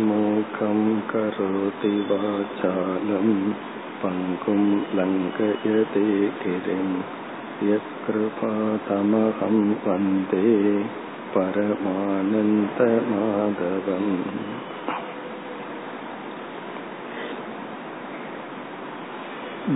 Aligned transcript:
मूकं 0.00 0.78
करोति 1.10 1.90
वाचालं 2.10 3.28
पङ्गुं 4.02 4.62
लङ्घयते 4.96 6.04
गिरिं 6.40 6.88
यत्कृपातमहं 7.68 9.56
वन्दे 9.84 10.50
परमानन्दमाधवम् 11.34 14.10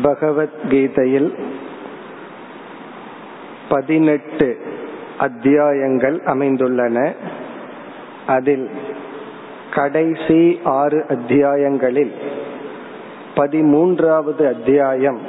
பகவத்கீதையில் 0.03 1.35
பதினெட்டு 3.69 4.59
அத்தியாயங்கள் 5.19 6.23
அமைந்துள்ளன 6.27 7.14
அதில் 8.27 8.71
கடைசி 9.71 10.59
ஆறு 10.63 11.05
அத்தியாயங்களில் 11.09 12.11
பதிமூன்றாவது 13.35 14.47
அத்தியாயம் 14.47 15.20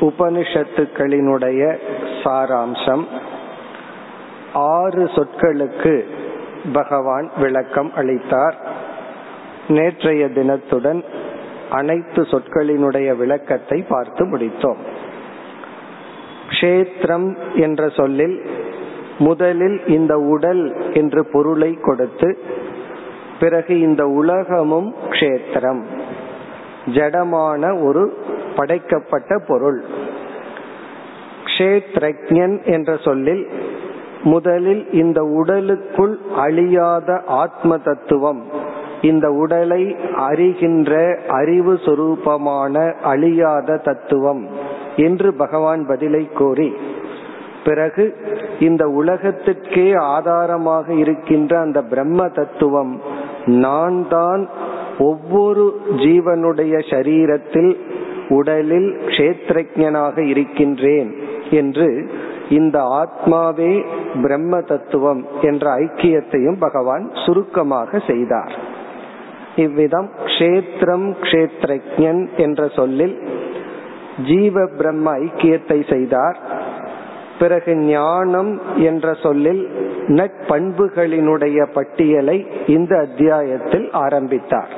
உபனிஷத்துக்களினுடைய 0.00 1.78
சாராம்சம். 2.24 3.04
ஆறு 4.52 5.04
சொற்களுக்கு 5.04 6.04
பகவான் 6.72 7.30
விளக்கம் 7.36 7.92
அளித்தார். 7.94 8.56
நேற்றைய 9.68 10.28
தினத்துடன் 10.28 11.04
அனைத்து 11.70 12.22
சொற்களினுடைய 12.22 13.16
விளக்கத்தை 13.16 13.84
பார்த்து 13.88 14.24
முடித்தோம். 14.24 14.76
கஷேத்திரம் 16.48 17.36
என்ற 17.54 17.88
சொல்லில் 17.88 18.50
முதலில் 19.18 19.86
இந்த 19.86 20.18
உடல் 20.18 20.92
என்று 20.92 21.26
பொருளை 21.32 21.78
கொடுத்து 21.82 22.38
பிறகு 23.42 23.80
இந்த 23.80 24.02
உலகமும் 24.20 24.90
க்ஷேத்திரம். 25.10 25.82
ஜடமான 26.94 27.84
ஒரு 27.84 28.02
படைக்கப்பட்ட 28.56 29.38
பொருள். 29.48 29.80
கஷேத்ரஜன் 31.44 32.56
என்ற 32.64 32.96
சொல்லில் 32.96 33.44
முதலில் 34.24 34.82
இந்த 34.92 35.20
உடலுக்குள் 35.22 36.14
அழியாத 36.36 37.20
ஆத்ம 37.26 37.78
தத்துவம் 37.78 38.42
இந்த 39.02 39.26
உடலை 39.30 39.82
அறிகின்ற 40.28 40.92
அறிவு 41.28 41.72
சுரூபமான 41.84 42.74
அழியாத 43.02 43.76
தத்துவம் 43.76 44.42
என்று 44.96 45.34
பகவான் 45.34 45.86
பதிலை 45.86 46.22
கூறி 46.34 46.68
பிறகு 47.64 48.04
இந்த 48.60 48.84
உலகத்திற்கே 48.86 49.86
ஆதாரமாக 49.96 50.92
இருக்கின்ற 50.92 51.52
அந்த 51.58 51.82
பிரம்ம 51.82 52.28
தத்துவம் 52.28 52.94
நான் 53.46 54.06
தான் 54.08 54.48
ஒவ்வொரு 54.98 55.80
ஜீவனுடைய 55.96 56.78
சரீரத்தில் 56.90 57.76
உடலில் 58.28 58.96
கஷேத்திரஜனாக 59.06 60.18
இருக்கின்றேன் 60.28 61.14
என்று 61.50 62.10
இந்த 62.48 62.80
ஆத்மாவே 62.80 63.84
பிரம்ம 64.22 64.60
தத்துவம் 64.60 65.26
என்ற 65.42 65.70
ஐக்கியத்தையும் 65.76 66.58
பகவான் 66.58 67.10
சுருக்கமாக 67.12 67.98
செய்தார். 67.98 68.52
இவ்விதம் 69.56 70.08
க்ஷேத்திரம் 70.24 71.16
கஷேத்திரன் 71.20 72.28
என்ற 72.36 72.68
சொல்லில் 72.68 73.22
ஜீவ 74.24 74.66
பிரம்ம 74.66 75.18
ஐக்கியத்தை 75.18 75.88
செய்தார். 75.88 76.38
பிறகு 77.42 77.74
ஞானம் 77.76 78.52
என்ற 78.76 79.14
சொல்லில் 79.22 79.62
நட்பண்புகளினுடைய 80.08 81.66
பட்டியலை 81.74 82.46
இந்த 82.66 82.92
அத்தியாயத்தில் 82.98 83.86
ஆரம்பித்தார். 83.90 84.72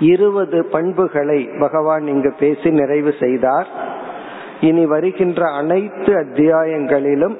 இருபது 0.00 0.58
பண்புகளை 0.64 1.40
பகவான் 1.60 2.06
இங்கு 2.06 2.32
பேசி 2.38 2.70
நிறைவு 2.70 3.12
செய்தார். 3.20 3.68
இனி 4.60 4.84
வருகின்ற 4.86 5.50
அனைத்து 5.50 6.12
அத்தியாயங்களிலும் 6.14 7.36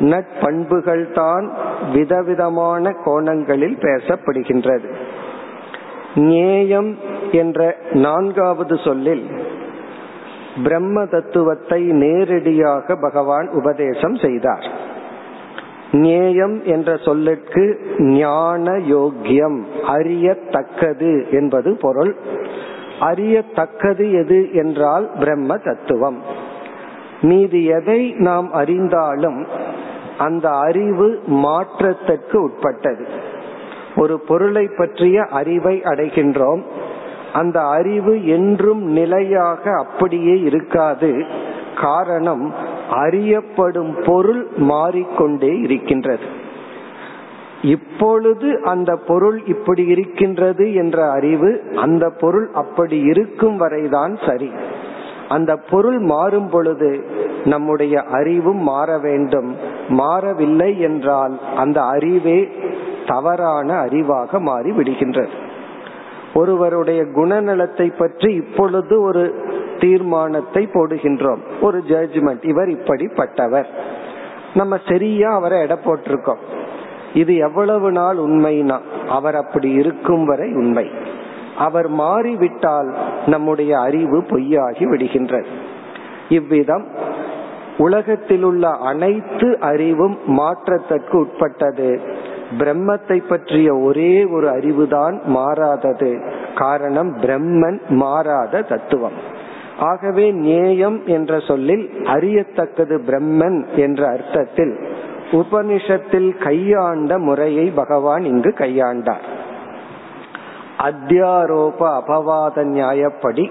நட்பண்புகள் 0.00 1.04
தான் 1.12 1.46
விதவிதமான 1.92 2.92
கோணங்களில் 3.04 3.78
பேசப்படுகின்றது. 3.80 4.88
நேயம் 6.14 6.92
என்ற 7.32 7.76
நான்காவது 7.92 8.76
சொல்லில் 8.84 9.24
பிரம்ம 10.62 11.06
தத்துவத்தை 11.06 11.82
நேரடியாக 11.82 12.96
பகவான் 12.96 13.48
உபதேசம் 13.48 14.14
செய்தார். 14.14 14.92
நேயம் 15.92 16.64
என்ற 16.64 16.96
சொல்லுக்கு 16.96 17.78
ஞான 17.98 18.72
யோக்கியம் 18.72 19.62
அறியத்தக்கது 19.86 21.30
என்பது 21.30 21.76
பொருள். 21.76 22.16
அறியத்தக்கது 23.00 24.12
எது 24.12 24.52
என்றால் 24.52 25.10
பிரம்ம 25.18 25.56
தத்துவம். 25.56 26.22
மீது 27.20 27.64
எதை 27.64 28.14
நாம் 28.18 28.52
அறிந்தாலும் 28.52 29.46
அந்த 30.18 30.48
அறிவு 30.50 31.20
மாற்றத்திற்கு 31.26 32.42
உட்பட்டது. 32.42 33.06
ஒரு 33.96 34.20
பொருளை 34.20 34.68
பற்றிய 34.76 35.22
அறிவை 35.22 35.80
அடைகின்றோம். 35.84 36.62
அந்த 37.34 37.58
அறிவு 37.78 38.14
என்றும் 38.26 38.82
நிலையாக 38.92 39.72
அப்படியே 39.76 40.34
இருக்காது. 40.40 41.10
காரணம் 41.82 42.44
அறியப்படும் 42.90 43.92
பொருள் 44.06 44.42
மாறிக்கொண்டே 44.56 45.52
இருக்கின்றது. 45.58 46.26
இப்பொழுது 47.62 48.48
அந்த 48.64 48.92
பொருள் 49.06 49.38
இப்படி 49.44 49.84
இருக்கின்றது 49.86 50.74
என்ற 50.74 51.10
அறிவு 51.10 51.50
அந்த 51.76 52.04
பொருள் 52.20 52.48
அப்படி 52.54 52.98
இருக்கும் 53.02 53.56
வரைதான் 53.56 54.14
சரி. 54.26 54.50
அந்த 55.28 55.52
பொருள் 55.70 55.98
மாறும் 55.98 56.48
பொழுது 56.48 56.90
நம்முடைய 57.44 57.94
அறிவும் 58.12 58.62
மாற 58.62 58.98
வேண்டும். 58.98 59.50
மாறவில்லை 59.88 60.70
என்றால் 60.80 61.34
அந்த 61.56 61.78
அறிவே 61.94 62.38
தவறான 63.06 63.68
அறிவாக 63.84 64.40
மாறி 64.40 64.70
விடுகின்றது 64.70 65.34
ஒருவருடைய 66.34 67.02
குணநலத்தை 67.02 67.92
பற்றி 67.98 68.34
இப்பொழுது 68.34 69.02
ஒரு 69.02 69.34
தீர்மானத்தை 69.78 70.68
போடுகின்றோம். 70.72 71.42
ஒரு 71.60 71.82
ஜட்ஜ்மெண்ட் 71.88 72.48
இவர் 72.48 72.68
இப்படிப்பட்டவர். 72.68 73.64
நம்ம 74.54 74.78
சரியா 74.88 75.30
அவரை 75.34 75.60
எடை 75.60 75.76
போட்டிருக்கோம். 75.84 76.42
இது 77.14 77.36
எவ்வளவு 77.36 77.92
நாள் 77.92 78.16
உண்மைனா 78.16 78.78
அவர் 79.08 79.34
அப்படி 79.34 79.70
இருக்கும் 79.70 80.24
வரை 80.24 80.52
உண்மை. 80.52 80.90
அவர் 81.56 81.88
மாறிவிட்டால் 81.88 82.94
நம்முடைய 83.26 83.78
அறிவு 83.78 84.20
பொய்யாகி 84.20 84.84
விடுகின்றது. 84.84 85.46
இவ்விதம் 86.28 86.86
உலகத்தில் 87.78 88.42
உள்ள 88.42 88.70
அனைத்து 88.70 89.58
அறிவும் 89.60 90.18
மாற்றத்திற்கு 90.26 91.18
உட்பட்டது. 91.18 92.00
பிரம்மத்தை 92.58 93.22
பற்றிய 93.28 93.74
ஒரே 93.74 94.24
ஒரு 94.24 94.48
அறிவுதான் 94.48 95.22
மாறாதது. 95.24 96.20
காரணம் 96.54 97.16
பிரம்மன் 97.16 97.78
மாறாத 97.88 98.62
தத்துவம். 98.62 99.32
ஆகவே 99.78 100.30
நேயம் 100.30 101.02
என்ற 101.06 101.38
சொல்லில் 101.38 101.90
அறியத்தக்கது 102.04 103.00
பிரம்மன் 103.06 103.66
என்ற 103.76 104.08
அர்த்தத்தில் 104.08 104.78
உபனிஷத்தில் 105.30 106.42
கையாண்ட 106.42 107.18
முறையை 107.18 107.70
பகவான் 107.74 108.22
இங்கு 108.22 108.54
கையாண்டார். 108.58 109.32
அத்தியாரோப 110.78 111.78
அபவாத 111.78 112.64
நியாயப்படி 112.64 113.50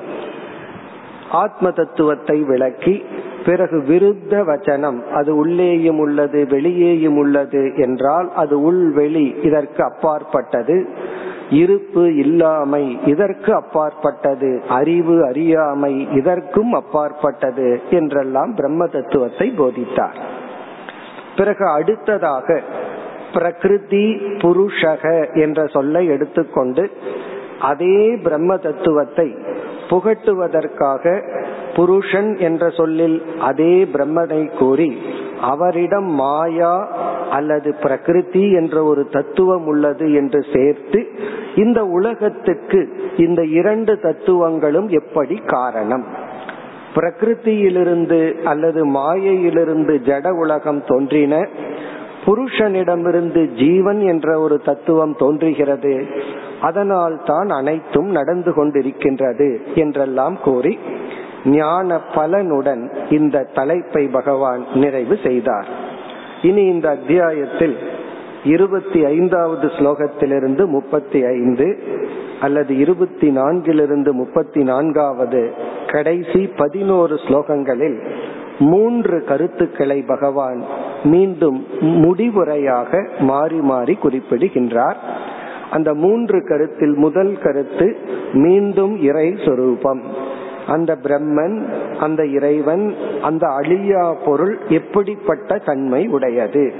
ஆத்ம 1.31 1.71
தத்துவத்தை 1.71 2.39
விளக்கி 2.39 3.05
பிறகு 3.45 3.77
விருத்த 3.87 4.33
வச்சனம் 4.49 4.99
அது 5.13 5.35
உள்ளேயும் 5.35 5.99
உள்ளது 5.99 6.47
வெளியேயும் 6.49 7.17
உள்ளது 7.17 7.71
என்றால் 7.75 8.27
அது 8.35 8.61
உள் 8.61 8.91
வெளி 8.91 9.35
இதற்கு 9.43 9.83
அப்பாற்பட்டது. 9.83 10.77
இருப்பு 11.49 12.03
இல்லாமை 12.15 12.97
இதற்கு 13.05 13.51
அப்பாற்பட்டது. 13.55 14.61
அறிவு 14.69 15.25
அறியாமை 15.25 15.93
இதற்கும் 16.11 16.73
அப்பாற்பட்டது 16.73 17.81
என்றெல்லாம் 17.89 18.53
பிரம்ம 18.55 18.87
தத்துவத்தை 18.87 19.53
போதித்தார். 19.57 20.17
பிறகு 21.35 21.65
அடுத்ததாக 21.67 22.61
பிரகிருதி 23.33 24.05
புருஷக 24.41 25.03
என்ற 25.33 25.67
சொல்லை 25.67 26.07
எடுத்துக்கொண்டு 26.07 26.91
அதே 27.59 28.15
பிரம்ம 28.23 28.57
தத்துவத்தை 28.57 29.35
புகட்டுவதற்காக 29.93 31.21
புருஷன் 31.75 32.37
என்ற 32.37 32.69
சொல்லில் 32.69 33.21
அதே 33.39 33.83
பிரம்மனை 33.83 34.57
கூறி 34.57 34.97
அவரிடம் 35.41 36.05
மாயா 36.05 36.87
அல்லது 37.31 37.75
பிரகிருதி 37.81 38.51
என்ற 38.51 38.83
ஒரு 38.83 39.07
தத்துவம் 39.07 39.65
உள்ளது 39.65 40.13
என்று 40.13 40.45
சேர்த்து 40.53 41.07
இந்த 41.55 41.85
உலகத்துக்கு 41.85 43.11
இந்த 43.17 43.45
இரண்டு 43.45 43.99
தத்துவங்களும் 43.99 44.87
எப்படி 44.87 45.41
காரணம்? 45.45 46.05
பிரகிருத்தியிலிருந்து 46.95 48.41
அல்லது 48.41 48.85
மாயையிலிருந்து 48.85 50.01
ஜட 50.05 50.29
உலகம் 50.29 50.83
தோன்றின 50.87 51.47
புருஷனிடமிருந்து 52.25 53.53
ஜீவன் 53.53 53.99
என்ற 53.99 54.39
ஒரு 54.39 54.61
தத்துவம் 54.61 55.15
தோன்றுகிறது. 55.15 56.05
அதனால் 56.61 57.21
தான் 57.23 57.49
அனைத்தும் 57.49 58.09
நடந்து 58.09 58.51
கொண்டிருக்கின்றது 58.51 59.75
என்றெல்லாம் 59.75 60.37
கூறி 60.41 60.79
ஞான 61.45 61.99
பலனுடன் 62.15 62.83
இந்த 63.09 63.47
தலைப்பை 63.53 64.07
பகவான் 64.07 64.65
நிறைவு 64.73 65.17
செய்தார். 65.23 65.67
இனி 66.41 66.63
இந்த 66.65 66.89
அத்தியாயத்தில் 66.89 67.75
இருபத்தி 68.43 69.05
ஐந்தாவது 69.05 69.67
ஸ்லோகத்திலிருந்து 69.67 70.65
முப்பத்தி 70.65 71.25
ஐந்து 71.25 71.79
அல்லது 72.41 72.77
இருபத்தி 72.77 73.29
நான்கிலிருந்து 73.29 74.11
முப்பத்தி 74.11 74.63
நான்காவது 74.63 75.51
கடைசி 75.87 76.47
பதினோரு 76.47 77.15
ஸ்லோகங்களில் 77.15 77.97
மூன்று 78.59 79.23
கருத்துக்களை 79.23 80.01
பகவான் 80.01 80.63
மீண்டும் 81.03 81.67
முடிவுரையாக 81.81 83.07
மாறி 83.19 83.59
மாறி 83.59 83.95
குறிப்பிடுகின்றார். 83.95 84.97
அந்த 85.71 85.93
மூன்று 85.93 86.47
கருத்தில் 86.47 86.95
முதல் 86.95 87.37
கருத்து 87.43 87.97
மீண்டும் 88.33 89.01
இறை 89.01 89.37
சொரூபம். 89.45 90.01
அந்த 90.67 90.97
பிரம்மன் 91.03 91.65
அந்த 91.99 92.25
இறைவன் 92.25 92.95
அந்த 93.21 93.47
அழியா 93.47 94.13
பொருள் 94.25 94.57
எப்படிப்பட்ட 94.69 95.57
தன்மை 95.57 96.07
உடையது 96.07 96.73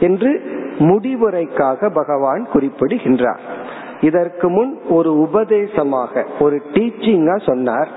என்று 0.00 0.42
முடிவுரைக்காக 0.78 1.90
பகவான் 1.92 2.46
குறிப்பிடுகின்றார். 2.52 3.40
இதற்கு 4.00 4.48
முன் 4.48 4.78
ஒரு 4.88 5.20
உபதேசமாக 5.20 6.24
ஒரு 6.40 6.62
டீச்சிங்கா 6.72 7.46
சொன்னார். 7.46 7.88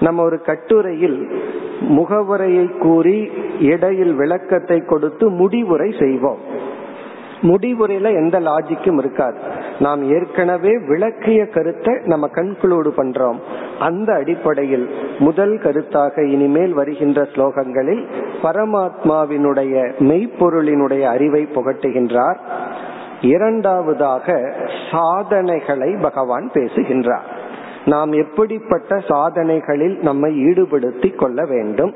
நம்ம 0.00 0.22
ஒரு 0.22 0.40
கட்டுரையில் 0.40 1.42
முகவுரையை 1.88 2.70
கூறி 2.78 3.30
இடையில் 3.60 4.14
விளக்கத்தை 4.14 4.80
கொடுத்து 4.80 5.28
முடிவுரை 5.28 5.94
செய்வோம். 5.98 6.38
முடிவுரையில 7.42 8.14
எந்த 8.14 8.40
லாஜிக்கும் 8.40 8.98
இருக்காது. 8.98 9.38
நாம் 9.78 10.10
ஏற்கனவே 10.10 10.78
விளக்கிய 10.88 11.46
கருத்தை 11.46 11.98
நம்ம 12.04 12.28
கன்க்ளூடு 12.34 12.90
பண்றோம். 12.96 13.36
அந்த 13.78 14.12
அடிப்படையில் 14.12 14.88
முதல் 15.18 15.58
கருத்தாக 15.58 16.24
இனிமேல் 16.24 16.72
வருகின்ற 16.72 17.22
ஸ்லோகங்களில் 17.22 18.06
பரமாத்மாவினுடைய 18.42 19.92
மெய்ப்பொருளினுடைய 19.98 21.00
அறிவை 21.00 21.48
புகட்டுகின்றார். 21.54 22.36
இரண்டாவதாக 23.20 24.52
சாதனைகளை 24.90 25.96
பகவான் 26.02 26.50
பேசுகின்றார். 26.52 27.42
நாம் 27.84 28.12
எப்படிப்பட்ட 28.12 28.98
சாதனைகளில் 29.08 29.98
நம்மை 30.02 30.44
ஈடுபடுத்தி 30.44 31.14
கொள்ள 31.14 31.44
வேண்டும்? 31.44 31.94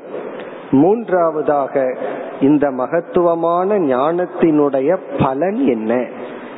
மூன்றாவதாக 0.71 1.97
இந்த 2.41 2.71
மகத்துவமான 2.71 3.79
ஞானத்தினுடைய 3.79 4.97
பலன் 5.23 5.67
என்ன? 5.67 6.07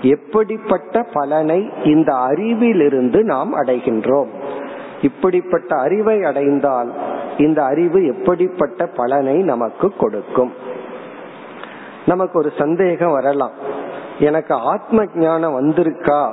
எப்படிப்பட்ட 0.01 1.05
பலனை 1.13 1.69
இந்த 1.83 2.13
அறிவிலிருந்து 2.13 3.23
நாம் 3.23 3.61
அடைகின்றோம்? 3.63 4.27
இப்படிப்பட்ட 5.01 5.75
அறிவை 5.75 6.23
அடைந்தால் 6.23 6.91
இந்த 7.37 7.63
அறிவு 7.63 8.05
எப்படிப்பட்ட 8.05 8.87
பலனை 8.87 9.35
நமக்கு 9.35 9.91
கொடுக்கும்? 9.97 10.53
நமக்கு 12.05 12.39
ஒரு 12.39 12.51
சந்தேகம் 12.57 13.11
வரலாம். 13.11 13.51
எனக்கு 14.19 14.53
ஆத்ம 14.53 15.03
ஞானம் 15.15 15.61
வந்திருக்கா? 15.61 16.31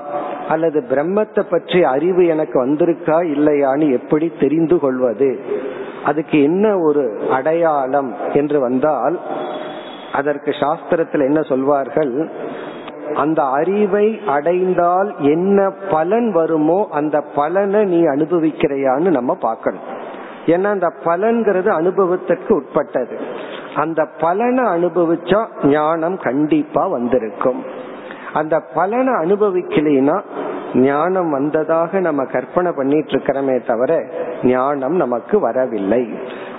அல்லது 0.49 0.79
பிரம்மத்தை 0.91 1.43
பற்றி 1.50 1.85
அறிவு 1.85 2.27
எனக்கு 2.27 2.56
வந்திருக்கா 2.67 3.19
இல்லையான்னு 3.35 3.87
எப்படி 3.91 4.33
தெரிந்து 4.41 4.79
கொள்வது? 4.79 5.31
அதுக்கு 6.05 6.43
என்ன 6.43 6.79
ஒரு 6.79 7.05
அடையாளம் 7.31 8.15
என்று 8.33 8.61
வந்தால் 8.61 9.19
அதற்கு 10.12 10.50
சாஸ்திரத்தில் 10.50 11.27
என்ன 11.27 11.41
சொல்வார்கள்? 11.43 12.12
அந்த 13.15 13.43
அறிவை 13.43 14.06
அடைந்தால் 14.27 15.15
என்ன 15.21 15.59
பலன் 15.91 16.33
வருமோ 16.33 16.89
அந்த 16.91 17.21
பலனை 17.35 17.85
நீ 17.85 18.00
அனுபவிக்கிறையான்னு 18.05 19.11
நம்ம 19.11 19.35
பார்க்கணும். 19.35 19.87
ஏன்னா 20.47 20.69
அந்த 20.71 20.93
பலன்கிறது 21.05 21.69
அனுபவத்திற்கு 21.69 22.55
உட்பட்டது. 22.55 23.17
அந்த 23.75 24.00
பலனை 24.21 24.65
அனுபவிச்சா 24.65 25.41
ஞானம் 25.65 26.19
கண்டிப்பா 26.19 26.87
வந்திருக்கும். 26.87 27.61
அந்த 28.33 28.61
பலனை 28.75 29.15
அனுபவிக்கலைன்னா 29.15 30.21
ஞானம் 30.75 31.31
வந்ததாக 31.31 32.01
நம்ம 32.01 32.25
கற்பனை 32.25 32.73
பண்ணிட்டு 32.73 33.11
இருக்கிறோமே 33.11 33.67
தவிர 33.67 34.05
ஞானம் 34.43 34.97
நமக்கு 34.97 35.41
வரவில்லை. 35.41 36.09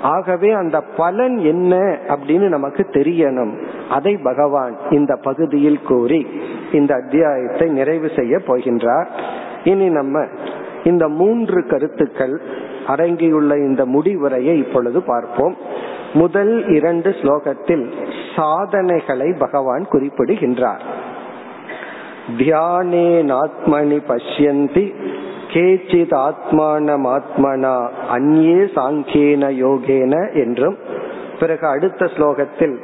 ஆகவே 0.01 0.51
அந்த 0.51 0.81
பலன் 0.81 1.37
என்ன 1.37 1.99
அப்படின்னு 2.07 2.47
நமக்கு 2.47 2.87
தெரியணும். 2.91 3.53
அதை 3.89 4.17
பகவான் 4.17 4.75
இந்த 4.89 5.15
பகுதியில் 5.15 5.81
கூறி 5.81 6.27
இந்த 6.71 6.95
அத்தியாயத்தை 6.95 7.69
நிறைவு 7.69 8.09
செய்ய 8.15 8.37
போகின்றார். 8.37 9.07
இனி 9.63 9.89
நம்ம 9.89 10.25
இந்த 10.83 11.07
மூன்று 11.07 11.65
கருத்துக்கள் 11.65 12.41
அடங்கியுள்ள 12.87 13.57
இந்த 13.57 13.85
முடிவுரையை 13.85 14.55
இப்பொழுது 14.57 15.01
பார்ப்போம். 15.01 15.55
முதல் 16.13 16.67
இரண்டு 16.67 17.09
ஸ்லோகத்தில் 17.09 17.93
சாதனைகளை 18.35 19.35
பகவான் 19.39 19.85
குறிப்பிடுகின்றார். 19.89 21.07
தியானே 22.37 23.09
நாத்மனி 23.23 23.99
பஷ்யந்தி 24.07 24.93
கேச்சித் 25.47 26.15
ஆத்மானம் 26.15 27.05
ஆத்மனா 27.07 27.87
அந்நே 28.11 28.61
சாங்கேன 28.75 29.43
யோகேன 29.63 30.33
என்றும் 30.33 30.77
பிறகு 31.39 31.67
அடுத்த 31.67 32.05
ஸ்லோகத்தில் 32.05 32.75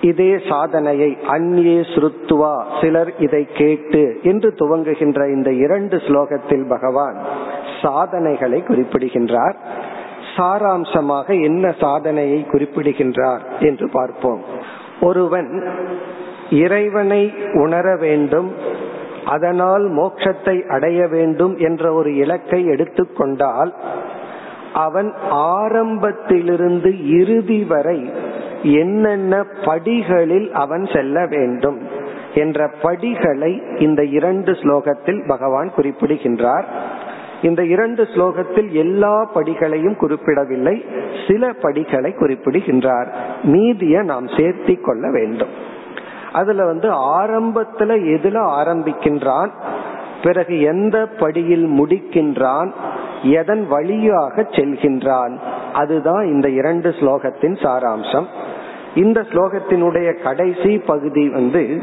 இதே 0.00 0.38
சாதனையை 0.48 1.18
அந்நே 1.28 1.76
ஸ்ருத்துவா 1.94 2.62
சிலர் 2.80 3.12
இதை 3.18 3.46
கேட்டு 3.54 4.18
என்று 4.22 4.54
துவங்குகின்ற 4.60 5.34
இந்த 5.34 5.52
இரண்டு 5.52 5.96
ஸ்லோகத்தில் 5.96 6.68
பகவான் 6.68 7.16
சாதனைகளை 7.82 8.62
குறிப்பிடுகின்றார். 8.62 9.56
சாராம்சமாக 10.36 11.42
என்ன 11.42 11.74
சாதனையை 11.80 12.46
குறிப்பிடுகின்றார் 12.46 13.42
என்று 13.60 13.88
பார்ப்போம். 13.92 14.40
ஒருவன் 15.00 15.68
இறைவனை 16.52 17.34
உணர 17.54 17.96
வேண்டும் 17.96 18.54
அதனால் 19.24 19.84
மோட்சத்தை 19.90 20.66
அடைய 20.66 21.06
வேண்டும் 21.06 21.56
என்ற 21.56 21.92
ஒரு 21.92 22.16
இலக்கை 22.16 22.64
எடுத்துக்கொண்டால் 22.64 23.74
அவன் 24.72 25.14
ஆரம்பத்திலிருந்து 25.30 26.90
இறுதி 27.20 27.64
வரை 27.64 28.12
என்னென்ன 28.62 29.44
படிகளில் 29.64 30.52
அவன் 30.52 30.84
செல்ல 30.84 31.26
வேண்டும் 31.26 31.78
என்ற 32.34 32.70
படிகளை 32.82 33.62
இந்த 33.78 34.04
இரண்டு 34.04 34.52
ஸ்லோகத்தில் 34.52 35.26
பகவான் 35.26 35.70
குறிப்பிடுகின்றார். 35.74 36.66
இந்த 37.42 37.64
இரண்டு 37.64 38.02
ஸ்லோகத்தில் 38.02 38.70
எல்லா 38.70 39.30
படிகளையும் 39.34 39.96
குறிப்பிடவில்லை 39.96 40.84
சில 41.28 41.52
படிகளை 41.52 42.12
குறிப்பிடுகின்றார். 42.12 43.08
மீதிய 43.42 44.02
நாம் 44.02 44.26
சேர்த்தி 44.26 44.80
கொள்ள 44.80 45.10
வேண்டும். 45.10 45.48
அதுல 46.32 46.64
வந்து 46.64 46.90
ஆரம்பத்துல 46.90 47.96
எதுல 48.14 48.36
ஆரம்பிக்கின்றான்? 48.62 49.50
பிறகு 50.22 50.60
எந்த 50.60 51.06
படியில் 51.06 51.66
முடிக்கின்றான்? 51.66 52.72
எதன் 53.22 53.68
வழியாக 53.68 54.42
செல்கின்றான்? 54.42 55.38
அதுதான் 55.72 56.24
இந்த 56.26 56.48
இரண்டு 56.48 56.90
ஸ்லோகத்தின் 56.90 57.56
சாராம்சம். 57.62 58.24
இந்த 58.94 59.20
ஸ்லோகத்தினுடைய 59.20 60.22
கடைசி 60.22 60.78
பகுதி 60.78 61.28
வந்து 61.28 61.82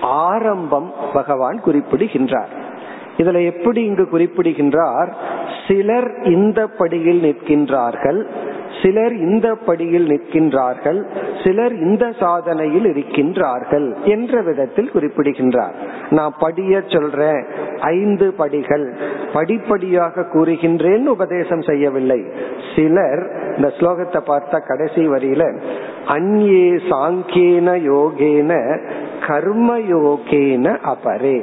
ஆரம்பம் 0.00 0.92
பகவான் 1.12 1.60
குறிப்பிடுகின்றார். 1.60 2.48
இதுல 3.16 3.44
எப்படி 3.44 3.84
இங்கு 3.84 4.08
குறிப்பிடுகின்றார்? 4.08 5.16
சிலர் 5.68 6.22
இந்த 6.22 6.66
படியில் 6.66 7.22
நிற்கின்றார்கள். 7.22 8.26
சிலர் 8.82 9.14
இந்த 9.16 9.48
படியில் 9.66 10.06
நிற்கின்றார்கள் 10.06 11.00
சிலர் 11.44 11.74
இந்த 11.78 12.04
சாதனையில் 12.20 12.86
இருக்கின்றார்கள் 12.92 13.86
என்ற 14.04 14.42
விதத்தில் 14.42 14.90
குறிப்பிடுகின்றார். 14.90 15.74
நான் 16.10 16.34
படிய 16.38 16.82
சொல்றேன் 16.88 17.40
ஐந்து 17.80 18.32
படிகள் 18.32 18.86
படிப்படியாக 19.32 20.26
கூறுகின்றேன் 20.34 21.06
உபதேசம் 21.06 21.62
செய்யவில்லை. 21.62 22.20
சிலர் 22.76 23.22
இந்த 23.56 23.68
ஸ்லோகத்தை 23.78 24.20
பார்த்த 24.24 24.60
கடைசி 24.60 25.04
வரியில 25.08 25.44
அந்யே 26.16 26.68
சாங்கேன 26.90 27.68
யோகேன 27.90 28.52
கர்மயோகேன 29.28 30.66
அபரே. 30.94 31.38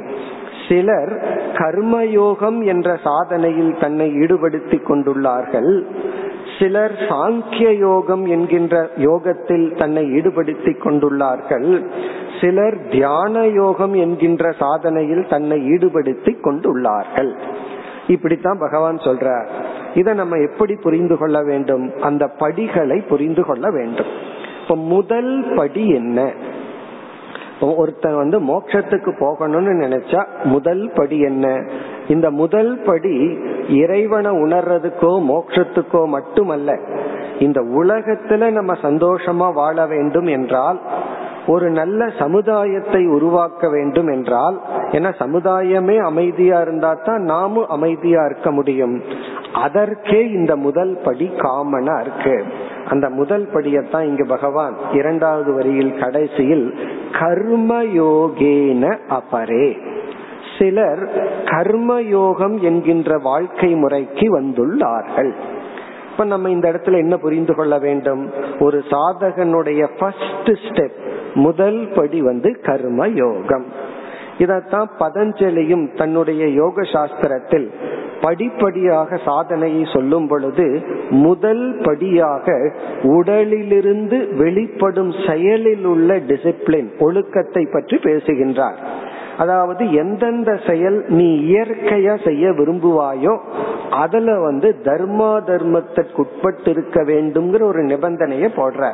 சிலர் 0.68 1.12
கர்மயோகம் 1.54 2.60
என்ற 2.66 2.98
சாதனையில் 3.04 3.72
தன்னை 3.80 4.06
ஈடுபடுத்திக் 4.14 4.86
கொண்டுள்ளார்கள் 4.90 5.72
சிலர் 6.58 6.92
சாங்கிய 6.92 7.78
யோகம் 7.78 8.24
என்கின்ற 8.24 8.90
யோகத்தில் 8.96 9.74
தன்னை 9.74 10.04
ஈடுபடுத்தி 10.04 10.72
கொண்டுள்ளார்கள். 10.84 11.86
சிலர் 12.40 12.88
தியான 12.90 13.46
யோகம் 13.46 13.94
என்கின்ற 13.94 14.50
சாதனையில் 14.50 15.28
தன்னை 15.28 15.58
ஈடுபடுத்தி 15.70 16.36
கொண்டுள்ளார்கள். 16.44 17.36
இப்படித்தான் 18.06 18.58
பகவான் 18.58 18.96
சொல்றார். 18.96 19.46
இதை 19.94 20.14
நம்ம 20.14 20.36
எப்படி 20.36 20.74
புரிந்து 20.74 21.18
கொள்ள 21.18 21.42
வேண்டும்? 21.42 21.90
அந்த 22.00 22.26
படிகளை 22.28 23.00
புரிந்து 23.00 23.44
கொள்ள 23.44 23.70
வேண்டும். 23.70 24.06
இப்ப 24.62 24.76
முதல் 24.76 25.52
படி 25.56 25.88
என்ன? 25.88 26.32
ஒருத்தன் 27.60 28.16
வந்து 28.16 28.40
மோட்சத்துக்கு 28.40 29.10
போகணும்னு 29.20 29.74
நினைச்சா 29.86 30.26
முதல் 30.44 30.90
படி 30.94 31.20
என்ன? 31.20 31.62
இந்த 32.08 32.30
முதல் 32.30 32.78
படி 32.78 33.38
இறைவனை 33.68 34.30
உணர்றதுக்கோ 34.30 35.12
மோட்சத்துக்கோ 35.30 36.06
மட்டுமல்ல 36.06 36.78
இந்த 37.38 37.60
உலகத்துல 37.60 38.50
நம்ம 38.50 38.72
சந்தோஷமா 38.82 39.52
வாழ 39.52 39.86
வேண்டும் 39.86 40.26
என்றால் 40.26 40.80
ஒரு 41.46 41.70
நல்ல 41.70 42.10
சமுதாயத்தை 42.18 43.06
உருவாக்க 43.06 43.68
வேண்டும் 43.68 44.06
என்றால் 44.06 44.60
ஏன்னா 44.90 45.12
சமுதாயமே 45.18 45.98
அமைதியா 45.98 46.60
இருந்தா 46.60 46.98
தான் 47.04 47.22
நாமும் 47.22 47.66
அமைதியா 47.66 48.24
இருக்க 48.24 48.50
முடியும். 48.50 49.02
அதற்கே 49.52 50.30
இந்த 50.30 50.56
முதல் 50.56 50.98
படி 51.04 51.30
காமனா 51.38 52.00
இருக்கு. 52.00 52.44
அந்த 52.88 53.10
முதல் 53.10 53.48
படியத்தான் 53.54 54.02
இங்கு 54.02 54.26
பகவான் 54.26 54.76
இரண்டாவது 54.92 55.52
வரியில் 55.52 55.98
கடைசியில் 55.98 56.74
கர்மயோகேன 57.12 58.98
அபரே. 59.08 59.76
சிலர் 60.58 61.02
கர்மயோகம் 61.44 62.60
என்கின்ற 62.60 63.18
வாழ்க்கை 63.18 63.74
முறைக்கு 63.74 64.40
வந்துள்ளார்கள். 64.40 65.32
இப்ப 66.10 66.24
நம்ம 66.24 66.50
இந்த 66.50 66.72
இடத்துல 66.72 66.96
என்ன 66.96 67.16
புரிந்து 67.16 67.54
கொள்ள 67.54 67.78
வேண்டும்? 67.78 68.30
ஒரு 68.60 68.82
சாதகனுடைய 68.90 69.88
ஃபர்ஸ்ட் 69.98 70.50
ஸ்டெப் 70.66 70.98
முதல் 71.34 71.88
படி 71.94 72.22
வந்து 72.22 72.60
கர்ம 72.62 73.08
யோகம் 73.08 73.64
இதத்தான் 74.38 74.88
பதஞ்சலியும் 74.98 75.96
தன்னுடைய 75.96 76.46
யோக 76.46 76.82
சாஸ்திரத்தில் 76.82 77.70
படிப்படியாக 78.20 79.16
சாதனையை 79.16 79.82
சொல்லும் 79.92 80.26
பொழுது 80.26 80.82
முதல் 81.10 81.80
படியாக 81.82 82.72
உடலிலிருந்து 83.02 84.28
வெளிப்படும் 84.36 85.12
செயலில் 85.26 85.84
உள்ள 85.84 86.16
டிசிப்ளின் 86.16 86.88
ஒழுக்கத்தை 86.98 87.68
பற்றி 87.72 87.96
பேசுகின்றார். 87.96 88.93
அதாவது 89.38 89.92
எந்தெந்த 89.92 90.50
செயல் 90.66 90.98
நீ 91.08 91.28
இயற்கையா 91.52 92.14
செய்ய 92.24 92.50
விரும்புவாயோ 92.50 93.34
அதுல 93.90 94.38
வந்து 94.40 94.68
தர்மா 94.84 95.32
தர்மத்திற்கு 95.46 96.14
உட்பட்டு 96.14 96.70
இருக்க 96.70 97.02
வேண்டும்ங்கிற 97.02 97.62
ஒரு 97.62 97.82
நிபந்தனையை 97.82 98.50
போடுற 98.56 98.92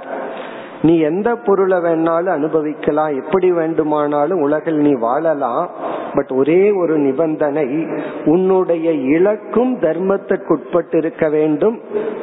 நீ 0.83 0.99
எந்த 1.01 1.29
பொருளை 1.37 1.79
வேணாலும் 1.79 2.37
அனுபவிக்கலாம் 2.39 3.17
எப்படி 3.17 3.49
வேண்டுமானாலும் 3.53 4.41
உலகில் 4.41 4.79
நீ 4.79 4.93
வாழலாம் 4.99 5.65
பட் 6.15 6.31
ஒரே 6.31 6.63
ஒரு 6.73 6.95
நிபந்தனை 6.99 7.67
உன்னுடைய 8.25 8.91
இலக்கும் 9.17 9.75
தர்மத்திற்கு 9.81 10.53
உட்பட்டு 10.53 10.97
இருக்க 10.99 11.29
வேண்டும் 11.29 11.77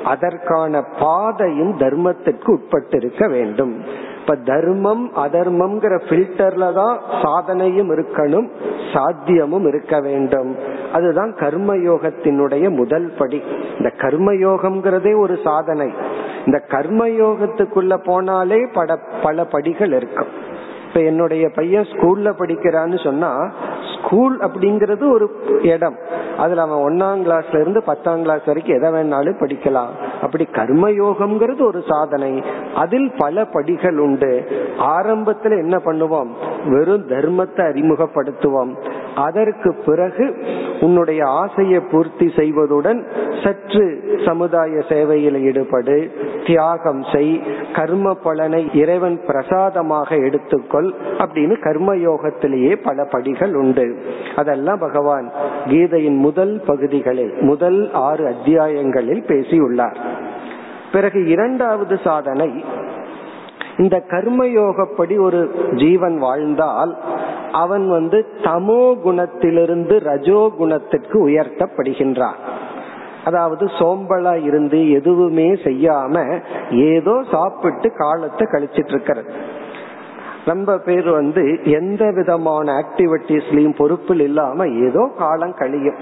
அதற்கான 0.03 0.81
பாதையும் 0.99 1.73
தர்மத்திற்கு 1.79 2.49
உட்பட்டு 2.51 2.97
இருக்க 2.97 3.27
வேண்டும். 3.27 3.73
இப்ப 4.27 4.39
தர்மம் 4.45 5.11
அதர்மம்ங்கிற 5.15 6.01
பில்டர்ல 6.09 6.73
தான் 6.73 6.99
சாதனையும் 7.21 7.91
இருக்கணும் 7.91 8.49
சாத்தியமும் 8.93 9.67
இருக்க 9.67 9.99
வேண்டும். 9.99 10.55
அதுதான் 10.93 11.33
கர்மயோகத்தினுடைய 11.33 12.69
முதல் 12.69 13.13
படி. 13.17 13.43
இந்த 13.77 13.91
கர்மயோகம்ங்கிறதே 13.97 15.17
ஒரு 15.17 15.37
சாதனை. 15.43 15.93
இந்த 16.45 16.63
கர்மயோகத்துக்குள்ள 16.67 17.97
போனாலே 18.05 18.73
பட 18.73 18.99
பல 19.23 19.45
படிகள் 19.45 19.91
இருக்கும். 19.91 20.27
இப்ப 20.87 21.01
என்னுடைய 21.01 21.49
பையன் 21.49 21.83
ஸ்கூல்ல 21.83 22.33
படிக்கிறான்னு 22.39 23.03
சொன்னா 23.03 23.51
ஸ்கூல் 23.97 24.37
அப்படிங்கறது 24.37 25.11
ஒரு 25.11 25.31
இடம். 25.61 25.97
அதுல 26.37 26.61
அவன் 26.61 26.83
ஒன்னாம் 26.85 27.27
கிளாஸ்ல 27.27 27.59
இருந்து 27.59 27.83
பத்தாம் 27.83 28.21
கிளாஸ் 28.21 28.45
வரைக்கும் 28.45 28.75
எதை 28.75 28.89
வேணாலும் 28.89 29.39
படிக்கலாம். 29.39 30.21
அப்படி 30.21 30.47
கர்மயோகம்ங்கிறது 30.51 31.61
ஒரு 31.61 31.83
சாதனை. 31.87 32.43
அதில் 32.75 33.11
பல 33.17 33.45
படிகள் 33.45 33.97
உண்டு. 33.97 34.45
ஆரம்பத்துல 34.79 35.49
என்ன 35.49 35.81
பண்ணுவோம்? 35.85 36.27
வெறும் 36.65 37.07
தர்மத்தை 37.07 37.57
அறிமுகப்படுத்துவோம். 37.57 38.75
அதற்கு 39.15 39.75
பிறகு 39.85 40.45
உன்னுடைய 40.81 41.25
ஆசையை 41.25 41.79
பூர்த்தி 41.79 42.25
செய்வதுடன் 42.25 43.03
சற்று 43.43 44.03
சமுதாய 44.25 44.81
சேவையில் 44.89 45.39
ஈடுபடு 45.41 46.11
தியாகம் 46.45 47.03
செய் 47.13 47.41
கர்ம 47.73 48.13
பலனை 48.13 48.69
இறைவன் 48.73 49.21
பிரசாதமாக 49.27 50.15
எடுத்துக்கொள். 50.15 50.76
அப்படின்னு 51.17 51.55
கர்மயோகத்திலேயே 51.61 52.75
பல 52.83 53.03
படிகள் 53.03 53.55
உண்டு. 53.55 54.03
அதெல்லாம் 54.35 54.79
பகவான் 54.79 55.31
கீதையின் 55.65 56.17
முதல் 56.17 56.61
பகுதிகளில் 56.65 57.33
முதல் 57.39 57.93
ஆறு 57.93 58.25
அத்தியாயங்களில் 58.27 59.25
பேசியுள்ளார். 59.25 59.97
பிறகு 60.91 61.27
இரண்டாவது 61.27 61.99
சாதனை 62.03 62.63
இந்த 63.77 64.03
கர்மயோகப்படி 64.09 65.19
ஒரு 65.19 65.51
ஜீவன் 65.75 66.17
வாழ்ந்தால் 66.17 66.97
அவன் 67.51 67.89
வந்து 67.89 68.25
தமோ 68.41 68.95
குணத்திலிருந்து 69.05 69.99
ரஜோ 69.99 70.51
குணத்திற்கு 70.57 71.27
உயர்த்தப்படுகின்றான். 71.27 72.39
அதாவது 73.25 73.65
சோம்பலா 73.65 74.43
இருந்து 74.43 74.91
எதுவுமே 74.91 75.53
செய்யாம 75.53 76.41
ஏதோ 76.71 77.23
சாப்பிட்டு 77.31 77.91
காலத்தை 77.97 78.47
கழிச்சிட்டு 78.51 78.87
இருக்கிறது. 78.87 79.33
ரொம்ப 80.47 80.77
பேர் 80.77 81.09
வந்து 81.09 81.43
எந்த 81.63 82.11
விதமான 82.11 82.71
ஆக்டிவிட்டிஸ்லயும் 82.73 83.77
பொறுப்பில் 83.77 84.19
இல்லாம 84.19 84.67
ஏதோ 84.67 85.11
காலம் 85.17 85.53
கழியும். 85.53 85.99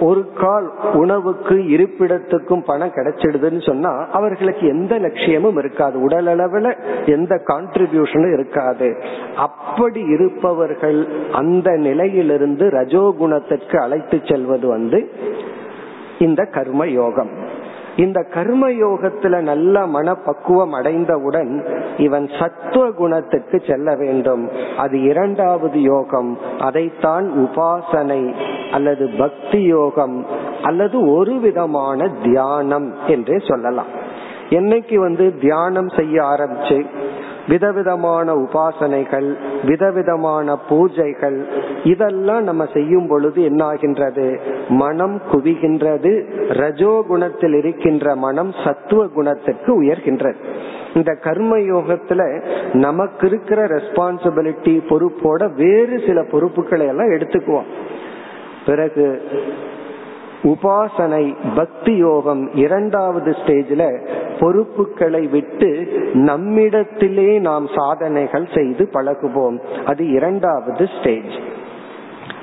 ஒரு 0.00 0.22
கால் 0.40 0.68
உணவுக்கு 0.92 1.54
இருப்பிடத்துக்கும் 1.54 2.62
பணம் 2.66 2.94
கிடைச்சிடுதுன்னு 2.94 3.66
சொன்னா 3.66 3.90
அவர்களுக்கு 4.12 4.66
எந்த 4.66 4.98
லட்சியமும் 4.98 5.58
இருக்காது. 5.58 6.00
உடல் 6.00 6.26
அளவுல 6.26 6.74
எந்த 7.06 7.42
கான்ட்ரிபியூஷனும் 7.46 8.32
இருக்காது. 8.32 8.88
அப்படி 9.36 10.00
இருப்பவர்கள் 10.00 11.00
அந்த 11.32 11.70
நிலையிலிருந்து 11.76 12.66
ரஜோகுணத்திற்கு 12.68 13.76
அழைத்து 13.76 14.20
செல்வது 14.24 14.68
வந்து 14.68 15.00
இந்த 16.18 16.44
கர்ம 16.44 16.86
யோகம். 16.86 17.41
இந்த 17.96 18.22
கர்ம 18.22 18.68
யோகத்துல 18.68 19.40
நல்ல 19.40 19.86
மனப்பக்குவம் 19.86 20.72
அடைந்தவுடன் 20.72 21.66
இவன் 21.96 22.28
சத்துவ 22.40 22.90
குணத்துக்கு 22.90 23.62
செல்ல 23.66 23.94
வேண்டும். 23.96 24.50
அது 24.76 25.02
இரண்டாவது 25.02 25.80
யோகம். 25.80 26.38
அதைத்தான் 26.58 27.32
உபாசனை 27.32 28.34
அல்லது 28.72 29.10
பக்தி 29.18 29.62
யோகம் 29.62 30.26
அல்லது 30.62 31.12
ஒரு 31.12 31.38
விதமான 31.38 32.08
தியானம் 32.22 32.94
என்றே 33.06 33.36
சொல்லலாம். 33.48 34.00
என்னைக்கு 34.48 34.94
வந்து 34.94 35.38
தியானம் 35.38 35.88
செய்ய 35.88 36.22
ஆரம்பிச்சு 36.22 36.86
விதவிதமான 37.48 38.34
உபாசனைகள் 38.34 39.36
விதவிதமான 39.64 40.58
பூஜைகள் 40.68 41.44
இதெல்லாம் 41.84 42.42
நம்ம 42.42 42.66
செய்யும் 42.72 43.06
பொழுது 43.08 43.42
என்னாகின்றது? 43.42 44.40
மனம் 44.68 45.20
குவிகின்றது 45.32 46.24
ரஜோ 46.48 47.04
குணத்தில் 47.08 47.54
இருக்கின்ற 47.54 48.14
மனம் 48.16 48.52
சத்துவ 48.64 49.06
குணத்துக்கு 49.06 49.82
உயர்கின்றது. 49.82 50.34
இந்த 50.94 51.12
கர்ம 51.12 51.56
யோகத்துல 51.56 52.42
நமக்கு 52.72 53.26
இருக்கிற 53.26 53.66
ரெஸ்பான்சிபிலிட்டி 53.66 54.80
பொறுப்போட 54.88 55.54
வேறு 55.54 56.02
சில 56.06 56.22
பொறுப்புகளை 56.22 56.86
எல்லாம் 56.86 57.10
எடுத்துக்குவோம். 57.10 57.66
பிறகு 58.66 59.22
உபாசனை 60.42 61.36
பக்தி 61.54 61.96
யோகம் 61.96 62.54
இரண்டாவது 62.54 63.30
ஸ்டேஜில் 63.30 64.06
பொறுப்புகளை 64.40 65.26
விட்டு 65.26 65.86
நம்மிடத்திலே 66.12 67.38
நாம் 67.38 67.66
சாதனைகள் 67.76 68.48
செய்து 68.54 68.88
பழகுவோம். 68.92 69.58
அது 69.86 70.08
இரண்டாவது 70.08 70.88
ஸ்டேஜ். 71.00 71.32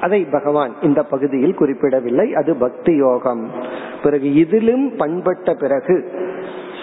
அதை 0.02 0.26
பகவான் 0.32 0.74
இந்த 0.82 1.04
பகுதியில் 1.04 1.54
குறிப்பிடவில்லை. 1.54 2.36
அது 2.36 2.56
பக்தி 2.56 2.96
யோகம். 2.96 3.50
பிறகு 4.04 4.34
இதிலும் 4.34 4.96
பண்பட்ட 4.98 5.54
பிறகு 5.54 6.12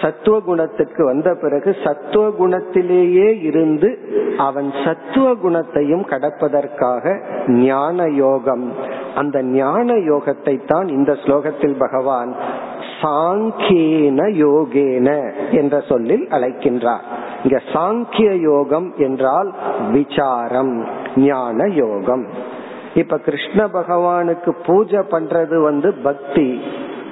சத்துவ 0.01 0.39
குணத்துக்கு 0.39 1.05
வந்த 1.05 1.29
பிறகு 1.35 1.75
சத்துவ 1.83 2.25
குணத்திலேயே 2.39 3.29
இருந்து 3.41 3.89
அவன் 4.37 4.69
சத்துவ 4.85 5.27
குணத்தையும் 5.35 6.05
கடப்பதற்காக 6.09 7.15
ஞான 7.47 8.07
யோகம் 8.07 8.65
அந்த 9.15 9.37
ஞான 9.41 9.93
யோகத்தை 9.93 10.65
தான் 10.65 10.87
இந்த 10.87 11.11
ஸ்லோகத்தில் 11.23 11.77
பகவான் 11.77 12.31
சாங்கேன 13.01 14.21
யோகேன 14.43 15.09
என்ற 15.51 15.75
சொல்லில் 15.81 16.25
அழைக்கின்றார். 16.31 17.05
இங்க 17.43 17.57
சாங்கிய 17.73 18.29
யோகம் 18.41 18.87
என்றால் 18.97 19.49
விசாரம் 19.91 20.85
ஞான 21.15 21.67
யோகம் 21.67 22.25
இப்ப 22.93 23.17
கிருஷ்ண 23.17 23.59
பகவானுக்கு 23.73 24.51
பூஜை 24.65 25.01
பண்றது 25.11 25.57
வந்து 25.61 25.89
பக்தி. 25.93 26.47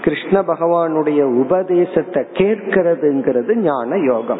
கிருஷ்ண 0.06 0.42
பகவானுடைய 0.42 1.22
உபதேசத்தை 1.22 2.24
கேட்கிறதுங்கிறது 2.34 3.56
ஞான 3.56 3.98
யோகம். 3.98 4.40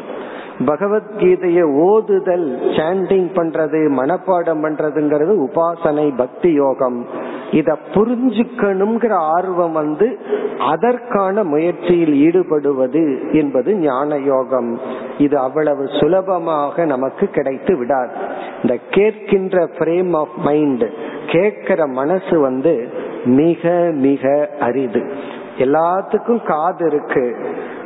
பகவத்கீதைய 0.66 1.62
ஓதுதல் 1.86 2.46
சாண்டிங் 2.78 3.30
பண்றது 3.34 3.80
மனப்பாடம் 4.00 4.62
பண்றதுங்கிறது 4.66 5.34
உபாசனை 5.48 6.14
பக்தி 6.18 6.52
யோகம். 6.52 7.06
இத 7.52 7.78
புரிஞ்சுக்கணுங்கிற 7.94 9.10
ஆர்வம் 9.10 9.72
வந்து 9.72 10.20
அதற்கான 10.60 11.44
முயற்சியில் 11.44 12.14
ஈடுபடுவது 12.14 13.04
என்பது 13.32 13.76
ஞான 13.76 14.18
யோகம். 14.18 14.80
இது 15.18 15.38
அவ்வளவு 15.38 15.88
சுலபமாக 16.00 16.86
நமக்கு 16.86 17.28
கிடைத்து 17.28 17.78
விடாது. 17.78 18.14
இந்த 18.62 18.78
கேட்கின்ற 18.92 19.68
பிரேம் 19.80 20.16
ஆஃப் 20.16 20.38
மைண்ட் 20.38 20.86
கேட்கிற 21.28 21.88
மனசு 21.88 22.40
வந்து 22.40 22.90
மிக 23.26 23.92
மிக 23.94 24.50
அரிது. 24.60 25.34
எல்லாத்துக்கும் 25.58 26.46
காது 26.46 26.86
இருக்கு. 26.86 27.36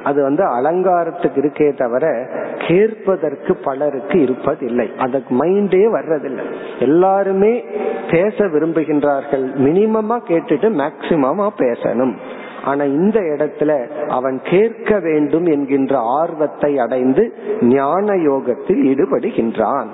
அது 0.04 0.24
வந்து 0.24 0.44
அலங்காரத்துக்கு 0.44 1.42
இருக்கே 1.42 1.78
தவிர 1.78 2.28
கேட்பதற்கு 2.68 3.56
பலருக்கு 3.56 4.20
இருப்பதில்லை. 4.20 4.96
அதுக்கு 4.96 5.46
மைண்டே 5.46 5.92
வர்றதில்லை. 5.94 6.54
எல்லாருமே 6.80 7.66
பேச 8.12 8.46
விரும்புகின்றார்கள். 8.48 9.52
மினிமமா 9.58 10.20
கேட்டுட்டு 10.28 10.70
மேக்சிமமா 10.70 11.48
பேசணும். 11.58 12.16
ஆனா 12.64 12.84
இந்த 12.84 13.20
இடத்துல 13.20 13.88
அவன் 14.08 14.42
கேட்க 14.44 15.00
வேண்டும் 15.00 15.46
என்கின்ற 15.46 15.98
ஆர்வத்தை 15.98 16.80
அடைந்து 16.80 17.34
ஞான 17.62 18.16
யோகத்தில் 18.16 18.84
ஈடுபடுகின்றான். 18.84 19.88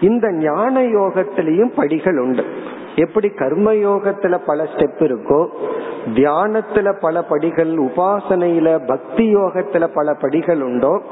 இந்த 0.00 0.32
ஞான 0.32 0.82
யோகத்திலையும் 0.82 1.72
படிகள் 1.76 2.18
உண்டு. 2.18 2.44
எப்படி 2.96 3.28
கர்ம 3.28 3.72
யோகத்துல 3.72 4.38
பல 4.46 4.62
ஸ்டெப் 4.62 5.00
இருக்கோ 5.00 5.48
தியானத்துல 6.14 6.98
பல 7.00 7.22
படிகள் 7.22 7.76
உபாசனையில 7.76 8.86
பக்தி 8.86 9.36
யோகத்துல 9.36 9.86
பல 9.86 10.14
படிகள் 10.14 10.62
உண்டோ 10.62 11.02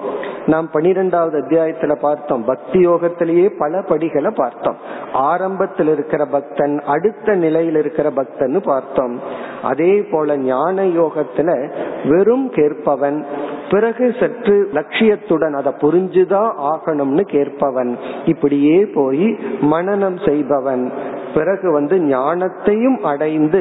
நாம் 0.47 0.71
பனிரெண்டாவது 0.71 1.41
அத்தியாயத்துல 1.41 1.95
பார்த்தோம். 1.95 2.45
பக்தி 2.45 2.87
யோகத்திலேயே 2.87 3.53
பல 3.59 3.83
படிகளை 3.83 4.31
பார்த்தோம். 4.35 4.77
ஆரம்பத்தில் 5.13 5.89
இருக்கிற 5.89 6.27
பக்தன் 6.27 6.83
அடுத்த 6.87 7.35
நிலையில் 7.35 7.77
இருக்கிற 7.77 8.11
பக்தன் 8.11 8.61
பார்த்தோம். 8.65 9.21
அதே 9.63 10.03
போல 10.03 10.37
ஞான 10.37 10.85
யோகத்துல 10.85 11.71
வெறும் 12.09 12.51
கேட்பவன் 12.51 13.27
பிறகு 13.71 14.15
சற்று 14.21 14.69
லட்சியத்துடன் 14.73 15.53
அதை 15.53 15.73
புரிஞ்சுதான் 15.73 16.53
ஆகணும்னு 16.59 17.21
கேட்பவன். 17.21 17.99
இப்படியே 18.25 18.87
போய் 18.87 19.39
மனநம் 19.61 20.29
செய்பவன். 20.29 20.93
பிறகு 21.35 21.74
வந்து 21.79 21.97
ஞானத்தையும் 22.13 22.99
அடைந்து 23.13 23.61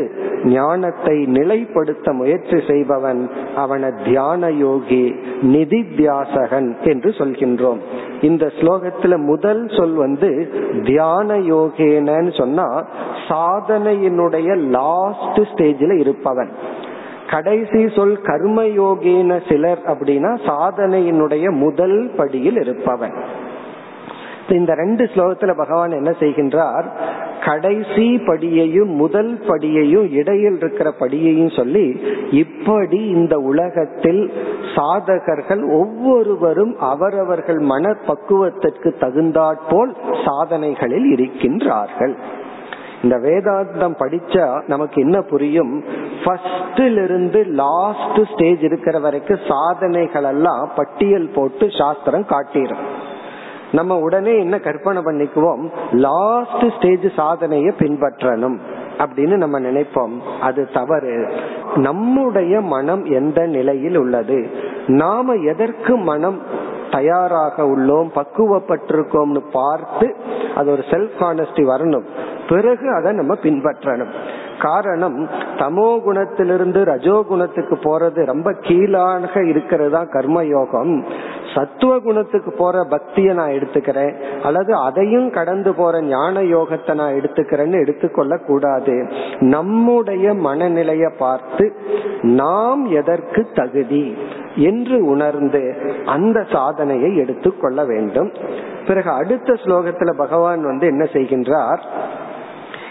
ஞானத்தை 0.56 1.16
நிலைப்படுத்த 1.36 2.08
முயற்சி 2.12 2.58
செய்பவன் 2.70 3.22
அவனை 3.56 3.90
தியான 4.06 4.50
யோகி 4.66 5.04
நிதி 5.56 5.80
தியாசகன் 5.98 6.70
என்று 6.92 7.10
சொல்கின்றோம். 7.20 7.82
இந்த 8.22 8.46
ஸ்லோகத்துல 8.60 9.18
முதல் 9.32 9.64
சொல் 9.78 9.96
வந்து 10.04 10.32
தியான 10.84 11.38
யோகேனன்னு 11.54 12.34
சொன்னா 12.38 12.68
சாதனையினுடைய 13.28 14.50
லாஸ்ட் 14.78 15.40
ஸ்டேஜில் 15.52 15.96
இருப்பவன். 16.00 16.52
கடைசி 17.30 17.82
சொல் 17.96 18.18
கர்ம 18.22 18.62
யோகேன 18.82 19.40
சிலர் 19.50 19.82
அப்படின்னா 19.94 20.32
சாதனையினுடைய 20.50 21.46
முதல் 21.64 21.98
படியில் 22.18 22.60
இருப்பவன். 22.64 23.16
இந்த 24.50 24.72
ரெண்டு 24.74 25.04
ஸ்லோகத்துல 25.14 25.52
பகவான் 25.58 25.94
என்ன 26.00 26.12
செய்கின்றார்? 26.20 26.88
கடைசி 27.46 28.18
படியையும் 28.18 28.92
முதல் 28.96 29.40
படியையும் 29.48 30.12
இடையில் 30.12 30.58
இருக்கிற 30.58 30.94
படியையும் 31.00 31.56
சொல்லி 31.56 32.02
இப்படி 32.32 33.00
இந்த 33.08 33.38
உலகத்தில் 33.38 34.32
சாதகர்கள் 34.76 35.64
ஒவ்வொருவரும் 35.72 36.80
அவரவர்கள் 36.80 37.60
மன 37.60 37.96
பக்குவத்திற்கு 38.08 38.92
தகுந்தாற்போல் 39.00 39.96
சாதனைகளில் 40.26 41.10
இருக்கின்றார்கள். 41.16 42.16
இந்த 43.04 43.16
வேதாந்தம் 43.18 43.96
படிச்சா 44.00 44.62
நமக்கு 44.68 45.02
என்ன 45.02 45.22
புரியும்? 45.22 45.84
ஃபர்ஸ்ட்ல 46.24 47.04
இருந்து 47.04 47.46
லாஸ்ட் 47.46 48.20
ஸ்டேஜ் 48.34 48.62
இருக்கிற 48.64 49.00
வரைக்கும் 49.00 49.40
சாதனைகள் 49.48 50.24
எல்லாம் 50.24 50.70
பட்டியல் 50.76 51.30
போட்டு 51.36 51.68
சாஸ்திரம் 51.78 52.26
காட்டிடும் 52.26 52.86
நம்ம 53.74 53.98
உடனே 54.00 54.40
என்ன 54.40 54.60
கற்பனை 54.60 55.02
பண்ணிக்குவோம்? 55.02 55.72
லாஸ்ட் 55.92 56.64
ஸ்டேஜ் 56.78 57.14
சாதனையை 57.16 57.74
பின்பற்றணும் 57.78 58.58
அப்படின்னு 58.98 59.36
நம்ம 59.36 59.60
நினைப்போம். 59.60 60.20
அது 60.42 60.70
தவறு. 60.74 61.28
நம்முடைய 61.76 62.62
மனம் 62.62 63.06
எந்த 63.06 63.46
நிலையில் 63.46 63.96
உள்ளது? 63.96 64.50
நாம 64.88 65.34
எதற்கு 65.34 65.98
மனம் 65.98 66.42
தயாராக 66.92 67.64
உள்ளோம் 67.64 68.10
பக்குவப்பட்டிருக்கோம்னு 68.16 69.42
பார்த்து 69.52 70.16
அது 70.56 70.72
ஒரு 70.72 70.82
செல்ஃப் 70.82 71.12
கானஸ்டி 71.20 71.64
வரணும். 71.64 72.06
பிறகு 72.50 72.94
அதை 72.94 73.14
நம்ம 73.14 73.34
பின்பற்றணும். 73.34 74.14
காரணம் 74.60 75.30
தமோ 75.58 75.88
குணத்திலிருந்து 76.06 76.84
ரஜோ 76.84 77.24
குணத்துக்கு 77.28 77.76
போறது 77.76 78.26
ரொம்ப 78.26 78.52
கீழாக 78.62 79.44
இருக்கிறது 79.44 79.92
தான் 79.92 80.10
கர்மயோகம். 80.10 81.04
சத்துவ 81.56 82.00
குணத்துக்கு 82.00 82.52
போற 82.52 82.84
பக்தியை 82.84 83.36
நான் 83.36 83.52
எடுத்துக்கிறேன் 83.52 84.14
அல்லது 84.42 84.76
அதையும் 84.76 85.30
கடந்து 85.30 85.74
போற 85.74 86.02
ஞான 86.02 86.42
யோகத்தை 86.42 86.94
நான் 86.94 87.14
எடுத்துக்கிறேன்னு 87.14 87.82
எடுத்துக்கொள்ள 87.82 88.38
கூடாது. 88.38 89.08
நம்முடைய 89.40 90.34
மனநிலைய 90.34 91.10
பார்த்து 91.18 91.74
நாம் 92.22 92.92
எதற்கு 92.92 93.48
தகுதி 93.54 94.18
என்று 94.56 95.06
உணர்ந்து 95.06 95.76
அந்த 96.06 96.46
சாதனையை 96.52 97.18
எடுத்துக்கொள்ள 97.18 97.86
வேண்டும். 97.86 98.32
பிறகு 98.88 99.10
அடுத்த 99.10 99.54
ஸ்லோகத்துல 99.54 100.14
பகவான் 100.18 100.64
வந்து 100.64 100.88
என்ன 100.88 101.04
செய்கின்றார்? 101.04 101.82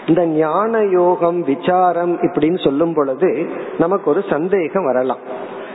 இந்த 0.07 0.25
ஞான 0.25 0.83
யோகம் 0.83 1.41
விசாரம் 1.41 2.21
இப்படின்னு 2.21 2.63
சொல்லும் 2.63 2.93
பொழுது 2.93 3.45
நமக்கு 3.77 4.09
ஒரு 4.09 4.23
சந்தேகம் 4.29 4.85
வரலாம். 4.85 5.19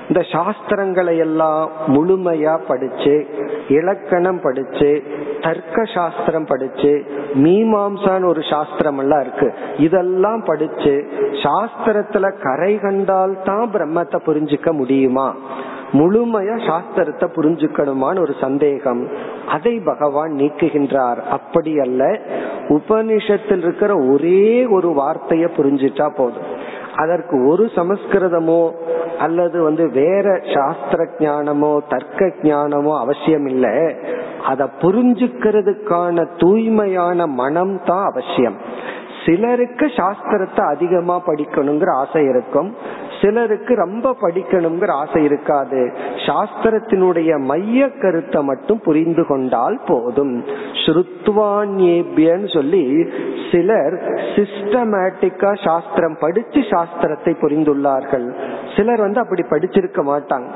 இந்த 0.09 0.21
சாஸ்திரங்களை 0.21 1.19
எல்லாம் 1.19 1.71
முழுமையா 1.87 2.59
படிச்சு 2.69 3.27
இலக்கணம் 3.69 4.41
படிச்சு 4.41 5.03
தர்க்க 5.41 5.85
சாஸ்திரம் 5.85 6.45
படிச்சு 6.45 7.05
மீமாம்சான்னு 7.35 8.27
ஒரு 8.27 8.43
சாஸ்திரம் 8.43 8.99
எல்லாம் 8.99 9.21
இருக்கு. 9.21 9.55
இதெல்லாம் 9.79 10.45
படிச்சு 10.45 10.95
சாஸ்திரத்துல 11.33 12.33
கரை 12.43 12.79
கண்டால் 12.79 13.43
தான் 13.45 13.71
பிரம்மத்தை 13.71 14.21
புரிஞ்சுக்க 14.27 14.73
முடியுமா? 14.73 15.37
முழுமையா 15.93 16.57
சாஸ்திரத்தை 16.71 17.27
புரிஞ்சுக்கணுமான்னு 17.37 18.21
ஒரு 18.21 18.35
சந்தேகம். 18.41 19.09
அதை 19.49 19.81
பகவான் 19.85 20.33
நீக்குகின்றார். 20.33 21.21
அப்படி 21.31 21.79
அல்ல 21.79 22.21
உபனிஷத்தில் 22.69 23.63
இருக்கிற 23.63 23.97
ஒரே 23.97 24.67
ஒரு 24.67 24.89
வார்த்தைய 24.89 25.47
புரிஞ்சிட்டா 25.57 26.09
போதும். 26.17 26.49
அதற்கு 26.97 27.47
ஒரு 27.49 27.71
சமஸ்கிருதமோ 27.75 28.71
அல்லது 29.19 29.63
வந்து 29.63 29.91
வேற 29.91 30.41
சாஸ்திர 30.55 31.07
ஞானமோ 31.19 31.79
தர்க்க 31.89 32.27
ஞானமோ 32.43 32.99
அவசியம் 32.99 33.47
இல்லை. 33.47 33.95
அத 34.43 34.69
புரிஞ்சுக்கிறதுக்கான 34.81 36.27
தூய்மையான 36.37 37.27
மனம் 37.27 37.81
தான் 37.85 38.05
அவசியம். 38.05 38.57
சிலருக்கு 39.25 39.87
சாஸ்திரத்தை 39.87 40.61
அதிகமா 40.61 41.23
படிக்கணுங்கிற 41.27 41.91
ஆசை 41.95 42.25
இருக்கும். 42.25 42.75
சிலருக்கு 43.21 43.75
ரொம்ப 43.75 44.17
படிக்கணுங்கிற 44.23 44.91
ஆசை 45.03 45.25
இருக்காது. 45.25 45.81
சாஸ்திரத்தினுடைய 46.27 47.31
மைய 47.51 47.89
கருத்தை 48.03 48.43
மட்டும் 48.43 48.81
புரிந்து 48.81 49.27
கொண்டால் 49.27 49.79
போதும். 49.87 50.45
ஸ்ருத்வான்யேபியன்னு 50.83 52.49
சொல்லி 52.55 52.85
சிலர் 53.51 53.97
சிஸ்டமேட்டிக்கா 54.37 55.53
சாஸ்திரம் 55.65 56.17
படிச்சு 56.21 56.61
சாஸ்திரத்தை 56.73 57.35
புரிந்துள்ளார்கள். 57.45 58.27
சிலர் 58.77 59.01
வந்து 59.01 59.21
அப்படி 59.21 59.45
படிச்சிருக்க 59.51 60.03
மாட்டாங்க. 60.11 60.49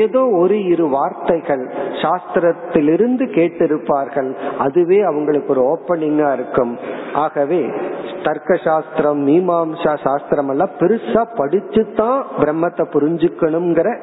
ஏதோ 0.00 0.22
ஒரு 0.42 0.58
இரு 0.64 0.86
வார்த்தைகள் 0.88 1.64
சாஸ்திரத்திலிருந்து 2.02 3.24
கேட்டிருப்பார்கள். 3.38 4.30
அதுவே 4.58 5.00
அவங்களுக்கு 5.00 5.52
ஒரு 5.56 5.64
ஓப்பனிங்கா 5.72 6.30
இருக்கும். 6.38 6.72
ஆகவே 7.24 7.62
தர்க்க 8.26 8.54
சாஸ்திரம் 8.64 9.20
மீமாம்சா 9.26 9.92
சாஸ்திரம் 10.04 10.48
எல்லாம் 10.52 10.72
பெருசா 10.80 11.22
படிச்சு 11.36 11.82
தான் 11.94 12.05
பிரம்மத்தை 12.14 12.84
புரிஞ்சுக்கணுங்கிற 12.92 13.98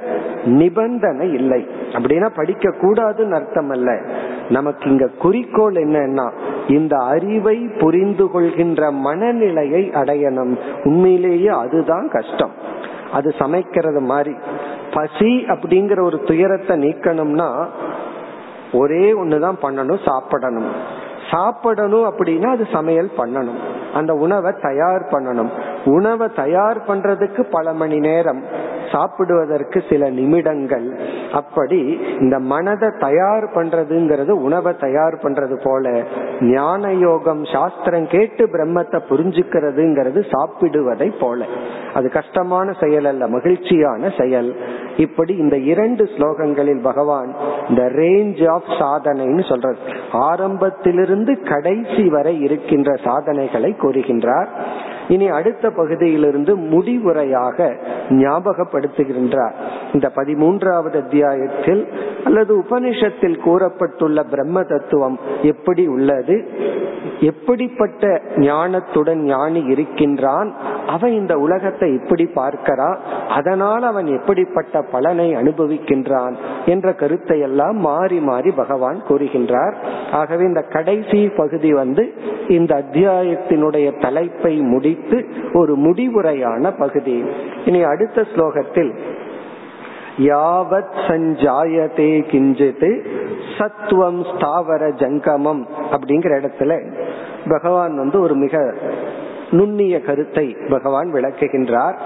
நிபந்தனை 0.46 1.34
இல்லை. 1.34 1.68
அப்படின்னா 1.92 2.30
படிக்க 2.36 2.70
கூடாதுன்னு 2.70 3.32
அர்த்தம் 3.32 3.70
அல்ல 3.70 4.02
நமக்கு 4.50 4.90
இங்க 4.90 5.08
குறிக்கோள் 5.08 5.74
என்னன்னா 5.74 6.32
இந்த 6.68 6.98
அறிவை 6.98 7.70
புரிந்து 7.80 8.30
கொள்கின்ற 8.30 8.92
மனநிலையை 8.92 9.90
அடையணும். 9.90 10.58
உண்மையிலேயே 10.84 11.48
அதுதான் 11.48 12.10
கஷ்டம். 12.10 12.52
அது 13.12 13.34
சமைக்கிறது 13.40 14.00
மாதிரி. 14.00 14.36
பசி 14.94 15.46
அப்படிங்கிற 15.48 16.04
ஒரு 16.04 16.20
துயரத்தை 16.20 16.78
நீக்கணும்னா 16.78 17.66
ஒரே 18.74 19.14
ஒண்ணுதான் 19.14 19.56
பண்ணணும் 19.62 20.00
சாப்பிடணும். 20.06 21.02
சாப்பிடணும் 21.34 22.06
அப்படின்னா 22.12 22.46
அது 22.46 22.68
சமையல் 22.74 23.12
பண்ணணும். 23.18 23.60
அந்த 23.94 24.14
உணவை 24.14 24.54
தயார் 24.62 25.02
பண்ணணும். 25.02 25.50
உணவை 25.86 26.28
தயார் 26.36 26.86
பண்றதுக்கு 26.88 27.42
பல 27.52 27.74
மணி 27.74 28.00
நேரம். 28.00 28.44
சாப்பிடுவதற்கு 28.94 29.82
சில 29.90 30.10
நிமிடங்கள். 30.20 30.88
அப்படி 31.34 31.82
இந்த 32.20 32.36
மனதை 32.54 32.90
தயார் 33.00 33.46
பண்றதுங்கிறது 33.56 34.34
உணவை 34.48 34.74
தயார் 34.86 35.16
பண்றது 35.24 35.58
போல 35.64 36.04
ஞான 36.40 36.94
யோகம் 37.08 37.44
சாஸ்திரம் 37.54 38.08
கேட்டு 38.08 38.46
பிரம்மத்தை 38.46 39.00
புரிஞ்சுக்கிறதுங்கிறது 39.10 40.22
சாப்பிடுவதை 40.34 41.10
போல. 41.20 41.46
அது 41.94 42.08
கஷ்டமான 42.10 42.68
செயல் 42.82 43.06
அல்ல 43.06 43.28
மகிழ்ச்சியான 43.28 44.12
செயல். 44.20 44.50
இப்படி 44.98 45.34
இந்த 45.44 45.58
இரண்டு 45.74 46.04
ஸ்லோகங்களில் 46.16 46.82
பகவான் 46.82 47.32
இந்த 47.70 47.84
ரேஞ்ச் 48.00 48.42
ஆஃப் 48.56 48.72
சாதனைன்னு 48.82 49.44
சொல்றது 49.50 49.78
ஆரம்பத்திலிருந்து 50.12 51.34
கடைசி 51.52 52.04
வரை 52.10 52.36
இருக்கின்ற 52.40 52.92
சாதனைகளை 53.04 53.72
கூறுகின்றார். 53.82 54.50
இனி 55.08 55.28
அடுத்த 55.38 55.70
பகுதியிலிருந்து 55.70 56.54
முடிவுரையாக 56.74 57.60
ஞாபகப்படுத்துகின்றார். 58.10 59.54
இந்த 59.94 60.12
பதிமூன்றாவது 60.16 61.04
அத்தியாயத்தில் 61.04 61.88
அல்லது 62.24 62.58
உபனிஷத்தில் 62.58 63.38
கூறப்பட்டுள்ள 63.46 64.24
பிரம்ம 64.30 64.64
தத்துவம் 64.64 65.20
எப்படி 65.42 65.88
உள்ளது? 65.88 66.48
எப்படிப்பட்ட 67.20 68.22
ஞானத்துடன் 68.36 69.22
ஞானி 69.22 69.60
இருக்கின்றான்? 69.60 70.54
அவன் 70.94 71.14
இந்த 71.14 71.34
உலகத்தை 71.38 71.88
இப்படி 71.94 72.26
பார்க்கிறான் 72.40 73.00
அதனால் 73.30 73.84
அவன் 73.84 74.08
எப்படிப்பட்ட 74.18 74.82
பலனை 74.94 75.28
அனுபவிக்கின்றான்? 75.36 76.36
என்ற 76.66 76.94
கருத்தை 76.94 77.38
எல்லாம் 77.40 77.78
மாறி 77.78 78.20
மாறி 78.20 78.52
பகவான் 78.52 79.00
கூறுகின்றார். 79.10 79.76
ஆகவே 80.12 80.44
இந்த 80.44 80.62
கடைசி 80.76 81.22
பகுதி 81.38 81.72
வந்து 81.74 82.06
இந்த 82.48 82.72
அத்தியாயத்தினுடைய 82.84 83.88
தலைப்பை 84.02 84.54
முடித்து 84.74 85.20
ஒரு 85.54 85.76
முடிவுரையான 85.78 86.72
பகுதி. 86.80 87.18
இனி 87.66 87.82
அடுத்த 87.84 88.26
ஸ்லோகத்தில் 88.34 88.94
யாவத் 90.18 90.98
சஞ்சாயதே 91.08 92.10
கிஞ்சித்து 92.32 92.90
சத்துவம் 93.58 94.20
ஸ்தாவர 94.32 94.84
ஜங்கமம் 95.02 95.64
அப்படிங்கிற 95.92 96.34
இடத்துல 96.40 96.74
பகவான் 97.50 97.96
வந்து 97.98 98.18
ஒரு 98.20 98.36
மிக 98.36 98.62
நுண்ணிய 99.54 100.02
கருத்தை 100.02 100.58
பகவான் 100.70 101.14
விளக்குகின்றார். 101.14 101.98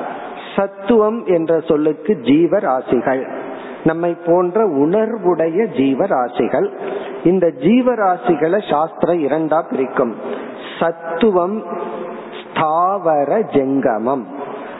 சத்துவம் 0.55 1.25
என்ற 1.25 1.59
சொல்லுக்கு 1.59 2.17
ஜீவராசிகள். 2.21 3.27
நம்மை 3.83 4.17
போன்ற 4.25 4.67
உணர்வுடைய 4.67 5.67
ஜீவராசிகள். 5.67 6.69
இந்த 7.23 7.47
ஜீவராசிகளை 7.47 8.69
சாஸ்திரம் 8.69 9.23
இரண்டா 9.23 9.69
பிரிக்கும். 9.69 10.15
சத்துவம் 10.79 11.63
ஸ்தாவர 12.41 13.39
ஜெங்கமம். 13.39 14.23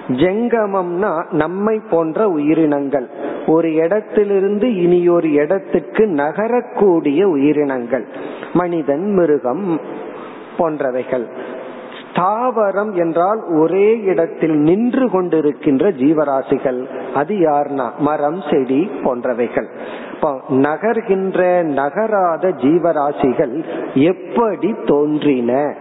ஜெங்கமம்னா 0.07 1.31
நம்மை 1.31 1.81
போன்ற 1.89 2.29
உயிரினங்கள். 2.29 3.09
ஒரு 3.47 3.73
இடத்திலிருந்து 3.73 4.75
இனி 4.75 5.09
ஒரு 5.09 5.31
இடத்துக்கு 5.31 6.05
நகரக்கூடிய 6.05 7.23
உயிரினங்கள். 7.23 8.07
மனிதன் 8.53 9.13
மிருகம் 9.13 9.79
போன்றவைகள். 10.57 11.27
ஸ்தாவரம் 12.17 12.93
என்றால் 12.93 13.43
ஒரே 13.47 13.99
இடத்தில் 13.99 14.57
நின்று 14.57 15.07
கொண்டிருக்கின்ற 15.07 15.91
ஜீவராசிகள். 15.91 16.85
அது 17.13 17.35
யார்னா? 17.35 17.89
மரம் 17.97 18.43
செடி 18.51 18.89
போன்றவைகள். 19.03 19.67
நகர்கின்ற 20.49 21.63
நகராத 21.63 22.49
ஜீவராசிகள் 22.49 23.63
எப்படி 23.93 24.75
தோன்றின 24.85 25.75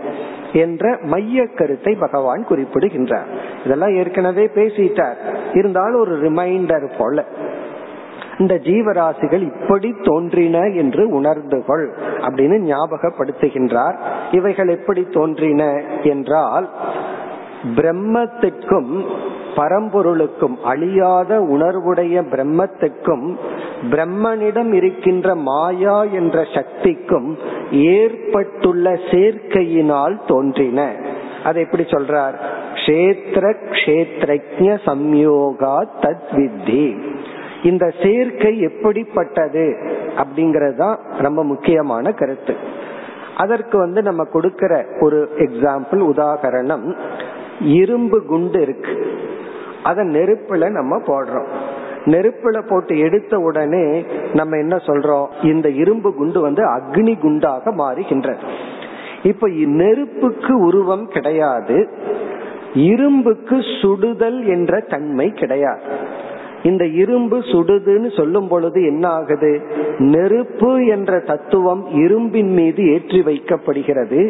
என்ற 0.52 0.98
மைய 1.02 1.46
கருத்தை 1.46 1.94
பகவான் 1.94 2.44
குறிப்பிடுகின்றார். 2.44 3.26
இதெல்லாம் 3.64 3.96
ஏற்கனவே 3.96 4.50
பேசிட்டார். 4.54 5.16
இருந்தாலும் 5.52 6.00
ஒரு 6.00 6.20
ரிமைண்டர் 6.20 6.90
போல. 6.98 7.24
இந்த 8.38 8.54
ஜீவராசிகள் 8.54 9.42
இப்படி 9.42 9.94
தோன்றின 10.02 10.58
என்று 10.66 11.08
உணர்ந்து 11.08 11.64
கொள் 11.64 11.94
அப்படின்னு 12.20 12.72
ஞாபகப்படுத்துகின்றார். 12.72 13.96
இவைகள் 14.30 14.68
எப்படி 14.68 15.06
தோன்றின 15.12 15.82
என்றால் 16.02 16.68
பிரம்மத்திற்கும் 17.76 19.04
பரம்பொருளுக்கும் 19.56 20.56
அழியாத 20.64 21.40
உணர்வுடைய 21.40 22.22
பிரம்மத்துக்கும் 22.30 23.36
பிரம்மனிடம் 23.90 24.72
இருக்கின்ற 24.72 25.34
மாயா 25.34 26.02
என்ற 26.02 26.46
சக்திக்கும் 26.54 27.38
ஏற்பட்டுள்ள 27.70 28.92
சேர்க்கையினால் 28.92 30.16
தோன்றின. 30.26 30.94
அதை 31.44 31.62
எப்படி 31.62 31.82
சொல்றார்? 31.82 32.34
கஷேத்திர 32.74 33.54
கஷேத்ரஜ 33.70 34.78
சம்யோகா 34.86 35.76
தத்வித்தி. 36.00 36.96
இந்த 37.66 37.86
சேர்க்கை 38.02 38.52
எப்படிப்பட்டது 38.60 39.64
அப்படிங்கறது 40.16 40.76
தான் 40.76 40.98
ரொம்ப 41.18 41.40
முக்கியமான 41.44 42.12
கருத்து. 42.12 42.54
அதற்கு 43.36 43.78
வந்து 43.78 44.00
நம்ம 44.02 44.24
கொடுக்கிற 44.24 44.72
ஒரு 45.00 45.18
எக்ஸாம்பிள் 45.38 46.02
உதாகரணம் 46.12 46.86
இரும்பு 47.60 48.18
குண்டு 48.24 48.60
இருக்கு. 48.60 48.94
அத 49.82 50.04
நெருப்புல 50.04 50.70
நம்ம 50.70 50.96
போடுறோம். 51.06 51.50
நெருப்புல 52.04 52.56
போட்டு 52.68 52.94
எடுத்த 52.98 53.38
உடனே 53.38 53.84
நம்ம 54.34 54.56
என்ன 54.56 54.76
சொல்றோம்? 54.76 55.26
இந்த 55.42 55.68
இரும்பு 55.82 56.10
குண்டு 56.14 56.40
வந்து 56.40 56.62
அக்னி 56.76 57.14
குண்டாக 57.18 57.72
மாறுகின்றது. 57.78 58.44
இப்ப 59.22 59.48
நெருப்புக்கு 59.80 60.52
உருவம் 60.58 61.06
கிடையாது 61.08 61.78
இரும்புக்கு 62.74 63.56
சுடுதல் 63.80 64.40
என்ற 64.46 64.80
தன்மை 64.80 65.26
கிடையாது. 65.30 65.82
இந்த 66.68 66.84
இரும்பு 67.02 67.38
சுடுதுன்னு 67.50 68.08
சொல்லும் 68.16 68.48
பொழுது 68.48 68.78
என்ன 68.90 69.04
ஆகுது 69.18 69.50
நெருப்பு 70.12 70.70
என்ற 70.86 71.18
தத்துவம் 71.30 71.82
இரும்பின் 72.04 72.52
மீது 72.58 72.82
ஏற்றி 72.94 73.20
வைக்கப்படுகிறது. 73.28 74.22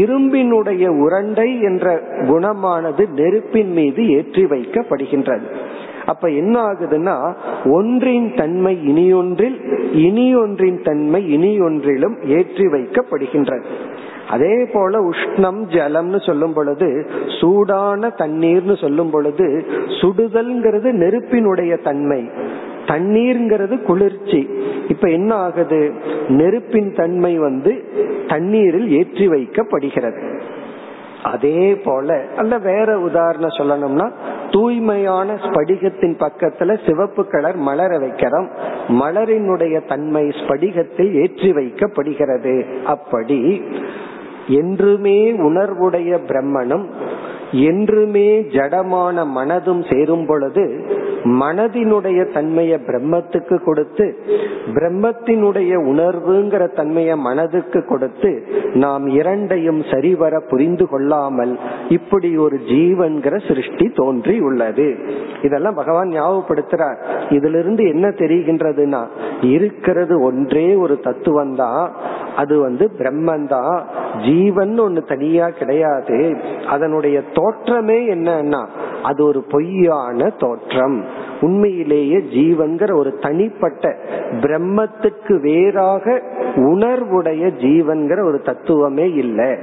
இரும்பினுடைய 0.00 0.84
உரண்டை 1.04 1.48
என்ற 1.62 1.86
குணமானது 2.30 3.04
நெருப்பின் 3.20 3.72
மீது 3.72 4.02
ஏற்றி 4.16 4.44
வைக்கப்படுகின்றது. 4.54 5.46
அப்ப 6.06 6.28
என்ன 6.40 6.54
ஆகுதுன்னா 6.60 7.16
ஒன்றின் 7.70 8.28
தன்மை 8.36 8.74
இனியொன்றில் 8.90 9.58
இனியொன்றின் 10.06 10.80
தன்மை 10.82 11.20
இனியொன்றிலும் 11.36 12.16
ஏற்றி 12.36 12.66
வைக்கப்படுகின்றது. 12.74 13.66
அதே 14.30 14.64
போல 14.64 15.08
உஷ்ணம் 15.08 15.64
ஜலம்னு 15.68 16.26
சொல்லும் 16.26 16.52
பொழுது 16.52 17.10
சூடான 17.40 18.08
தண்ணீர்னு 18.08 18.76
சொல்லும் 18.76 19.10
பொழுது 19.10 19.64
சுடுதல்ங்கிறது 19.86 20.92
நெருப்பினுடைய 20.92 21.76
தன்மை. 21.76 22.30
தண்ணீர்ங்கிறது 22.86 23.82
குளிர்ச்சி. 23.82 24.48
இப்ப 24.88 25.08
என்ன 25.08 25.34
ஆகுது? 25.34 25.92
நெருப்பின் 26.28 26.94
தன்மை 26.94 27.38
வந்து 27.38 27.84
தண்ணீரில் 28.28 28.90
ஏற்றி 28.90 29.28
வைக்கப்படுகிறது. 29.28 30.40
அதே 31.22 31.74
போல 31.74 32.22
அல்ல 32.36 32.58
வேற 32.58 32.98
உதாரணம் 32.98 33.48
சொல்லணும்னா 33.48 34.10
தூய்மையான 34.50 35.34
ஸ்படிகத்தின் 35.34 36.16
பக்கத்துல 36.18 36.86
சிவப்பு 36.86 37.26
கலர் 37.26 37.56
மலர 37.56 37.98
வைக்கிறோம். 37.98 38.46
மலரினுடைய 38.88 39.86
தன்மை 39.88 40.24
ஸ்படிகத்தில் 40.24 41.12
ஏற்றி 41.12 41.52
வைக்கப்படுகிறது. 41.52 42.82
அப்படி 42.82 43.62
என்றுமே 44.48 45.32
உணர்வுடைய 45.32 46.18
பிரம்மனும் 46.28 46.86
என்றுமே 47.52 48.40
ஜடமான 48.40 49.24
மனதும் 49.36 49.94
சேரும் 49.94 50.26
பொழுது 50.26 50.84
மனதினுடைய 51.24 52.32
தன்மையை 52.32 52.78
பிரம்மத்துக்கு 52.86 53.64
கொடுத்து 53.64 54.06
பிரம்மத்தினுடைய 54.74 55.72
உணர்வுங்கிற 55.92 56.72
தன்மையை 56.72 57.16
மனதுக்கு 57.16 57.84
கொடுத்து 57.84 58.46
நாம் 58.74 59.06
இரண்டையும் 59.06 59.84
சரிவர 59.90 60.40
புரிந்து 60.40 60.88
கொள்ளாமல் 60.88 61.58
இப்படி 61.88 62.36
ஒரு 62.36 62.60
ஜீவன்கிற 62.66 63.48
சிருஷ்டி 63.48 63.88
தோன்றி 63.94 64.40
உள்ளது. 64.40 64.98
இதெல்லாம் 65.42 65.74
பகவான் 65.74 66.08
ஞாபகப்படுத்துறார். 66.08 66.96
இதுல 67.28 67.58
இருந்து 67.58 67.88
என்ன 67.88 68.08
தெரிகின்றதுன்னா 68.08 69.02
இருக்கிறது 69.40 70.20
ஒன்றே 70.20 70.74
ஒரு 70.74 71.00
தத்துவம் 71.00 71.54
தான் 71.54 71.92
அது 72.36 72.60
வந்து 72.60 72.90
பிரம்மந்தான் 72.98 73.82
ஜீவன் 74.24 74.78
ஒன்னு 74.78 75.02
தனியா 75.02 75.48
கிடையாது. 75.48 76.36
அதனுடைய 76.68 77.20
தோற்றமே 77.42 77.98
என்னன்னா 78.14 78.66
அது 79.02 79.24
ஒரு 79.24 79.42
பொய்யான 79.42 80.28
தோற்றம். 80.28 81.04
உண்மையிலேயே 81.40 82.16
ஜீவன்கிற 82.16 82.96
ஒரு 82.96 83.18
தனிப்பட்ட 83.18 83.96
பிரம்மத்துக்கு 84.40 85.40
வேறாக 85.40 86.22
உணர்வுடைய 86.54 87.50
ஜீவன்கிற 87.62 88.24
ஒரு 88.24 88.40
தத்துவமே 88.40 89.12
இல்லை. 89.12 89.56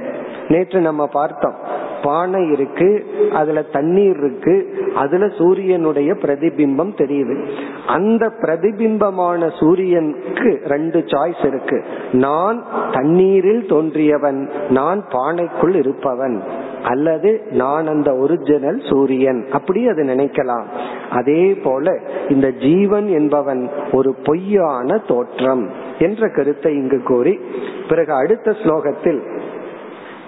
நேற்று 0.48 0.80
நம்ம 0.80 1.06
பார்த்தோம் 1.06 1.54
பானை 2.02 2.50
இருக்கு 2.50 3.06
அதுல 3.32 3.62
தண்ணீர் 3.62 4.16
இருக்கு 4.16 4.74
அதுல 4.94 5.28
சூரியனுடைய 5.28 6.12
பிரதிபிம்பம் 6.12 6.92
தெரியுது. 6.96 7.46
அந்த 7.86 8.32
பிரதிபிம்பமான 8.40 9.50
சூரியனுக்கு 9.60 10.60
ரெண்டு 10.64 10.98
சாய்ஸ் 10.98 11.46
இருக்கு. 11.46 11.84
நான் 12.12 12.64
தண்ணீரில் 12.92 13.66
தோன்றியவன் 13.68 14.50
நான் 14.68 15.04
பானைக்குள் 15.08 15.74
இருப்பவன். 15.74 16.42
அல்லது 16.82 17.46
நான் 17.50 17.86
அந்த 17.86 18.14
ஒரிஜினல் 18.14 18.82
சூரியன் 18.90 19.46
அப்படி 19.52 19.88
அது 19.88 20.02
நினைக்கலாம். 20.02 20.64
அதே 21.10 21.54
போல 21.54 22.00
இந்த 22.28 22.50
ஜீவன் 22.50 23.06
என்பவன் 23.06 23.68
ஒரு 23.92 24.14
பொய்யான 24.24 24.96
தோற்றம் 24.96 25.70
என்ற 25.98 26.28
கருத்தை 26.28 26.74
இங்கு 26.74 27.02
கூறி 27.02 27.40
பிறகு 27.88 28.12
அடுத்த 28.12 28.50
ஸ்லோகத்தில் 28.50 29.22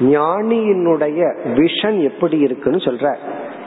ஞானியினுடைய 0.01 1.21
விஷன் 1.45 2.03
எப்படி 2.03 2.39
இருக்குன்னு 2.39 2.77
சொல்ற. 2.77 3.17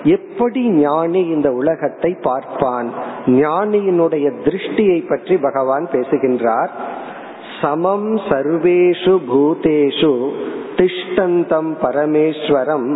எப்படி 0.03 0.69
ஞானி 0.69 1.19
இந்த 1.19 1.51
உலகத்தை 1.51 2.17
பார்ப்பான்? 2.21 2.93
ஞானியினுடைய 3.25 4.31
திருஷ்டியை 4.43 5.07
பற்றி 5.09 5.37
பகவான் 5.37 5.89
பேசுகின்றார். 5.91 6.71
சமம் 7.61 8.15
சர்வேஷு 8.15 9.19
பூதேஷு 9.31 10.31
திஷ்டந்தம் 10.77 11.71
பரமேஸ்வரம் 11.81 12.89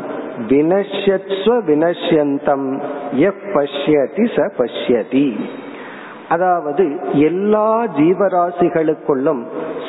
வினஷ்யத்வ 0.49 1.55
வினஷ்யந்தம் 1.69 2.67
எப் 3.29 3.45
பஷ்யதி 3.53 4.25
ச 4.35 4.47
பஷ்யதி. 4.57 5.27
அதாவது 6.27 6.83
எல்லா 7.19 7.69
ஜீவராசிகளுக்குள்ளும் 7.97 9.41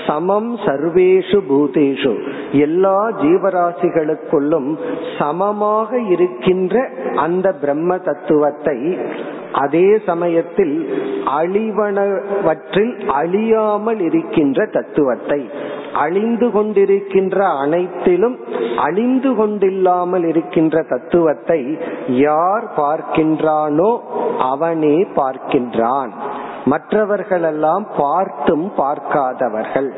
சமம் 0.06 0.52
சர்வேஷு 0.66 1.38
பூதேஷு 1.48 2.12
எல்லா 2.52 3.10
ஜீவராசிகளுக்குள்ளும் 3.10 4.70
சமமாக 5.18 6.00
இருக்கின்ற 6.14 6.84
அந்த 7.14 7.52
பிரம்ம 7.52 7.98
தத்துவத்தை 7.98 8.78
அதே 9.52 9.98
சமயத்தில் 10.06 10.74
அழிவனவற்றில் 11.40 12.94
அழியாமல் 13.10 14.00
இருக்கின்ற 14.00 14.66
தத்துவத்தை 14.66 15.40
அழிந்து 15.94 16.48
கொண்டிருக்கின்ற 16.48 17.40
அனைத்திலும் 17.40 18.38
அழிந்து 18.76 19.32
கொண்டில்லாமல் 19.32 20.28
இருக்கின்ற 20.28 20.82
தத்துவத்தை 20.88 21.78
யார் 22.06 22.64
பார்க்கின்றானோ 22.76 23.98
அவனே 24.38 25.02
பார்க்கின்றான். 25.02 26.08
மற்றவர்களெல்லாம் 26.64 27.86
பார்த்தும் 27.96 28.72
பார்க்காதவர்கள். 28.76 29.90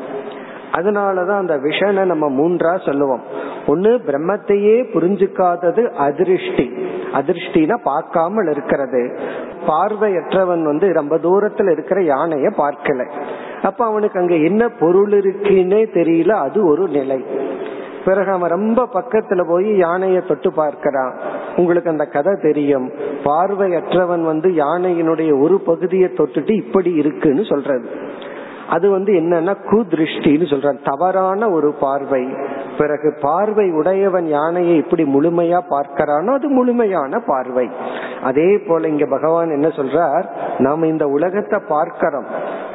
அதனாலதான் 0.71 1.37
அந்த 1.37 1.57
விஷனை 1.57 2.03
நம்ம 2.03 2.29
மூன்றா 2.29 2.85
சொல்லுவோம். 2.85 3.21
ஒண்ணு 3.67 3.99
பிரம்மத்தையே 4.07 4.83
புரிஞ்சுக்காதது 4.93 5.91
அதிருஷ்டி. 5.99 6.87
அதிருஷ்டினா 7.13 7.75
பார்க்காமல் 7.83 8.49
இருக்கிறது. 8.51 9.19
பார்வையற்றவன் 9.67 10.63
வந்து 10.63 10.93
ரொம்ப 10.93 11.17
தூரத்துல 11.17 11.71
இருக்கிற 11.71 12.01
யானைய 12.01 12.51
பார்க்கல. 12.57 13.05
அப்ப 13.63 13.85
அவனுக்கு 13.85 14.19
அங்க 14.19 14.35
என்ன 14.35 14.69
பொருள் 14.69 15.11
இருக்குன்னே 15.11 15.81
தெரியல 15.93 16.29
அது 16.29 16.65
ஒரு 16.65 16.87
நிலை. 16.87 17.23
பிறகு 18.05 18.31
அவன் 18.31 18.49
ரொம்ப 18.49 18.87
பக்கத்துல 18.93 19.47
போய் 19.47 19.77
யானையை 19.77 20.21
தொட்டு 20.27 20.53
பார்க்கிறான். 20.53 21.17
உங்களுக்கு 21.55 21.89
அந்த 21.89 22.05
கதை 22.05 22.33
தெரியும். 22.41 22.91
பார்வையற்றவன் 23.23 24.23
வந்து 24.23 24.49
யானையினுடைய 24.49 25.41
ஒரு 25.41 25.59
பகுதியை 25.59 26.09
தொட்டுட்டு 26.09 26.51
இப்படி 26.51 26.93
இருக்குன்னு 26.93 27.45
சொல்றது. 27.45 27.89
அது 28.69 28.89
வந்து 28.89 29.13
என்னன்னா 29.13 29.55
குதிருஷ்டின்னு 29.71 30.45
சொல்றான் 30.49 30.83
தவறான 30.83 31.49
ஒரு 31.49 31.73
பார்வை. 31.73 32.27
பிறகு 32.77 33.17
பார்வை 33.21 33.71
உடையவன் 33.71 34.27
யானையை 34.27 34.75
இப்படி 34.75 35.03
முழுமையா 35.03 35.61
பார்க்கிறானோ 35.69 36.25
அது 36.25 36.49
முழுமையான 36.49 37.19
பார்வை. 37.19 37.69
அதே 38.23 38.57
போல 38.57 38.87
இங்க 38.87 39.05
பகவான் 39.05 39.49
என்ன 39.49 39.67
சொல்றார்? 39.67 40.25
நாம 40.57 40.87
இந்த 40.87 41.07
உலகத்தை 41.07 41.59
பார்க்கிறோம். 41.67 42.25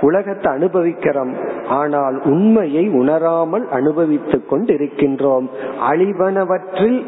உலகத்தை 0.01 0.53
அனுபவிக்கிறோம். 0.53 1.35
ஆனால் 1.69 2.23
உண்மையை 2.25 2.89
உணராமல் 2.89 3.69
அனுபவித்துக் 3.69 4.53
கொண்டிருக்கின்றோம். 4.53 5.49
அழிவனவற்றில் 5.91 7.07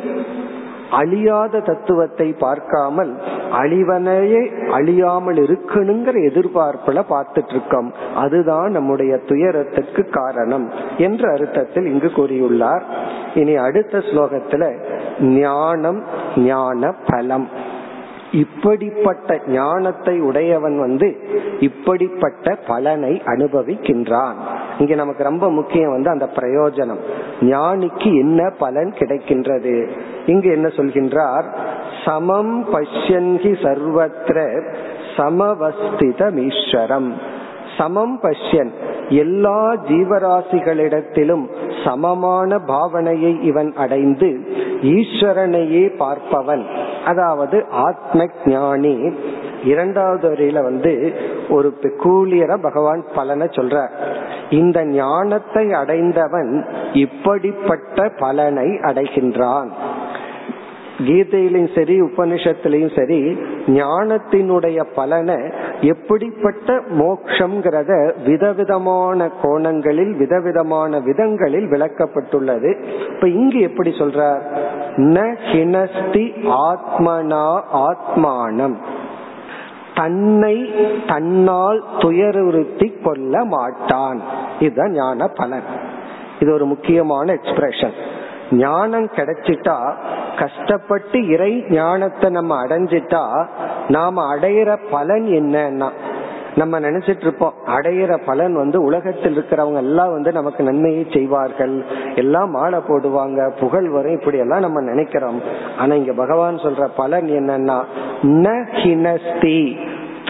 அழியாத 0.90 1.60
தத்துவத்தை 1.60 2.32
பார்க்காமல் 2.32 3.16
அழிவனையே 3.52 4.68
அழியாமல் 4.70 5.36
இருக்கணுங்கிற 5.36 6.16
எதிர்பார்ப்புல 6.30 7.02
பார்த்துட்டு 7.10 7.50
இருக்கோம் 7.50 7.92
அதுதான் 8.14 8.70
நம்முடைய 8.70 9.16
துயரத்துக்கு 9.16 10.08
காரணம் 10.10 10.70
என்ற 10.98 11.32
அர்த்தத்தில் 11.32 11.86
இங்கு 11.86 12.06
கூறியுள்ளார். 12.06 12.82
இனி 13.34 13.56
அடுத்த 13.56 13.98
ஸ்லோகத்துல 13.98 14.72
ஞானம் 15.20 16.04
ஞான 16.36 16.94
பலம். 17.06 17.48
இப்படிப்பட்ட 18.32 19.40
ஞானத்தை 19.46 20.20
உடையவன் 20.20 20.78
வந்து 20.78 21.16
இப்படிப்பட்ட 21.60 22.58
பலனை 22.66 23.22
அனுபவிக்கின்றான். 23.24 24.34
இங்க 24.78 24.94
நமக்கு 24.94 25.22
ரொம்ப 25.22 25.50
முக்கியம் 25.50 25.90
வந்து 25.90 26.10
அந்த 26.10 26.28
பிரயோஜனம். 26.34 26.98
ஞானிக்கு 27.40 28.08
என்ன 28.14 28.52
பலன் 28.58 28.92
கிடைக்கின்றது? 28.98 29.88
இங்கு 30.26 30.50
என்ன 30.50 30.68
சொல்கின்றார்? 30.68 31.44
சமம் 32.04 32.68
பஷ்யன்கி 32.72 33.56
சர்வத்திர 33.62 34.62
சமவஸ்திதமீஸ்வரம். 35.16 37.14
சமம் 37.80 38.16
பஷ்யன். 38.22 38.72
எல்லா 39.08 39.60
ஜீவராசிகளிடத்திலும் 39.90 41.44
சமமான 41.84 42.58
பாவனையை 42.66 43.32
இவன் 43.42 43.70
அடைந்து 43.76 44.30
ஈஸ்வரனையே 44.94 45.84
பார்ப்பவன். 46.02 46.64
அதாவது 47.04 47.58
ஆத்ம 47.70 48.26
ஞானி 48.44 48.94
இரண்டாவது 49.64 50.24
வரையில 50.30 50.62
வந்து 50.62 50.92
ஒரு 51.48 51.68
பெக்கூலியர 51.82 52.56
பகவான் 52.62 53.02
பலனை 53.14 53.46
சொல்ற 53.46 53.76
இந்த 54.50 54.78
ஞானத்தை 54.84 55.72
அடைந்தவன் 55.72 56.52
இப்படிப்பட்ட 56.92 58.08
பலனை 58.18 58.68
அடைகின்றான். 58.88 59.70
கீதையிலும் 61.06 61.68
சரி 61.74 62.00
உபனிஷத்திலையும் 62.00 62.98
சரி 62.98 63.20
ஞானத்தினுடைய 63.66 64.84
பலனை 64.94 65.36
எப்படிப்பட்ட 65.80 66.72
மோக்ஷங்கிறத 66.72 68.12
விதவிதமான 68.24 69.30
கோணங்களில் 69.42 70.16
விதவிதமான 70.16 70.98
விதங்களில் 70.98 71.66
விளக்கப்பட்டுள்ளது. 71.66 72.70
இப்ப 73.14 73.28
இங்கு 73.28 73.60
எப்படி 73.60 73.90
சொல்றார்? 73.90 74.42
ந 74.96 75.36
ஹினஸ்தி 75.52 76.24
ஆத்மனா 76.70 77.60
ஆத்மானம். 77.74 78.76
தன்னை 79.94 80.74
தன்னால் 81.06 81.84
துயருறுத்தி 81.98 83.02
கொள்ள 83.02 83.44
மாட்டான். 83.44 84.20
இதுதான் 84.60 84.90
ஞான 84.90 85.28
பலன் 85.28 85.62
இது 86.40 86.52
ஒரு 86.52 86.66
முக்கியமான 86.66 87.34
எக்ஸ்பிரஷன் 87.34 87.92
ஞானம் 88.50 89.04
கிடைச்சிட்டா 89.04 89.94
கஷ்டப்பட்டு 90.38 91.26
இறை 91.26 91.64
ஞானத்தை 91.68 92.30
நம்ம 92.30 92.66
அடைஞ்சிட்டா 92.66 93.46
நாம 93.88 94.36
அடையிற 94.36 94.76
பலன் 94.90 95.26
என்னன்னா 95.26 95.90
நம்ம 96.56 96.80
நினைச்சிட்டு 96.80 97.20
இருப்போம் 97.20 97.52
அடையிற 97.66 98.18
பலன் 98.26 98.54
வந்து 98.54 98.82
உலகத்தில் 98.82 99.36
இருக்கிறவங்க 99.36 99.76
எல்லாம் 99.76 100.10
வந்து 100.10 100.32
நமக்கு 100.32 100.64
நன்மையை 100.64 101.06
செய்வார்கள். 101.10 101.84
எல்லாம் 102.14 102.50
மாலை 102.50 102.78
போடுவாங்க 102.78 103.50
புகழ் 103.60 103.88
வரும் 103.88 104.12
இப்படி 104.12 104.38
எல்லாம் 104.38 104.60
நம்ம 104.60 104.80
நினைக்கிறோம். 104.80 105.40
ஆனா 105.78 105.94
இங்க 105.94 106.12
பகவான் 106.12 106.56
சொல்ற 106.56 106.88
பலன் 106.96 107.26
என்னன்னா 107.26 107.78
ந 108.22 108.66
ஹினஸ்தி 108.72 109.78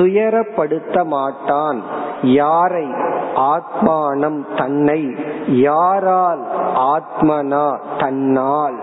துயரப்படுத்த 0.00 1.04
மாட்டான் 1.04 1.82
யாரை? 2.22 2.86
ஆத்மானம் 3.34 4.56
தன்னை. 4.56 5.14
யாரால்? 5.46 6.42
ஆத்மனா 6.74 7.78
தன்னால். 7.98 8.74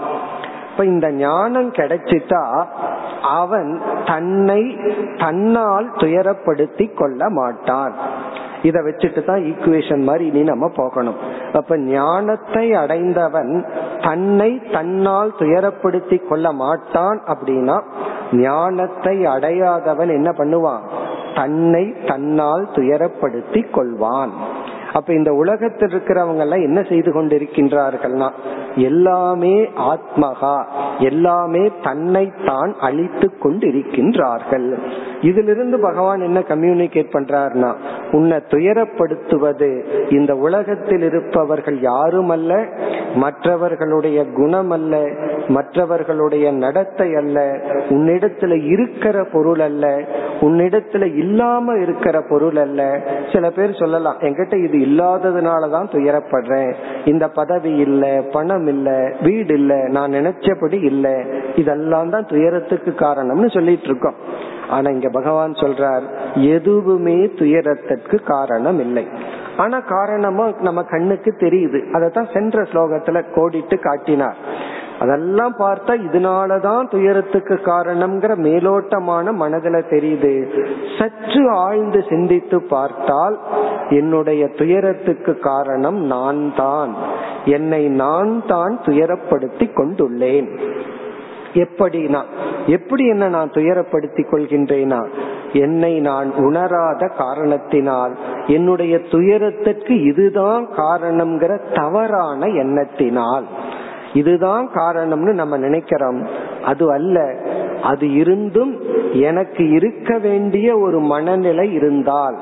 இப்ப 0.71 0.85
இந்த 0.85 1.11
ஞானம் 1.11 1.71
கிடைச்சிட்டா 1.71 2.65
அவன் 3.21 3.81
தன்னை 4.05 4.79
தன்னால் 5.17 5.91
துயரப்படுத்தி 5.91 6.93
கொள்ள 6.93 7.29
மாட்டான். 7.29 7.93
இத 8.63 8.81
வச்சுட்டு 8.81 9.23
தான் 9.23 9.43
ஈக்குவேஷன் 9.43 10.03
மாதிரி 10.03 10.25
இனி 10.25 10.43
நம்ம 10.43 10.71
போகணும். 10.75 11.15
அப்ப 11.53 11.77
ஞானத்தை 11.77 12.73
அடைந்தவன் 12.73 13.65
தன்னை 14.01 14.61
தன்னால் 14.71 15.33
துயரப்படுத்தி 15.39 16.27
கொள்ள 16.27 16.51
மாட்டான் 16.51 17.21
அப்படின்னா 17.27 17.81
ஞானத்தை 18.31 19.25
அடையாதவன் 19.25 20.09
என்ன 20.09 20.31
பண்ணுவான்? 20.31 20.81
தன்னை 21.35 21.95
தன்னால் 22.05 22.67
துயரப்படுத்தி 22.75 23.65
கொள்வான். 23.71 24.29
அப்ப 24.93 25.13
இந்த 25.13 25.33
உலகத்தில் 25.33 25.89
இருக்கிறவங்க 25.89 26.37
எல்லாம் 26.37 26.61
என்ன 26.61 26.83
செய்து 26.83 27.11
கொண்டிருக்கின்றார்கள்னா 27.11 28.29
எல்லாமே 28.77 29.69
ஆத்மகா 29.93 30.65
எல்லாமே 30.99 31.71
தன்னைத்தான் 31.83 32.75
அழித்து 32.79 33.33
கொண்டிருக்கின்றார்கள். 33.43 34.77
இதிலிருந்து 35.21 35.79
பகவான் 35.79 36.21
என்ன 36.21 36.39
கம்யூனிகேட் 36.39 37.13
பண்றாருனா 37.13 37.73
உன்னை 38.11 38.37
துயரப்படுத்துவது 38.47 39.85
இந்த 40.09 40.35
உலகத்தில் 40.35 41.01
இருப்பவர்கள் 41.01 41.81
யாரும் 41.81 42.29
அல்ல 42.29 42.65
மற்றவர்களுடைய 43.15 44.25
குணம் 44.25 44.69
அல்ல 44.69 45.05
மற்றவர்களுடைய 45.47 46.51
நடத்தை 46.51 47.15
அல்ல 47.15 47.39
உன்னிடத்துல 47.89 48.65
இருக்கிற 48.65 49.23
பொருள் 49.23 49.59
அல்ல 49.59 49.85
உன்னிடத்துல 50.39 51.15
இல்லாம 51.15 51.75
இருக்கிற 51.75 52.21
பொருள் 52.29 52.55
அல்ல. 52.55 53.01
சில 53.33 53.49
பேர் 53.49 53.79
சொல்லலாம் 53.79 54.17
என்கிட்ட 54.19 54.55
இது 54.63 54.77
இல்லாததுனாலதான் 54.77 55.91
துயரப்படுறேன் 55.91 56.73
இந்த 57.05 57.27
பதவி 57.27 57.75
இல்ல 57.75 58.23
பணம் 58.31 58.66
இல்ல 58.67 59.15
வீடு 59.21 59.53
இல்ல 59.53 59.87
நான் 59.87 60.11
நினைச்சபடி 60.11 60.83
இல்ல. 60.83 61.23
இதெல்லாம் 61.55 62.09
தான் 62.09 62.25
துயரத்துக்கு 62.25 62.91
காரணம்னு 62.91 63.49
சொல்லிட்டு 63.49 63.85
இருக்கோம். 63.85 64.15
ஆனா 64.69 64.89
இங்க 64.89 65.09
பகவான் 65.09 65.51
சொல்றார் 65.51 66.01
எதுவுமே 66.33 67.29
துயரத்திற்கு 67.37 68.23
காரணம் 68.23 68.79
இல்லை. 68.79 69.07
ஆனா 69.57 69.79
காரணமா 69.79 70.49
நம்ம 70.61 70.83
கண்ணுக்கு 70.83 71.35
தெரியுது. 71.39 71.79
அதத்தான் 71.93 72.33
சென்ற 72.33 72.61
ஸ்லோகத்துல 72.61 73.23
கோடிட்டு 73.35 73.79
காட்டினார். 73.79 74.35
அதெல்லாம் 74.99 75.55
பார்த்தா 75.59 75.93
இதனாலதான் 76.07 76.85
துயரத்துக்கு 76.89 77.55
காரணம்ங்கிற 77.65 78.33
மேலோட்டமான 78.47 79.33
மனதுல 79.41 79.81
தெரியுது. 79.93 80.33
சற்று 80.99 81.49
ஆழ்ந்து 81.49 82.03
சிந்தித்து 82.09 82.59
பார்த்தால் 82.61 83.37
என்னுடைய 83.89 84.49
துயரத்துக்கு 84.57 85.39
காரணம் 85.39 85.99
நான் 86.05 86.53
தான் 86.55 86.93
என்னை 87.45 87.83
நான் 87.87 88.43
தான் 88.47 88.79
துயரப்படுத்தி 88.85 89.67
கொண்டுள்ளேன். 89.73 90.49
எப்படினா 91.53 92.21
எப்படி 92.67 93.07
என்ன 93.07 93.27
நான் 93.27 93.49
துயரப்படுத்தி 93.49 94.23
கொள்கின்றேனா? 94.31 95.01
என்னை 95.53 95.99
நான் 95.99 96.29
உணராத 96.33 97.07
காரணத்தினால் 97.17 98.13
என்னுடைய 98.47 98.95
துயரத்திற்கு 99.11 99.95
இதுதான் 100.03 100.67
காரணம்ங்கிற 100.77 101.53
தவறான 101.73 102.45
எண்ணத்தினால். 102.63 103.47
இதுதான் 104.17 104.69
காரணம்னு 104.73 105.33
நம்ம 105.33 105.57
நினைக்கிறோம். 105.57 106.19
அது 106.65 106.91
அல்ல. 106.91 107.17
அது 107.83 108.05
இருந்தும் 108.13 108.73
எனக்கு 109.11 109.63
இருக்க 109.69 110.17
வேண்டிய 110.17 110.77
ஒரு 110.77 110.99
மனநிலை 110.99 111.73
இருந்தால் 111.73 112.37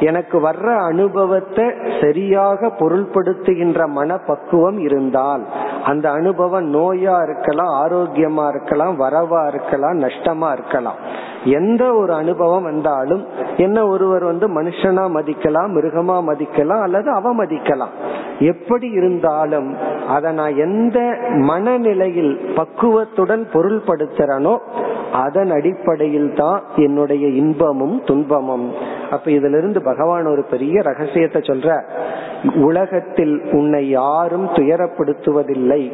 எனக்கு 0.00 0.36
வர்ற 0.40 0.66
அனுபவத்தை 0.76 1.64
சரியாக 2.00 2.66
பொருள்படுத்துகின்ற 2.66 3.86
மனப்பக்குவம் 3.86 4.78
இருந்தால் 4.78 5.42
அந்த 5.84 6.10
அனுபவம் 6.10 6.68
நோயா 6.74 7.16
இருக்கலாம் 7.22 7.72
ஆரோக்கியமா 7.84 8.48
இருக்கலாம் 8.48 8.94
வரவா 9.00 9.40
இருக்கலாம் 9.46 9.98
நஷ்டமா 10.02 10.52
இருக்கலாம். 10.52 10.98
எந்த 11.44 11.94
ஒரு 11.94 12.12
அனுபவம் 12.12 12.62
வந்தாலும் 12.62 13.24
என்ன 13.56 13.86
ஒருவர் 13.86 14.24
வந்து 14.24 14.48
மனுஷனா 14.48 15.04
மதிக்கலாம் 15.16 15.70
மிருகமா 15.76 16.16
மதிக்கலாம் 16.30 16.80
அல்லது 16.80 17.10
அவமதிக்கலாம் 17.12 17.90
எப்படி 18.38 18.90
இருந்தாலும் 18.90 19.76
அதை 20.08 20.32
நான் 20.32 20.56
எந்த 20.56 20.98
மனநிலையில் 21.30 22.54
பக்குவத்துடன் 22.54 23.46
பொருள்படுத்துறனோ 23.52 24.58
அதன் 25.12 25.50
அடிப்படையில் 25.50 26.34
தான் 26.34 26.62
என்னுடைய 26.76 27.28
இன்பமும் 27.28 28.02
துன்பமும். 28.04 28.72
அப்ப 29.10 29.30
இதுல 29.30 29.58
இருந்து 29.58 29.82
பகவான் 29.82 30.26
ஒரு 30.26 30.42
பெரிய 30.42 30.82
ரகசியத்தை 30.82 31.40
சொல்ற 31.40 31.82
உலகத்தில் 32.54 33.42
உன்னை 33.52 33.88
யாரும் 33.88 34.46
துயரப்படுத்துவதில்லை. 34.46 35.92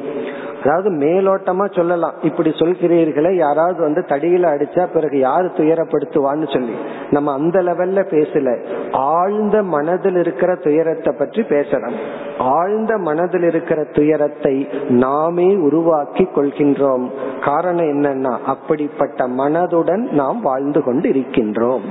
அதாவது 0.66 0.90
மேலோட்டமா 0.90 1.64
சொல்லலாம். 1.74 2.14
இப்படி 2.22 2.50
சொல்கிறீர்களே 2.50 3.32
யாராவது 3.36 3.80
வந்து 3.80 4.04
தடியில 4.08 4.44
அடிச்சா 4.52 4.84
பிறகு 4.92 5.18
யாரு 5.18 5.50
துயரப்படுத்துவான்னு 5.56 6.46
சொல்லி. 6.52 6.76
நம்ம 7.10 7.32
அந்த 7.32 7.58
லெவல்ல 7.62 8.02
பேசல. 8.14 8.54
ஆழ்ந்த 8.92 9.62
மனதில் 9.74 10.16
இருக்கிற 10.16 10.54
துயரத்தை 10.54 11.12
பற்றி 11.18 11.42
பேசணும் 11.42 11.98
ஆழ்ந்த 12.38 12.92
மனதில் 12.98 13.42
இருக்கிற 13.42 13.84
துயரத்தை 13.92 14.54
நாமே 14.88 15.48
உருவாக்கி 15.54 16.24
கொள்கின்றோம். 16.36 17.06
காரணம் 17.44 17.90
என்னன்னா 17.94 18.32
அப்படிப்பட்ட 18.46 19.28
மனதுடன் 19.28 20.04
நாம் 20.12 20.40
வாழ்ந்து 20.40 20.82
கொண்டு 20.82 21.08
இருக்கின்றோம் 21.08 21.84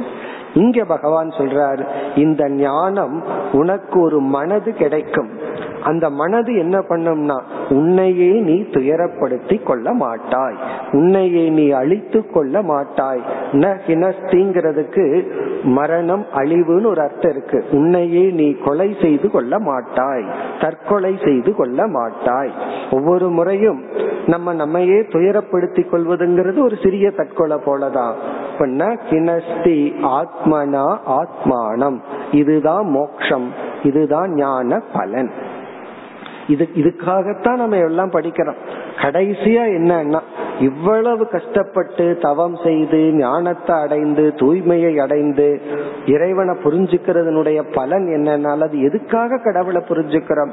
இங்க 0.56 0.84
பகவான் 0.84 1.30
சொல்றார் 1.30 1.86
இந்த 2.15 2.50
ஞானம் 2.50 3.24
உனக்கு 3.52 4.00
ஒரு 4.00 4.20
மனது 4.20 4.74
கிடைக்கும். 4.74 5.30
அந்த 5.84 6.10
மனது 6.10 6.56
என்ன 6.58 6.80
பண்ணும்னா 6.80 7.41
உன்னையே 7.70 8.32
நீ 8.39 8.54
துயரப்படுத்தி 8.54 9.63
கொள்ள 9.63 9.94
மாட்டாய். 9.94 10.56
உன்னையே 10.91 11.50
நீ 11.50 11.70
அழித்து 11.70 12.30
கொள்ள 12.30 12.62
மாட்டாய். 12.62 13.22
ந 13.52 13.78
ஹினஸ்திங்கிறதுக்கு 13.88 15.06
மரணம் 15.63 16.26
அழிவுன்னு 16.36 16.86
ஒரு 16.86 17.02
அர்த்தம் 17.02 17.32
இருக்கு. 17.32 17.65
உன்னையே 17.72 18.32
நீ 18.32 18.56
கொலை 18.65 18.96
செய்து 19.02 19.32
கொள்ள 19.32 19.60
மாட்டாய். 19.60 20.26
தற்கொலை 20.62 21.18
செய்து 21.24 21.56
கொள்ள 21.56 21.88
மாட்டாய். 21.88 22.52
ஒவ்வொரு 22.91 23.30
முறையும் 23.30 23.84
நம்ம 24.26 24.54
நம்மையே 24.54 25.00
துயரப்படுத்தி 25.00 25.84
கொள்வதுங்கிறது 25.91 26.63
ஒரு 26.63 26.76
சிறிய 26.84 27.12
தற்கொலை 27.12 27.58
போலதான். 27.65 28.13
கிணஸ்தி 29.10 29.96
ஆத்மனா 30.45 30.97
ஆத்மானம். 31.08 31.99
இதுதான் 32.31 32.88
மோக்ஷம். 32.88 33.51
இதுதான் 33.84 34.34
ஞான 34.34 34.81
பலன். 34.93 35.31
இது 36.47 36.69
இதுக்காகத்தான் 36.75 37.55
நம்ம 37.55 37.77
எல்லாம் 37.77 38.12
படிக்கிறோம். 38.12 38.55
கடைசியா 38.95 39.63
என்னன்னா 39.63 40.19
இவ்வளவு 40.60 41.27
கஷ்டப்பட்டு 41.27 42.17
தவம் 42.21 42.55
செய்து 42.63 43.13
ஞானத்தை 43.13 43.75
அடைந்து 43.75 44.34
தூய்மையை 44.36 44.97
அடைந்து 44.97 45.62
இறைவனை 46.05 46.55
புரிஞ்சுக்கிறதுனுடைய 46.63 47.73
பலன் 47.73 48.05
என்னன்னால 48.05 48.63
அது 48.63 48.81
எதுக்காக 48.81 49.38
கடவுளை 49.43 49.81
புரிஞ்சுக்கிறோம்? 49.88 50.51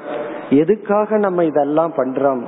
எதுக்காக 0.51 1.19
நம்ம 1.19 1.45
இதெல்லாம் 1.45 1.93
பண்றோம்? 1.97 2.43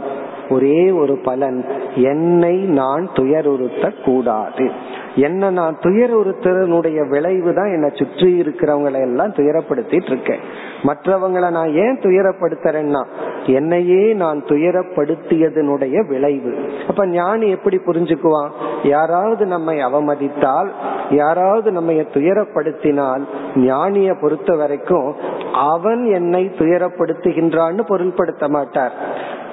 ஒரே 0.51 0.91
ஒரு 0.91 1.17
பலன். 1.17 1.65
என்னை 1.95 2.57
நான் 2.57 3.09
துயருறுத்த 3.15 4.05
கூடாது 4.05 4.71
என்ன 5.15 5.51
நான் 5.51 5.77
துயருறுத்தனுடைய 5.81 7.09
விளைவு 7.09 7.55
தான் 7.55 7.73
என்னை 7.73 7.91
சுற்றி 7.95 8.41
இருக்கிறவங்களை 8.41 9.01
எல்லாம் 9.01 9.31
துயரப்படுத்திட்டு 9.31 10.11
இருக்கேன். 10.11 10.39
மற்றவங்களை 10.83 11.51
நான் 11.51 11.73
ஏன் 11.73 11.99
துயரப்படுத்துறேன்னா 11.99 13.05
என்னையே 13.47 14.13
நான் 14.13 14.45
துயரப்படுத்தியதனுடைய 14.45 16.07
விளைவு. 16.07 16.55
அப்ப 16.89 17.07
ஞானி 17.07 17.51
எப்படி 17.51 17.77
புரிஞ்சுக்குவான்? 17.77 18.51
யாராவது 18.83 19.47
நம்மை 19.47 19.79
அவமதித்தால் 19.79 20.71
யாராவது 21.11 21.73
நம்ம 21.73 21.93
துயரப்படுத்தினால் 21.93 23.23
ஞானிய 23.55 24.15
பொறுத்த 24.21 24.57
வரைக்கும் 24.57 25.15
அவன் 25.53 26.05
என்னை 26.05 26.51
துயரப்படுத்துகின்றான்னு 26.59 27.81
பொருள்படுத்த 27.89 28.49
மாட்டார். 28.49 28.93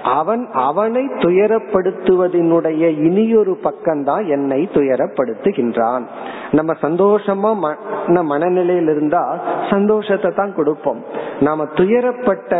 அவன் 0.03 0.47
அவனை 0.51 1.05
துயரப்படுத்துவதனுடைய 1.05 2.83
இனியொரு 2.97 3.57
பக்கம்தான் 3.63 4.27
என்னை 4.27 4.69
துயரப்படுத்துகின்றான். 4.73 6.03
நம்ம 6.51 6.73
சந்தோஷமா 6.81 7.75
மனநிலையில் 8.23 8.89
இருந்தா 8.89 9.39
சந்தோஷத்தை 9.69 10.31
தான் 10.31 10.55
கொடுப்போம். 10.55 11.03
நாம 11.41 11.65
துயரப்பட்ட 11.65 12.59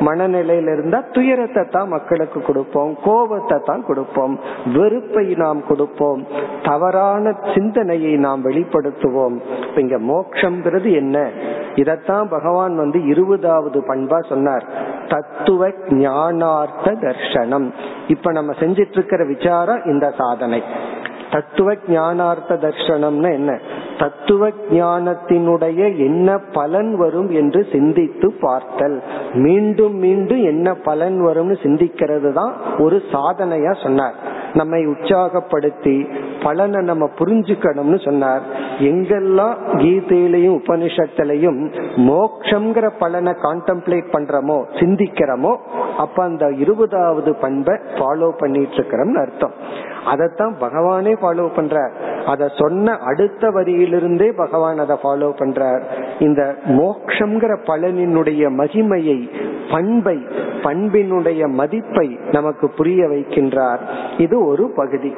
மனநிலையில 0.00 0.72
இருந்தா 0.72 1.02
துயரத்தை 1.12 1.64
தான் 1.64 1.88
மக்களுக்கு 1.88 2.40
கொடுப்போம் 2.40 2.96
கோபத்தை 3.04 3.58
தான் 3.64 3.84
கொடுப்போம் 3.84 4.38
வெறுப்பை 4.74 5.26
நாம் 5.34 5.66
கொடுப்போம் 5.66 6.26
தவறான 6.62 7.32
சிந்தனையை 7.54 8.16
நாம் 8.16 8.44
வெளிப்படுத்துவோம். 8.44 9.36
இங்க 9.76 9.98
மோக்ஷங்கிறது 9.98 10.92
என்ன? 10.92 11.30
இதத்தான் 11.74 12.30
பகவான் 12.30 12.76
வந்து 12.76 13.04
இருபதாவது 13.04 13.84
பண்பா 13.86 14.20
சொன்னார். 14.20 14.64
தத்துவ 15.08 15.68
ஞானார்த்த 15.88 16.94
தர்ஷனம். 17.00 17.68
இப்ப 18.06 18.32
நம்ம 18.32 18.52
செஞ்சிட்டு 18.52 18.92
இருக்கிற 18.92 19.24
விசாரம் 19.24 19.84
இந்த 19.84 20.12
சாதனை. 20.18 20.62
தத்துவ 21.30 21.74
ஞானார்த்த 21.88 22.56
தர்ஷனம்னு 22.64 23.30
என்ன? 23.32 23.58
தத்துவ 23.98 24.48
ஞானத்தினுடைய 24.70 25.96
என்ன 25.96 26.38
பலன் 26.38 26.96
வரும் 26.96 27.30
என்று 27.30 27.66
சிந்தித்து 27.72 28.32
பார்த்தல். 28.40 29.02
மீண்டும் 29.34 29.94
மீண்டும் 29.94 30.42
என்ன 30.42 30.74
பலன் 30.74 31.18
வரும்னு 31.26 31.56
சிந்திக்கிறது 31.62 32.32
தான் 32.32 32.54
ஒரு 32.78 33.02
சாதனையா 33.12 33.82
சொன்னார். 33.82 34.14
நம்மை 34.54 34.86
உற்சாகப்படுத்தி 34.86 36.08
பலனை 36.42 36.84
நம்ம 36.84 37.08
புரிஞ்சுக்கணும்னு 37.18 37.98
சொன்னார். 38.04 38.42
எங்கெல்லாம் 38.78 39.56
கீதையிலையும் 39.72 40.56
உபனிஷத்திலையும் 40.60 41.58
மோக்ஷங்கிற 41.96 42.86
பலனை 42.98 43.32
கான்டம்ப்ளேட் 43.46 44.08
பண்றோமோ 44.16 44.58
சிந்திக்கிறோமோ 44.80 45.52
அப்ப 45.96 46.22
அந்த 46.22 46.46
இருபதாவது 46.64 47.34
பண்பை 47.34 47.76
ஃபாலோ 47.98 48.30
பண்ணிட்டு 48.38 48.74
இருக்கிறோம்னு 48.74 49.22
அர்த்தம். 49.26 49.54
அதைத்தான் 50.04 50.54
பகவானே 50.60 51.12
ஃபாலோ 51.20 51.48
பண்றார். 51.56 51.90
அத 52.26 52.48
சொன்ன 52.56 52.96
அடுத்த 52.96 53.50
வரியிலிருந்தே 53.50 54.32
பகவான் 54.36 54.78
அதை 54.78 54.96
ஃபாலோ 55.02 55.32
பண்றார். 55.38 55.82
இந்த 56.18 56.54
மோக்ஷங்கிற 56.64 57.56
பலனினுடைய 57.66 58.50
மகிமையை 58.56 59.28
பண்பை 59.70 60.18
பண்பினுடைய 60.62 61.48
மதிப்பை 61.48 62.18
நமக்கு 62.32 62.70
புரிய 62.70 63.06
வைக்கின்றார். 63.06 63.78
இது 64.18 64.46
ஒரு 64.46 64.72
பகுதி. 64.76 65.14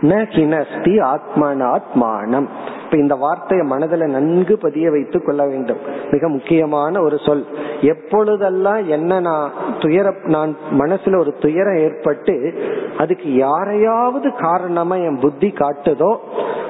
ந 0.00 0.26
கிணஸ்தி 0.26 0.98
ஆத்மனாத்மானம். 0.98 2.46
இப்ப 2.86 2.98
இந்த 2.98 3.14
வார்த்தையை 3.14 3.66
மனதில் 3.66 4.10
நன்கு 4.10 4.58
பதிய 4.58 4.90
வைத்துக் 4.90 5.26
கொள்ள 5.26 5.46
வேண்டும். 5.46 5.78
மிக 6.10 6.28
முக்கியமான 6.28 7.00
ஒரு 7.02 7.18
சொல். 7.26 7.44
எப்பொழுதெல்லாம் 7.80 8.88
என்ன 8.88 9.20
நான் 9.20 9.50
துயர 9.80 10.14
நான் 10.22 10.56
மனசுல 10.78 11.18
ஒரு 11.18 11.34
துயரம் 11.40 11.76
ஏற்பட்டு 11.76 12.54
அதுக்கு 12.98 13.34
யாரையாவது 13.34 14.32
காரணமா 14.40 14.96
என் 14.96 15.18
புத்தி 15.18 15.48
காட்டுதோ 15.48 16.16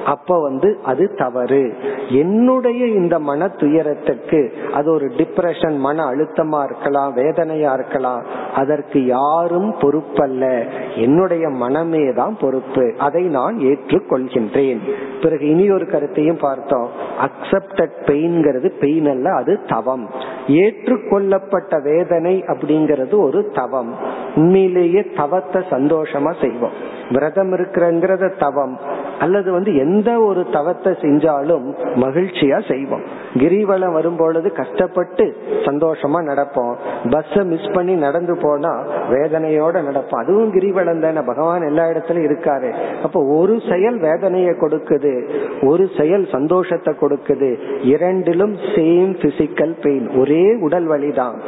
அப்ப 0.05 0.41
வந்து 0.41 0.77
அது 0.83 1.15
தவறு. 1.15 1.73
என்னுடைய 2.09 2.85
இந்த 2.85 3.19
மன 3.19 3.47
துயரத்துக்கு 3.47 4.53
அது 4.73 4.93
ஒரு 4.93 5.05
டிப்ரெஷன் 5.05 5.77
மன 5.77 6.05
அழுத்தமா 6.05 6.63
இருக்கலாம் 6.63 7.13
வேதனையா 7.13 7.73
இருக்கலாம். 7.73 8.23
அதற்கு 8.55 9.05
யாரும் 9.05 9.73
பொறுப்பல்ல. 9.73 10.65
என்னுடைய 10.95 11.49
மனமே 11.49 12.13
தான் 12.13 12.37
பொறுப்பு. 12.39 12.93
அதை 12.97 13.23
நான் 13.23 13.57
ஏற்றுக்கொள்கின்றேன். 13.57 14.79
பிறகு 15.21 15.47
இனி 15.47 15.71
ஒரு 15.71 15.85
கருத்து. 15.85 16.05
கருத்தையும் 16.07 16.41
பார்த்தோம். 16.41 16.89
அக்செப்டட் 17.21 17.91
பெயின்ங்கிறது 18.05 18.79
பெயின் 18.79 19.05
அல்ல 19.05 19.33
அது 19.33 19.59
தவம். 19.67 20.09
ஏற்றுக்கொள்ளப்பட்ட 20.47 21.81
வேதனை 21.83 22.43
அப்படிங்கிறது 22.47 23.17
ஒரு 23.17 23.49
தவம். 23.53 23.95
உண்மையிலேயே 24.35 25.05
தவத்தை 25.17 25.63
சந்தோஷமா 25.69 26.41
செய்வோம். 26.41 26.71
விரதம் 27.09 27.51
இருக்கிறங்கிறத 27.51 28.37
தவம். 28.39 28.79
அல்லது 29.19 29.51
வந்து 29.51 29.75
எந்த 29.75 30.19
ஒரு 30.19 30.45
தவத்தை 30.51 30.93
செஞ்சாலும் 30.93 31.73
மகிழ்ச்சியா 31.95 32.71
செய்வோம். 32.71 33.01
கிரிவலம் 33.33 33.93
வரும்பொழுது 33.93 34.51
கஷ்டப்பட்டு 34.51 35.35
சந்தோஷமா 35.65 36.21
நடப்போம். 36.21 36.75
பஸ் 37.09 37.43
மிஸ் 37.43 37.73
பண்ணி 37.73 37.93
நடந்து 37.93 38.37
போனா 38.41 38.83
வேதனையோட 39.09 39.81
நடப்போம். 39.89 40.23
அதுவும் 40.23 40.53
கிரிவலம் 40.53 40.99
தானே. 40.99 41.19
பகவான் 41.25 41.61
எல்லா 41.61 41.85
இடத்துலயும் 41.85 42.29
இருக்காரு. 42.29 42.71
அப்ப 43.03 43.23
ஒரு 43.23 43.61
செயல் 43.69 43.99
வேதனையை 43.99 44.49
கொடுக்குது. 44.49 45.29
ஒரு 45.65 45.89
செயல் 45.97 46.27
சந்தோஷத்தை 46.31 46.95
கொடுக்குது. 47.01 47.57
இரண்டிலும் 47.81 48.53
சேம் 48.53 49.15
பிசிக்கல் 49.19 49.75
பெயின் 49.81 50.09
ஒரே 50.09 50.55
உடல் 50.59 50.87
வலிதான். 50.87 51.41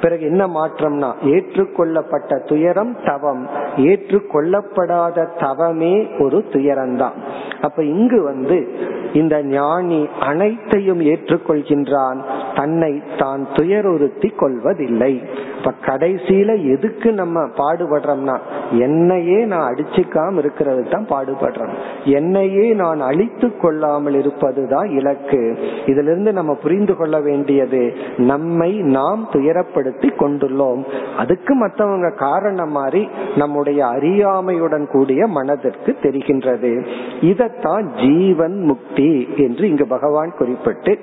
பிறகு 0.00 0.24
என்ன 0.26 0.46
மாற்றம்னா 0.46 1.12
ஏற்றுக்கொள்ளப்பட்ட 1.22 2.38
துயரம் 2.38 2.96
தவம். 3.04 3.48
ஏற்றுக்கொள்ளப்படாத 3.76 5.28
தவமே 5.38 6.08
ஒரு 6.18 6.44
துயரம்தான். 6.50 7.16
அப்ப 7.60 7.84
இங்கு 7.84 8.22
வந்து 8.22 8.68
இந்த 9.12 9.42
ஞானி 9.42 10.08
அனைத்தையும் 10.20 11.00
ஏற்றுக்கொள்கின்றான். 11.00 12.16
தன்னை 12.54 13.02
தான் 13.18 13.46
துயருறுத்தி 13.52 14.36
கொள்வதில்லை. 14.36 15.22
இப்ப 15.60 15.72
கடைசியில 15.86 16.50
எதுக்கு 16.70 17.12
நம்ம 17.12 17.40
பாடுபடுறோம்னா 17.40 18.36
என்னையே 18.70 19.44
நான் 19.44 19.74
அடிச்சுக்காம 19.74 20.38
இருக்கிறது 20.38 20.82
தான் 20.90 21.06
பாடுபடுறோம். 21.06 21.72
என்னையே 22.04 22.72
நான் 22.72 23.00
அழித்து 23.00 23.56
கொள்ளாமல் 23.56 24.14
இருப்பதுதான் 24.14 24.90
இலக்கு. 24.90 25.58
இதுல 25.86 26.10
இருந்து 26.12 26.32
நம்ம 26.32 26.54
புரிந்து 26.54 26.96
கொள்ள 26.96 27.20
வேண்டியது 27.20 27.92
நம்மை 28.16 28.70
நாம் 28.72 29.28
துயரப்படுத்தி 29.32 30.10
கொண்டுள்ளோம். 30.18 30.82
அதுக்கு 31.16 31.66
மற்றவங்க 31.66 32.16
காரணம் 32.16 32.70
மாதிரி 32.70 33.08
நம்முடைய 33.36 33.86
அறியாமையுடன் 33.86 34.86
கூடிய 34.86 35.26
மனதிற்கு 35.26 35.96
தெரிகின்றது. 36.02 36.86
இதத்தான் 37.20 37.86
ஜீவன் 38.06 38.58
முக்தி 38.60 39.28
என்று 39.36 39.68
இங்கு 39.68 39.86
பகவான் 39.86 40.34
குறிப்பிட்டு 40.38 40.98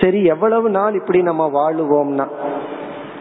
சரி 0.00 0.24
எவ்வளவு 0.24 0.70
நாள் 0.70 0.94
இப்படி 0.94 1.22
நம்ம 1.22 1.44
வாழுவோம்னா 1.48 2.26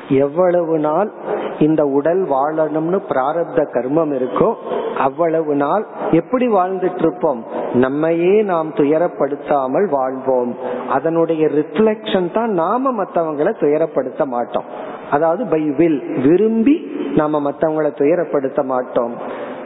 எவ்வளவு 0.10 0.80
நாள் 0.80 1.12
இந்த 1.60 1.86
உடல் 1.86 2.24
வாழணும்னு 2.24 3.00
பிராரப்த 3.10 3.60
கர்மம் 3.74 4.12
இருக்கோ 4.18 4.54
அவ்வளவு 4.98 5.56
நாள் 5.56 5.86
எப்படி 6.12 6.48
வாழ்ந்துட்டு 6.48 6.98
இருப்போம் 6.98 7.44
நம்மையே 7.74 8.42
நாம் 8.42 8.74
துயரப்படுத்தாமல் 8.74 9.90
வாழ்வோம். 9.90 10.56
அதனுடைய 10.90 11.48
ரிஃப்ளெக்ஷன் 11.48 12.32
தான் 12.32 12.52
நாம 12.52 13.04
மற்றவங்களை 13.04 13.54
துயரப்படுத்த 13.60 14.26
மாட்டோம். 14.26 14.64
அதாவது 15.12 15.46
பை 15.46 15.62
வில் 15.62 16.04
விரும்பி 16.28 16.92
நாம 17.16 17.52
மற்றவங்களை 17.52 17.92
துயரப்படுத்த 17.92 18.64
மாட்டோம். 18.64 19.14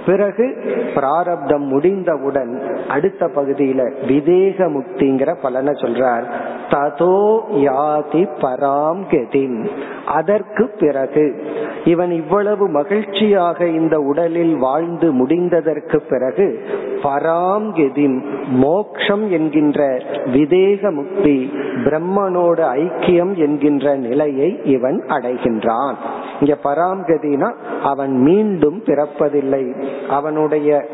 பிறகு 0.05 0.55
பிராரப்தம் 0.95 1.63
முடிந்தவுடன் 1.63 2.79
அடுத்த 2.89 3.29
பகுதியில 3.35 3.91
விதேக 4.07 4.67
முக்திங்கிற 4.67 5.35
பலனை 5.41 5.73
சொல்றார். 5.73 6.23
ததோ 6.69 7.39
யாதி 7.55 8.27
பராம் 8.41 9.01
கதிம். 9.09 9.67
அதற்கு 10.05 10.71
பிறகு 10.79 11.43
இவன் 11.85 12.11
இவ்வளவு 12.11 12.67
மகிழ்ச்சியாக 12.67 13.65
இந்த 13.65 13.99
உடலில் 13.99 14.55
வாழ்ந்து 14.55 15.25
முடிந்ததற்கு 15.25 15.99
பிறகு 16.09 16.65
பராம் 17.03 17.67
கதிம் 17.75 18.23
மோக்ஷம் 18.47 19.31
என்கின்ற 19.31 19.97
விதேக 20.25 20.93
முக்தி 20.93 21.51
பிரம்மனோட 21.85 22.59
ஐக்கியம் 22.79 23.33
என்கின்ற 23.35 23.95
நிலையை 23.95 24.59
இவன் 24.63 25.03
அடைகின்றான். 25.07 25.95
இங்க 26.39 26.57
பராம்கதினா 26.63 27.53
அவன் 27.83 28.17
மீண்டும் 28.17 28.83
பிறப்பதில்லை. 28.85 29.83
அவனுடைய 30.09 30.85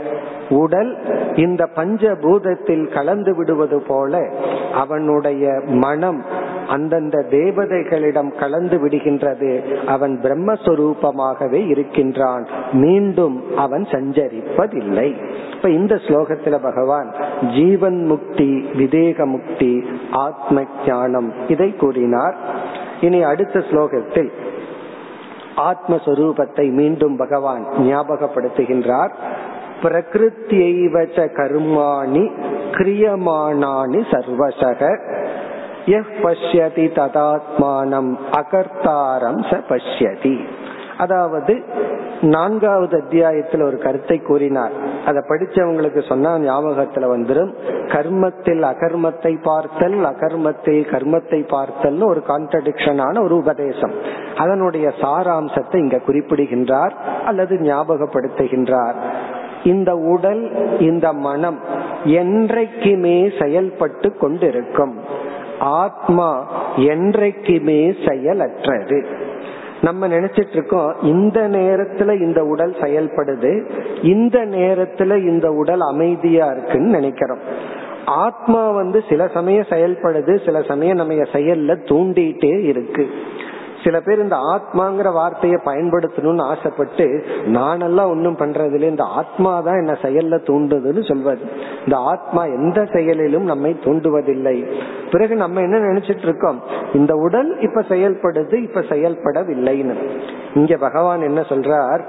உடல் 0.50 0.98
இந்த 1.36 1.70
பஞ்சபூதத்தில் 1.76 2.94
கலந்து 2.94 3.36
விடுவது 3.36 3.82
போல 3.88 4.32
அவனுடைய 4.74 5.62
மனம் 5.66 6.24
அந்தந்த 6.68 7.26
தேவதைகளிடம் 7.30 8.38
கலந்து 8.38 8.78
விடுகின்றது. 8.78 9.52
அவன் 9.86 10.20
பிரம்மஸ்வரூபமாகவே 10.24 11.68
இருக்கின்றான். 11.68 12.48
மீண்டும் 12.72 13.44
அவன் 13.56 13.84
சஞ்சரிப்பதில்லை. 13.84 15.08
இப்ப 15.56 15.70
இந்த 15.70 15.96
ஸ்லோகத்துல 15.96 16.62
பகவான் 16.62 17.14
ஜீவன் 17.54 18.06
முக்தி 18.06 18.70
விதேக 18.78 19.26
முக்தி 19.26 19.84
ஆத்ம 20.12 20.64
ஞானம் 20.86 21.34
இதை 21.48 21.76
கூறினார். 21.76 22.36
இனி 23.02 23.24
அடுத்த 23.24 23.60
ஸ்லோகத்தில் 23.60 24.32
ஆத்மஸ்வரூபத்தை 25.58 26.72
மீண்டும் 26.72 27.18
பகவான் 27.18 27.68
ஞாபகப்படுத்துகின்றார். 27.78 29.14
பிரகிருத்தியைவச்ச 29.82 31.18
கர்மாணி 31.40 32.24
கிரியமானானி 32.72 34.02
சர்வசக. 34.12 34.82
எஃப் 35.88 36.16
பஷ்யதி 36.24 36.86
ததாத்மானம் 37.00 38.12
அகர்த்தாரம் 38.38 39.40
ச 39.50 39.60
பஷ்யதி. 39.70 40.46
அதாவது 40.98 41.64
நான்காவது 42.22 43.02
அத்தியாயத்தில் 43.02 43.62
ஒரு 43.62 43.78
கருத்தை 43.78 44.18
கூறினார். 44.20 44.72
அதை 45.06 45.24
படிச்சவங்களுக்கு 45.30 46.08
சொன்னா 46.08 46.38
ஞாபகத்துல 46.38 47.08
வந்துடும் 47.14 47.52
கர்மத்தில் 47.88 48.64
அகர்மத்தை 48.64 49.42
பார்த்தல் 49.44 49.98
அகர்மத்தில் 50.04 50.82
கர்மத்தை 50.94 51.48
பார்த்தல் 51.48 52.02
ஒரு 52.02 52.24
கான்ட்ரடிக்ஷனான 52.28 53.22
ஒரு 53.24 53.36
உபதேசம். 53.36 53.94
அதனுடைய 54.38 54.94
சாராம்சத்தை 55.02 55.76
இங்க 55.76 55.98
குறிப்பிடுகின்றார் 55.98 56.96
அல்லது 57.26 57.56
ஞாபகப்படுத்துகின்றார். 57.56 58.98
இந்த 59.64 59.96
உடல் 59.96 60.44
இந்த 60.80 61.14
மனம் 61.14 61.60
என்றைக்குமே 62.04 63.32
செயல்பட்டு 63.40 64.10
கொண்டிருக்கும். 64.14 64.96
ஆத்மா 65.60 66.48
என்றைக்குமே 66.76 67.90
செயலற்றது. 67.90 69.06
நம்ம 69.82 70.08
நினைச்சிட்டு 70.08 70.52
இருக்கோம் 70.52 70.96
இந்த 71.02 71.50
நேரத்துல 71.50 72.22
இந்த 72.22 72.46
உடல் 72.46 72.72
செயல்படுது 72.72 73.70
இந்த 74.02 74.46
நேரத்துல 74.46 75.18
இந்த 75.18 75.52
உடல் 75.52 75.80
அமைதியா 75.80 76.48
இருக்குன்னு 76.48 76.90
நினைக்கிறோம். 76.90 77.40
ஆத்மா 78.06 78.72
வந்து 78.72 79.04
சில 79.10 79.28
சமயம் 79.28 79.66
செயல்படுது 79.70 80.46
சில 80.46 80.62
சமயம் 80.62 80.98
நம்ம 80.98 81.14
செயல்ல 81.14 81.78
தூண்டிட்டே 81.86 82.64
இருக்கு. 82.64 83.10
சில 83.84 84.00
பேர் 84.02 84.20
இந்த 84.20 84.36
ஆத்மாங்கிற 84.36 85.12
வார்த்தையை 85.14 85.60
பயன்படுத்தணும்னு 85.66 86.42
ஆசைப்பட்டு 86.42 87.24
நானெல்லாம் 87.46 88.08
ஒன்னும் 88.08 88.38
பண்றதுல 88.38 88.82
இந்த 88.82 89.04
ஆத்மா 89.04 89.62
தான் 89.62 89.78
என்ன 89.78 89.92
செயல்ல 89.92 90.40
தூண்டுதுன்னு 90.40 91.08
சொல்வது 91.08 91.42
இந்த 91.80 91.98
ஆத்மா 91.98 92.46
எந்த 92.46 92.86
செயலிலும் 92.94 93.44
நம்மை 93.44 93.76
தூண்டுவதில்லை. 93.84 94.72
பிறகு 95.12 95.36
நம்ம 95.36 95.62
என்ன 95.62 95.78
நினைச்சிட்டு 95.78 96.24
இருக்கோம்? 96.24 96.62
இந்த 96.94 97.16
உடல் 97.16 97.60
இப்ப 97.60 97.82
செயல்படுது 97.82 98.54
இப்ப 98.54 98.80
செயல்படவில்லைன்னு. 98.80 99.96
இங்க 100.54 100.78
பகவான் 100.78 101.22
என்ன 101.22 101.42
சொல்றார்? 101.42 102.02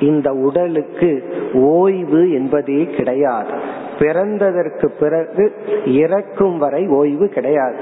இந்த 0.00 0.32
உடலுக்கு 0.32 1.34
ஓய்வு 1.54 2.32
என்பதே 2.32 2.84
கிடையாது. 2.84 3.84
பிறந்ததற்கு 3.98 4.88
பிறகு 5.00 5.52
இறக்கும் 5.84 6.58
வரை 6.58 6.86
ஓய்வு 6.88 7.28
கிடையாது. 7.28 7.76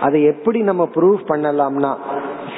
அதை 0.00 0.22
எப்படி 0.22 0.62
நம்ம 0.62 0.88
ப்ரூவ் 0.94 1.18
பண்ணலாம்னா 1.28 1.96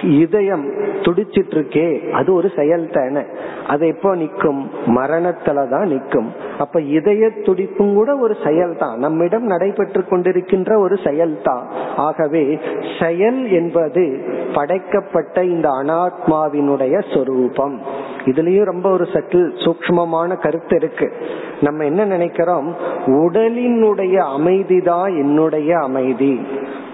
இதயம் 0.03 0.71
துடிச்சிட்டு 0.79 1.51
இருக்கே 1.51 2.11
அது 2.11 2.35
ஒரு 2.35 2.51
செயல் 2.57 2.91
தானே. 2.93 3.21
அது 3.67 3.87
எப்போ 3.87 4.15
நிற்கும்? 4.15 4.71
மரணத்துல 4.87 5.69
தான் 5.69 5.89
நிக்கும் 5.89 6.27
அப்ப 6.59 6.81
இதய 6.81 7.31
துடிப்பும் 7.31 7.95
கூட 7.95 8.17
ஒரு 8.17 8.37
செயல் 8.45 8.77
தான். 8.79 8.99
நம்மிடம் 8.99 9.43
நடைபெற்று 9.43 10.05
கொண்டிருக்கின்ற 10.11 10.79
ஒரு 10.79 10.97
செயல் 11.05 11.41
தான். 11.43 11.67
ஆகவே 11.97 12.59
செயல் 13.01 13.51
என்பது 13.51 14.25
படைக்கப்பட்ட 14.55 15.45
இந்த 15.45 15.69
அனாத்மாவினுடைய 15.69 17.15
சொரூபம். 17.15 17.81
இதுலயும் 18.25 18.65
ரொம்ப 18.65 18.91
ஒரு 18.91 19.05
சட்டில் 19.05 19.51
சூக்மமான 19.55 20.37
கருத்து 20.37 20.77
இருக்கு. 20.77 21.13
நம்ம 21.61 21.85
என்ன 21.85 22.05
நினைக்கிறோம்? 22.05 22.75
உடலினுடைய 23.07 24.15
அமைதி 24.15 24.81
தான் 24.81 25.11
என்னுடைய 25.11 25.79
அமைதி. 25.79 26.41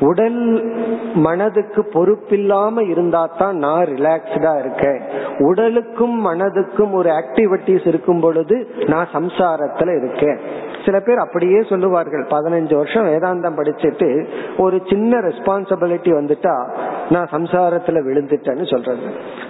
உடல் 0.01 0.65
மனதுக்கு 1.15 1.85
பொறுப்பில்லாம 1.93 2.89
இருந்தா 2.97 3.23
தான் 3.39 3.57
நான் 3.57 3.91
ரிலாக்ஸ்டா 3.95 4.53
இருக்கேன். 4.65 5.01
உடலுக்கும் 5.49 6.17
மனதுக்கும் 6.27 6.93
ஒரு 6.93 7.11
ஆக்டிவிட்டிஸ் 7.21 7.87
இருக்கும் 7.93 8.21
பொழுது 8.21 8.57
நான் 8.87 9.13
சம்சாரத்துல 9.15 9.97
இருக்கேன். 10.03 10.39
சில 10.87 10.97
பேர் 11.07 11.25
அப்படியே 11.25 11.61
சொல்லுவார்கள். 11.71 12.25
பதினஞ்சு 12.35 12.75
வருஷம் 12.75 13.07
வேதாந்தம் 13.07 13.59
படிச்சுட்டு 13.61 14.09
ஒரு 14.59 14.77
சின்ன 14.91 15.21
ரெஸ்பான்சிபிலிட்டி 15.29 16.13
வந்துட்டா 16.19 16.57
நான் 17.11 17.33
சம்சாரத்துல 17.33 18.01
விழுந்துட்டேன்னு 18.09 18.67
சொல்றது. 18.73 19.07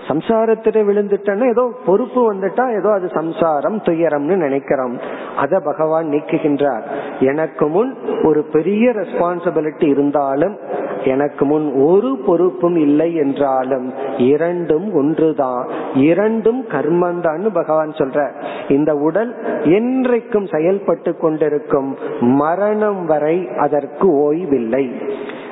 சம்சாரத்துல 0.08 0.82
விழுந்துட்டேன்னு 0.88 1.50
ஏதோ 1.50 1.64
பொறுப்பு 1.86 2.20
வந்துட்டா 2.32 2.64
ஏதோ 2.78 2.90
அது 2.92 3.08
சம்சாரம் 3.08 3.78
துயரம்னு 3.86 4.36
நினைக்கிறோம். 4.36 4.96
அத 5.36 5.60
பகவான் 5.60 6.06
நீக்குகின்றார். 6.06 6.84
எனக்கு 7.20 7.66
முன் 7.66 7.92
ஒரு 8.24 8.42
பெரிய 8.52 8.90
ரெஸ்பான்சிபிலிட்டி 8.90 9.88
இருந்தாலும் 9.88 10.56
எனக்கு 11.04 11.44
முன் 11.44 11.66
ஒரு 11.86 12.10
பொறுப்பும் 12.26 12.76
இல்லை 12.76 13.08
என்றாலும் 13.14 13.86
இரண்டும் 14.30 14.86
ஒன்றுதான். 14.94 15.64
இரண்டும் 16.10 16.60
கர்மந்தான்னு 16.74 17.50
பகவான் 17.52 17.92
சொல்ற 18.00 18.20
இந்த 18.68 18.92
உடல் 19.06 19.32
என்றைக்கும் 19.78 20.48
செயல்பட்டு 20.54 21.10
கொண்டிருக்கும் 21.26 21.92
மரணம் 22.40 23.02
வரை 23.06 23.38
அதற்கு 23.66 24.08
ஓய்வில்லை. 24.26 24.86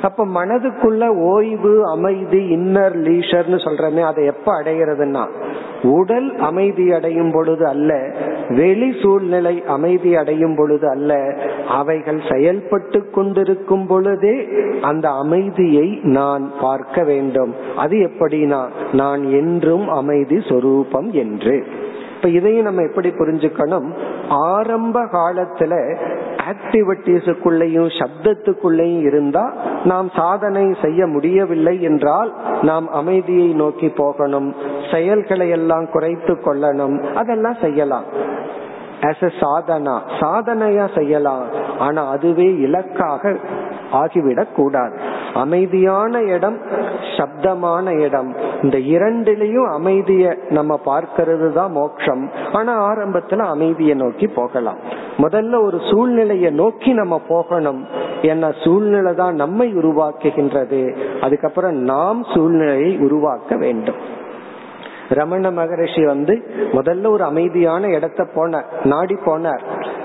அப்ப 0.02 0.24
மனதுக்குள்ள 0.34 1.04
ஓய்வு 1.26 1.74
அமைதி 1.90 2.40
இன்னர் 2.56 2.96
லீஷர்னு 3.04 3.58
சொல்றமே 3.66 4.02
அதை 4.08 4.22
எப்ப 4.32 4.48
அடைகிறதுனா 4.60 5.22
உடல் 5.92 6.28
அமைதி 6.48 6.84
அடையும் 6.92 7.30
பொழுது 7.32 7.64
அல்ல 7.66 7.90
வெளி 8.48 8.88
சூழ்நிலை 9.02 9.54
அமைதி 9.66 10.10
அடையும் 10.16 10.56
பொழுது 10.56 10.86
அல்ல 10.90 11.12
அவைகள் 11.68 12.20
செயல்பட்டு 12.30 13.00
கொண்டிருக்கும் 13.10 13.86
பொழுதே 13.86 14.36
அந்த 14.80 15.06
அமைதியை 15.22 15.86
நான் 16.16 16.44
பார்க்க 16.60 17.04
வேண்டும். 17.04 17.54
அது 17.76 17.96
எப்படினா 18.08 18.60
நான் 18.92 19.24
என்றும் 19.40 19.88
அமைதி 20.00 20.38
சொரூபம் 20.48 21.10
என்று. 21.24 21.56
இப்ப 22.24 22.36
இதையும் 22.36 22.64
நம்ம 22.64 22.82
எப்படி 22.82 23.08
புரிஞ்சுக்கணும்? 23.08 23.92
ஆரம்ப 24.28 25.00
காலத்துல 25.00 25.96
ஆக்டிவிட்டிஸுக்குள்ளேயும் 26.36 28.00
சப்தத்துக்குள்ளேயும் 28.00 29.00
இருந்தா 29.00 29.52
நாம் 29.84 30.10
சாதனை 30.16 30.74
செய்ய 30.82 31.06
முடியவில்லை 31.06 31.82
என்றால் 31.82 32.34
நாம் 32.62 32.88
அமைதியை 32.88 33.52
நோக்கி 33.52 33.88
போகணும். 33.88 34.54
செயல்களை 34.90 35.48
எல்லாம் 35.48 35.90
குறைத்து 35.90 36.34
கொள்ளணும். 36.34 37.12
அதெல்லாம் 37.12 37.56
செய்யலாம். 37.60 38.04
ஆஸ் 39.00 39.30
சாதனா. 39.40 39.98
சாதனையா 40.20 40.96
செய்யலாம். 40.96 41.44
ஆனா 41.78 42.08
அதுவே 42.08 42.56
இலக்காக 42.56 43.36
ஆகிவிடக் 43.94 44.54
கூடாது 44.54 44.96
அமைதியான 45.34 46.20
இடம் 46.34 46.58
சப்தமான 47.16 47.86
இடம். 48.00 48.30
இந்த 48.62 48.78
இரண்டிலையும் 48.78 49.68
அமைதிய 49.78 50.24
நம்ம 50.50 50.80
பார்க்கிறது 50.86 51.52
தான் 51.52 51.72
மோட்சம். 51.72 52.30
ஆனா 52.52 52.72
ஆரம்பத்துல 52.90 53.38
அமைதியை 53.38 53.94
நோக்கி 53.94 54.26
போகலாம். 54.26 54.78
முதல்ல 55.16 55.62
ஒரு 55.62 55.78
சூழ்நிலையை 55.90 56.50
நோக்கி 56.50 56.92
நம்ம 56.92 57.20
போகணும். 57.28 57.86
ஏன்னா 58.22 58.48
சூழ்நிலை 58.64 59.14
தான் 59.14 59.34
நம்மை 59.34 59.74
உருவாக்குகின்றது. 59.76 60.82
அதுக்கப்புறம் 61.20 61.74
நாம் 61.74 62.24
சூழ்நிலையை 62.34 62.98
உருவாக்க 62.98 63.56
வேண்டும். 63.56 64.00
ரமண 65.08 65.50
மகரிஷி 65.50 66.04
வந்து 66.06 66.34
முதல்ல 66.72 67.06
ஒரு 67.08 67.24
அமைதியான 67.24 67.88
இடத்த 67.88 68.26
போனார் 68.34 68.68
நாடி 68.84 69.16
போனார். 69.26 69.64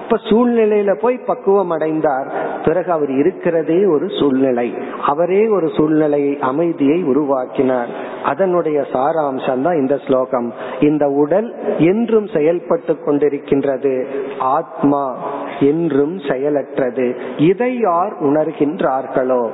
அப்ப 0.10 0.24
சூழ்நிலையில 0.30 0.99
போய் 0.99 1.18
பக்குவம் 1.18 1.70
அடைந்தார். 1.70 2.32
பிறகு 2.66 2.91
அவர் 2.91 3.10
இருக்கிறதே 3.10 3.86
ஒரு 3.86 4.10
சூழ்நிலை. 4.20 4.78
அவரே 5.05 5.47
ஒரு 5.47 5.70
சூழ்நிலையை 5.70 6.38
அமைதியை 6.39 7.03
உருவாக்கினார். 7.03 7.88
அதனுடைய 8.24 8.80
சாராம்சம் 8.80 9.62
தான் 9.62 9.76
இந்த 9.76 9.97
ஸ்லோகம். 9.97 10.53
இந்த 10.80 11.07
உடல் 11.07 11.78
என்றும் 11.78 12.28
செயல்பட்டு 12.28 12.93
கொண்டிருக்கின்றது. 12.93 14.05
ஆத்மா 14.39 15.18
என்றும் 15.60 16.18
செயலற்றது. 16.18 17.16
இதை 17.38 17.78
யார் 17.78 18.14
உணர்கின்றார்களோ? 18.20 19.49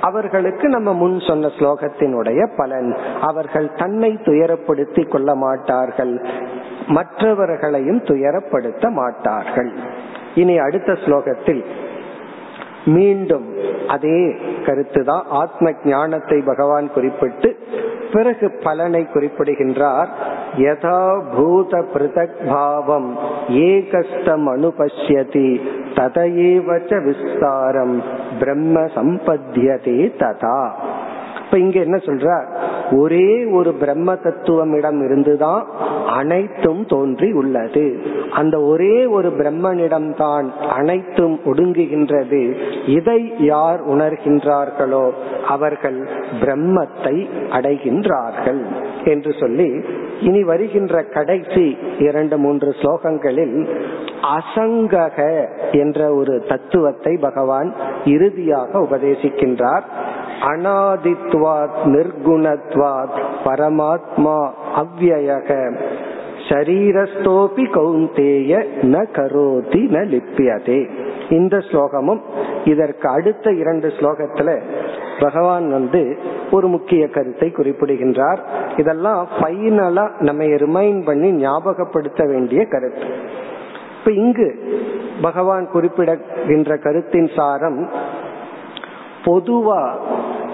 அவர்களுக்கு 0.00 0.68
நம்ம 0.68 0.92
முன் 0.92 1.20
சொன்ன 1.20 1.46
ஸ்லோகத்தினுடைய 1.46 2.48
பலன். 2.56 2.96
அவர்கள் 3.20 3.74
தன்னை 3.76 4.18
துயரப்படுத்திக் 4.24 5.08
கொள்ள 5.08 5.34
மாட்டார்கள். 5.34 6.26
மற்றவர்களையும் 6.96 8.02
துயரப்படுத்த 8.10 8.84
மாட்டார்கள். 8.90 9.70
இனி 10.34 10.54
அடுத்த 10.58 10.92
ஸ்லோகத்தில் 11.04 11.62
மீண்டும் 12.84 13.46
அதே 13.88 14.20
கருத்துதான் 14.66 15.26
ஆத்ம 15.40 15.72
ஞானத்தை 15.84 16.38
பகவான் 16.46 16.86
குறிப்பிட்டு 16.94 17.50
பிறகு 18.12 18.46
பலனை 18.62 19.02
குறிப்பிடுகின்றார். 19.12 20.10
யதா 20.56 20.98
பூத 21.36 21.78
பிருதக் 21.92 22.40
பாவம் 22.48 23.10
ஏகஸ்தம் 23.66 24.46
அனுபஷ்யதி 24.54 25.50
ததையேவச்ச 25.98 26.98
விஸ்தாரம் 27.06 27.96
பிரம்ம 28.40 28.84
சம்பத்தியதே 28.96 29.98
ததா. 30.22 30.58
இப்ப 31.44 31.64
இங்க 31.64 31.78
என்ன 31.86 31.96
சொல்ற 32.08 32.28
ஒரே 33.00 33.30
ஒரு 33.58 33.70
பிரம்ம 33.80 34.14
தத்துவம் 34.16 34.74
இடம் 34.78 35.00
இருந்துதான் 35.06 35.64
அனைத்தும் 36.18 36.82
தோன்றி 36.86 37.28
உள்ளது. 37.32 37.84
அந்த 38.30 38.56
ஒரே 38.62 38.96
ஒரு 39.16 39.28
பிரம்மனிடம்தான் 39.38 40.46
அனைத்தும் 40.70 41.36
ஒடுங்குகின்றது. 41.44 42.42
இதை 42.96 43.20
யார் 43.50 43.80
உணர்கின்றார்களோ 43.88 45.04
அவர்கள் 45.46 45.98
பிரம்மத்தை 46.40 47.16
அடைகின்றார்கள் 47.50 48.62
என்று 49.04 49.32
சொல்லி 49.40 49.70
இனி 50.20 50.42
வருகின்ற 50.42 51.02
கடைசி 51.16 51.66
இரண்டு 51.98 52.36
மூன்று 52.38 52.70
ஸ்லோகங்களில் 52.80 53.56
அசங்கக 54.36 55.18
என்ற 55.74 56.00
ஒரு 56.14 56.34
தத்துவத்தை 56.48 57.14
பகவான் 57.20 57.70
இறுதியாக 58.04 58.80
உபதேசிக்கின்றார். 58.86 59.86
அனாதித்வாத் 60.46 61.80
நிர்குணத்வாத் 61.84 63.18
பரமாத்மா 63.44 64.50
அவ்வயக. 64.76 65.50
ஷரீரஸ்தோபி 66.48 67.64
கௌந்தேய 67.74 68.52
ந 68.82 69.04
கரோதி 69.12 69.82
ந 69.94 69.98
லிப்பியதே 70.12 70.90
இந்த 71.30 71.56
ஸ்லோகமும் 71.56 72.20
இதற்கு 72.64 73.08
அடுத்த 73.08 73.52
இரண்டு 73.52 73.88
ஸ்லோகத்துல 73.88 74.62
பகவான் 75.20 75.70
வந்து 75.70 76.18
ஒரு 76.50 76.66
முக்கிய 76.68 77.08
கருத்தை 77.08 77.50
குறிப்பிடுகின்றார். 77.50 78.40
இதெல்லாம் 78.76 79.28
ஃபைனலா 79.38 80.06
நம்ம 80.18 80.44
ரிமைண்ட் 80.44 81.04
பண்ணி 81.04 81.46
ஞாபகப்படுத்த 81.46 82.26
வேண்டிய 82.26 82.64
கருத்து. 82.64 83.06
இப்ப 83.98 84.12
இங்கு 84.12 84.48
பகவான் 85.22 85.68
குறிப்பிடுகின்ற 85.70 86.76
கருத்தின் 86.76 87.28
சாரம் 87.36 87.88
பொதுவா 89.24 89.94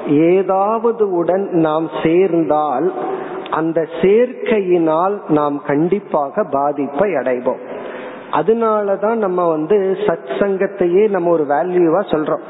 ஏதாவது 0.09 1.11
உடன் 1.11 1.49
நாம் 1.51 1.89
சேர்ந்தால் 2.03 2.93
அந்த 3.51 3.87
சேர்க்கையினால் 4.03 5.21
நாம் 5.29 5.63
கண்டிப்பாக 5.67 6.45
பாதிப்பை 6.51 7.11
அடைவோம். 7.11 7.59
அதனாலதான் 8.33 9.15
நம்ம 9.15 9.49
வந்து 9.49 9.97
சத் 10.07 10.29
சங்கத்தையே 10.39 11.11
நம்ம 11.11 11.31
ஒரு 11.31 11.45
வேல்யூவா 11.49 12.01
சொல்றோம். 12.01 12.41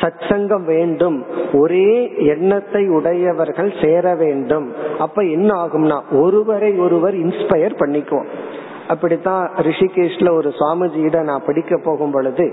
சத் 0.00 0.28
சங்கம் 0.28 0.64
வேண்டும். 0.64 1.24
ஒரே 1.52 2.12
எண்ணத்தை 2.16 2.88
உடையவர்கள் 2.88 3.72
சேர 3.82 4.14
வேண்டும். 4.14 4.72
அப்ப 4.98 5.22
என்ன 5.22 5.66
ஆகும்னா 5.66 6.00
ஒருவரை 6.20 6.74
ஒருவர் 6.74 7.14
இன்ஸ்பயர் 7.14 7.74
பண்ணிக்குவோம். 7.78 8.26
அப்படித்தான் 8.88 9.50
ரிஷிகேஷ்ல 9.56 10.30
ஒரு 10.32 10.52
சுவாமிஜியிட 10.58 11.22
நான் 11.22 11.42
படிக்க 11.46 11.80
போகும் 11.84 12.10
பொழுது 12.10 12.52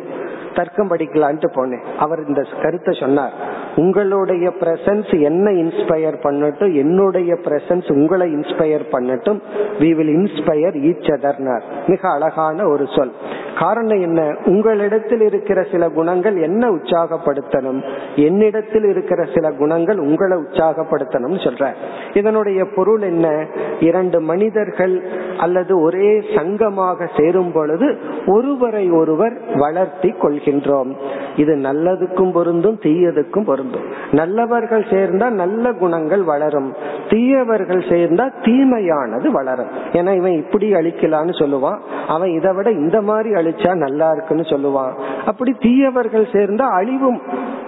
தர்க்கம் 0.56 0.89
படிக்கலான்ட்டு 0.89 1.49
போனேன். 1.56 1.84
அவர் 1.99 2.22
இந்த 2.28 2.41
கருத்தை 2.62 2.97
சொன்னார். 2.99 3.34
உங்களுடைய 3.76 4.51
பிரசன்ஸ் 4.60 5.22
என்ன 5.22 5.51
இன்ஸ்பயர் 5.51 6.18
பண்ணட்டும் 6.24 6.74
என்னுடைய 6.76 7.34
பிரசன்ஸ் 7.34 7.91
உங்களை 7.91 8.34
இன்ஸ்பயர் 8.34 8.86
பண்ணட்டும் 8.91 9.41
வி 9.80 9.95
வில் 9.95 10.14
இன்ஸ்பயர் 10.16 10.78
ஈச் 10.89 11.10
அதர்னார் 11.16 11.62
மிக 11.88 12.10
அழகான 12.10 12.68
ஒரு 12.68 12.86
சொல். 12.95 13.12
காரணம் 13.60 14.01
என்ன? 14.01 14.22
உங்களிடத்தில் 14.45 15.22
இருக்கிற 15.22 15.64
சில 15.72 15.89
குணங்கள் 15.89 16.41
என்ன 16.41 16.70
உற்சாகப்படுத்தணும். 16.70 17.80
என்னிடத்தில் 18.16 18.84
இருக்கிற 18.84 19.26
சில 19.34 19.51
குணங்கள் 19.51 19.97
உங்களை 19.97 20.38
உற்சாகப்படுத்தணும் 20.38 21.38
சொல்ற 21.45 21.74
இதனுடைய 22.14 22.66
பொருள் 22.76 23.01
என்ன? 23.01 23.47
இரண்டு 23.80 24.22
மனிதர்கள் 24.22 24.95
அல்லது 25.39 25.81
ஒரே 25.81 26.19
சங்கமாக 26.19 27.07
சேரும் 27.17 27.51
பொழுது 27.51 27.97
ஒருவரை 28.25 28.91
ஒருவர் 28.91 29.41
வளர்த்தி 29.55 30.09
கொள்கின்றோம். 30.09 30.95
இது 31.36 31.55
நல்லதுக்கும் 31.55 32.31
பொருந்தும் 32.31 32.79
தீயதுக்கும் 32.81 33.45
பொருந்தும். 33.45 33.81
நல்லவர்கள் 34.11 34.83
சேர்ந்தா 34.83 35.29
நல்ல 35.29 35.73
குணங்கள் 35.73 36.23
வளரும். 36.23 36.73
தீயவர்கள் 37.09 37.83
சேர்ந்தா 37.89 38.31
தீமையானது 38.41 39.27
வளரும். 39.31 39.67
ஏன்னா 39.91 40.15
இவன் 40.15 40.31
இப்படி 40.31 40.73
அழிக்கலான்னு 40.73 41.33
சொல்லுவான். 41.39 41.77
அவன் 42.07 42.29
இதை 42.29 42.53
விட 42.53 42.71
இந்த 42.71 43.01
மாதிரி 43.01 43.29
அழிச்சா 43.29 43.75
நல்லா 43.75 44.11
இருக்குன்னு 44.11 44.43
சொல்லுவான். 44.43 44.91
அப்படி 45.25 45.55
தீயவர்கள் 45.59 46.27
சேர்ந்தா 46.31 46.61
அழிவும் 46.61 47.21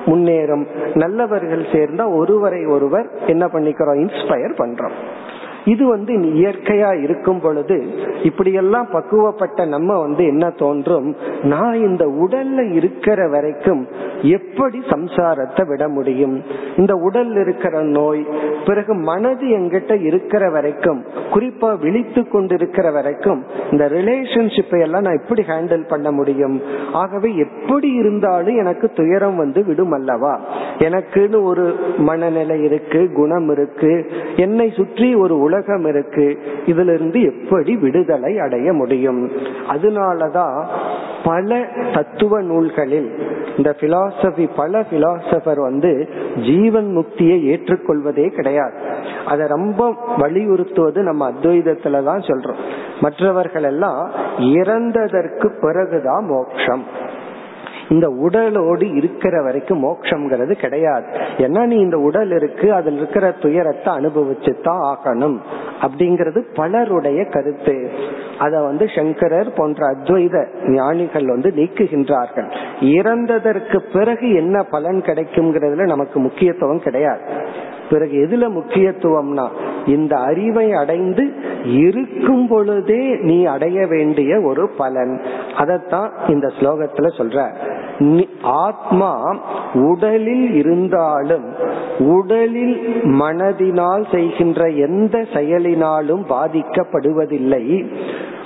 முன்னேறும். 0.06 0.66
நல்லவர்கள் 0.94 1.66
சேர்ந்தா 1.72 2.16
ஒருவரை 2.16 2.66
ஒருவர் 2.66 3.10
என்ன 3.26 3.46
பண்ணிக்கிறோம்? 3.46 4.00
இன்ஸ்பயர் 4.00 4.54
பண்றோம். 4.58 4.92
இது 5.74 5.84
வந்து 5.88 6.14
இயற்கையா 6.14 6.92
இருக்கும் 7.04 7.40
பொழுது 7.40 7.78
இப்படியெல்லாம் 8.24 8.88
பக்குவப்பட்ட 8.92 9.68
நம்ம 9.68 10.00
வந்து 10.00 10.24
என்ன 10.26 10.46
தோன்றும்? 10.50 11.08
நான் 11.44 11.78
இந்த 11.88 12.04
உடல்ல 12.24 12.60
இருக்கிற 12.72 13.20
வரைக்கும் 13.30 13.82
எப்படி 14.36 14.80
சம்சாரத்தை 14.90 15.64
விட 15.68 15.84
முடியும்? 15.88 16.36
இந்த 16.78 16.94
உடல் 17.08 17.34
இருக்கிற 17.36 17.82
நோய் 17.98 18.24
பிறகு 18.66 18.94
மனது 19.10 19.46
எங்கிட்ட 19.58 19.94
இருக்கிற 20.02 20.44
வரைக்கும் 20.50 21.02
குறிப்பா 21.34 21.70
விழித்து 21.80 22.22
கொண்டிருக்கிற 22.28 22.92
வரைக்கும் 22.92 23.42
இந்த 23.72 23.84
ரிலேஷன்ஷிப்பை 23.90 24.80
எல்லாம் 24.80 25.06
நான் 25.08 25.20
எப்படி 25.22 25.42
ஹேண்டில் 25.42 25.86
பண்ண 25.88 26.12
முடியும்? 26.12 26.58
ஆகவே 26.94 27.32
எப்படி 27.36 27.92
இருந்தாலும் 28.02 28.58
எனக்கு 28.58 28.90
துயரம் 28.96 29.36
வந்து 29.36 29.66
விடும் 29.66 29.92
அல்லவா? 29.92 30.34
எனக்குன்னு 30.88 31.40
ஒரு 31.44 31.68
மனநிலை 31.98 32.64
இருக்கு 32.64 33.02
குணம் 33.14 33.50
இருக்கு. 33.50 33.94
என்னை 34.36 34.70
சுற்றி 34.70 35.16
ஒரு 35.16 35.36
உலகம் 35.58 35.86
இருக்கு. 35.86 36.40
இதுல 36.66 36.94
இருந்து 36.94 37.22
எப்படி 37.22 37.76
விடுதலை 37.76 38.40
அடைய 38.40 38.74
முடியும்? 38.74 39.32
அதனாலதான் 39.70 40.66
பல 41.24 41.66
தத்துவ 41.94 42.42
நூல்களில் 42.42 43.12
இந்த 43.58 43.76
பிலாசபி 43.80 44.50
பல 44.56 44.80
பிலாசபர் 44.80 45.60
வந்து 45.60 46.10
ஜீவன் 46.36 46.98
முக்தியை 46.98 47.42
ஏற்றுக்கொள்வதே 47.44 48.28
கிடையாது. 48.28 48.74
அதை 49.26 49.48
ரொம்ப 49.48 49.94
வலியுறுத்துவது 50.18 51.04
நம்ம 51.04 51.32
அத்வைதத்துல 51.32 52.04
தான் 52.04 52.20
சொல்றோம். 52.20 52.62
மற்றவர்கள் 53.02 53.64
எல்லாம் 53.64 54.12
இறந்ததற்கு 54.38 55.60
பிறகுதான் 55.62 56.26
மோட்சம். 56.26 56.84
இந்த 57.90 58.10
உடலோடு 58.10 58.96
இருக்கிற 58.96 59.42
வரைக்கும் 59.42 59.84
மோட்சம்ங்கிறது 59.84 60.52
கிடையாது. 60.52 61.06
ஏன்னா 61.38 61.66
நீ 61.66 61.76
இந்த 61.76 61.98
உடல் 61.98 62.32
இருக்கு 62.32 62.74
அதில் 62.74 62.96
இருக்கிற 62.96 63.32
துயரத்தை 63.32 63.96
அனுபவிச்சு 63.96 64.56
தான் 64.64 64.98
ஆகணும். 64.98 65.38
அப்படிங்கிறது 65.82 66.46
பலருடைய 66.56 67.26
கருத்து. 67.26 67.90
அத 68.40 68.62
வந்து 68.62 68.86
சங்கரர் 68.96 69.54
போன்ற 69.54 69.96
அத்வைத 69.96 70.46
ஞானிகள் 70.68 71.26
வந்து 71.26 71.50
நீக்குகின்றார்கள். 71.50 72.52
இறந்ததற்கு 72.82 73.80
பிறகு 73.94 74.34
என்ன 74.34 74.64
பலன் 74.64 75.02
கிடைக்கும்ங்கிறதுல 75.02 75.86
நமக்கு 75.86 76.20
முக்கியத்துவம் 76.20 76.80
கிடையாது. 76.80 77.22
பிறகு 77.90 78.28
எதுல 78.28 78.50
முக்கியத்துவம்னா 78.52 79.48
இந்த 79.86 80.16
அறிவை 80.16 80.74
அடைந்து 80.74 81.32
இருக்கும் 81.64 82.48
பொழுதே 82.48 83.16
நீ 83.22 83.46
அடைய 83.46 83.88
வேண்டிய 83.88 84.42
ஒரு 84.42 84.70
பலன். 84.78 85.22
அதத்தான் 85.58 86.10
இந்த 86.28 86.48
ஸ்லோகத்துல 86.60 87.08
சொல்ற. 87.18 87.54
ஆத்மா 88.42 89.36
உடலில் 89.74 90.54
இருந்தாலும் 90.54 91.46
உடலில் 92.00 93.04
மனதினால் 93.04 94.12
செய்கின்ற 94.12 94.70
எந்த 94.70 95.18
செயலினாலும் 95.34 96.24
பாதிக்கப்படுவதில்லை. 96.30 97.86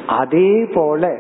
அதே 0.08 0.66
போல 0.74 1.16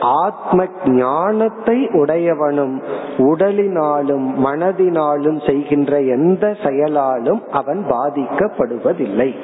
ஆத்ம 0.00 0.66
ஞானத்தை 0.84 1.88
உடையவனும் 1.92 2.82
உடலினாலும் 3.18 4.26
மனதினாலும் 4.44 5.46
செய்கின்ற 5.46 6.00
எந்த 6.00 6.56
செயலாலும் 6.64 7.42
அவன் 7.52 7.84
பாதிக்கப்படுவதில்லை. 7.90 9.34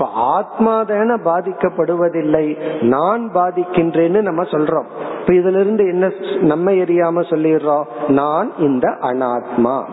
இப்ப 0.00 0.12
ஆத்மா 0.12 0.82
தான 0.82 1.16
பாதிக்கப்படுவதில்லை 1.16 2.56
நான் 2.82 3.30
பாதிக்கின்றேன்னு 3.34 4.20
நம்ம 4.20 4.42
சொல்றோம். 4.42 4.84
இப்ப 5.20 5.32
இதுல 5.32 5.60
இருந்து 5.60 5.86
என்ன 5.86 6.12
நம்ம 6.40 6.70
எரியாம 6.70 7.24
சொல்லிடுறோம்? 7.30 7.82
நான் 8.08 8.52
இந்த 8.58 8.88
அனாத்மா. 8.88 9.84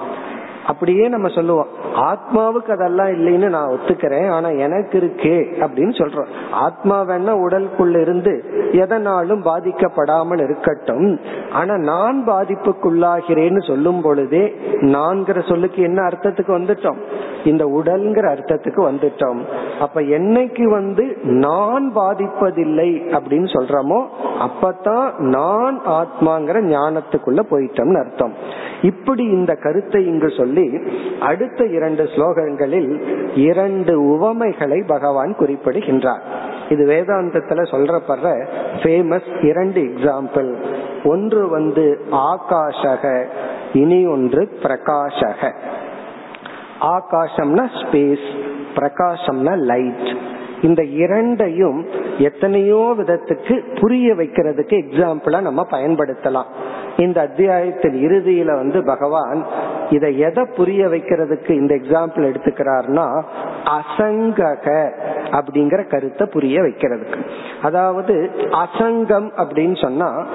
அப்படியே 0.67 1.07
நம்ம 1.07 1.27
சொல்லுவோம். 1.27 1.69
ஆத்மாவுக்கு 2.09 2.71
அதெல்லாம் 2.75 3.07
இல்லைன்னு 3.07 3.49
நான் 3.55 3.71
ஒத்துக்கிறேன். 3.73 4.27
ஆனா 4.29 4.49
எனக்கு 4.65 4.95
இருக்கே 4.99 5.37
அப்படின்னு 5.65 5.93
சொல்றோம். 6.01 6.31
ஆத்மா 6.51 6.97
வேணா 7.09 7.33
உடலுக்குள்ள 7.45 8.01
இருந்து 8.01 8.33
எதனாலும் 8.71 9.41
பாதிக்கப்படாமல் 9.43 10.43
இருக்கட்டும். 10.43 11.07
ஆனா 11.51 11.77
நான் 11.91 12.17
பாதிப்புக்குள்ளாகிறேன்னு 12.27 13.61
சொல்லும் 13.67 14.01
பொழுதே 14.01 14.43
நான்கிற 14.95 15.47
சொல்லுக்கு 15.49 15.81
என்ன 15.81 15.99
அர்த்தத்துக்கு 16.01 16.53
வந்துட்டோம்? 16.59 16.99
இந்த 17.43 17.63
உடல்ங்கிற 17.77 18.25
அர்த்தத்துக்கு 18.35 18.81
வந்துட்டோம். 18.89 19.41
அப்ப 19.79 20.01
என்னைக்கு 20.17 20.65
வந்து 20.69 21.05
நான் 21.23 21.85
பாதிப்பதில்லை 21.95 22.89
அப்படின்னு 23.17 23.49
சொல்றோமோ 23.57 24.01
அப்பதான் 24.47 25.07
நான் 25.35 25.77
ஆத்மாங்கிற 25.99 26.57
ஞானத்துக்குள்ள 26.75 27.41
போயிட்டோம்னு 27.51 28.01
அர்த்தம். 28.05 28.33
இப்படி 28.81 29.23
இந்த 29.37 29.51
கருத்தை 29.65 30.01
இங்கு 30.07 30.29
சொல்லி 30.37 30.56
அடுத்த 31.19 31.65
இரண்டு 31.65 32.03
ஸ்லோகங்களில் 32.03 32.91
இரண்டு 33.35 33.93
உவமைகளை 34.03 34.83
பகவான் 34.87 35.35
குறிப்பிடுகின்றார். 35.35 36.23
இது 36.69 36.83
வேதாந்தத்துல 36.85 37.63
சொல்றப்படுற 37.73 38.29
ஃபேமஸ் 38.81 39.29
இரண்டு 39.45 39.81
எக்ஸாம்பிள் 39.81 40.49
ஒன்று 41.03 41.49
வந்து 41.49 41.85
ஆகாஷக 42.11 43.25
இனி 43.73 44.05
ஒன்று 44.05 44.43
பிரகாஷக. 44.63 45.51
ஆகாசம்னா 46.81 47.65
ஸ்பேஸ் 47.81 48.27
பிரகாசம்னா 48.75 49.53
லைட் 49.57 50.09
இந்த 50.61 50.83
இரண்டையும் 50.83 51.85
எத்தனையோ 52.17 52.93
விதத்துக்கு 52.97 53.79
புரிய 53.79 54.13
வைக்கிறதுக்கு 54.13 54.75
எக்ஸாம்பிளா 54.83 55.41
நம்ம 55.41 55.67
பயன்படுத்தலாம். 55.71 56.49
இந்த 56.97 57.21
அத்தியாயத்தின் 57.21 57.97
இறுதியில 58.07 58.45
வந்து 58.45 58.83
பகவான் 58.83 59.45
இதை 59.89 60.19
எதை 60.19 60.43
புரிய 60.55 60.87
வைக்கிறதுக்கு 60.87 61.49
இந்த 61.49 61.75
எக்ஸாம்பிள் 61.75 62.27
எடுத்துக்கிறார்னா 62.29 63.07
அசங்கக 63.79 64.67
அப்படிங்கிற 65.31 65.87
கருத்தை 65.87 66.27
புரிய 66.27 66.61
வைக்கிறதுக்கு. 66.61 67.21
அதாவது 67.61 68.31
அசங்கம் 68.51 69.29
அப்படின்னு 69.35 69.81
சொன்னா 69.81 70.25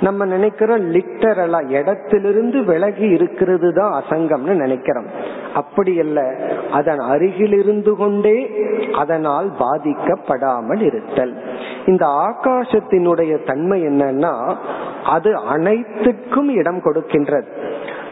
நம்ம 0.00 0.24
நினைக்கிறோம் 0.24 0.84
லிட்டரலா 0.92 1.68
இடத்திலிருந்து 1.68 2.64
விலகி 2.64 3.08
இருக்கிறது 3.08 3.72
தான் 3.72 4.02
அசங்கம்னு 4.02 4.54
நினைக்கிறோம். 4.54 5.08
அப்படி 5.54 6.00
அல்ல. 6.00 6.34
அதன் 6.72 6.98
அருகில் 6.98 7.52
இருந்து 7.52 7.96
கொண்டே 7.96 8.50
அதனால் 8.92 9.52
பாதிக்கப்படாமல் 9.58 10.80
இருத்தல். 10.80 11.36
இந்த 11.86 12.06
ஆகாசத்தினுடைய 12.06 13.46
தன்மை 13.46 13.82
என்னன்னா 13.82 14.56
அது 15.04 15.36
அனைத்துக்கும் 15.36 16.48
இடம் 16.48 16.78
கொடுக்கின்றது. 16.78 17.46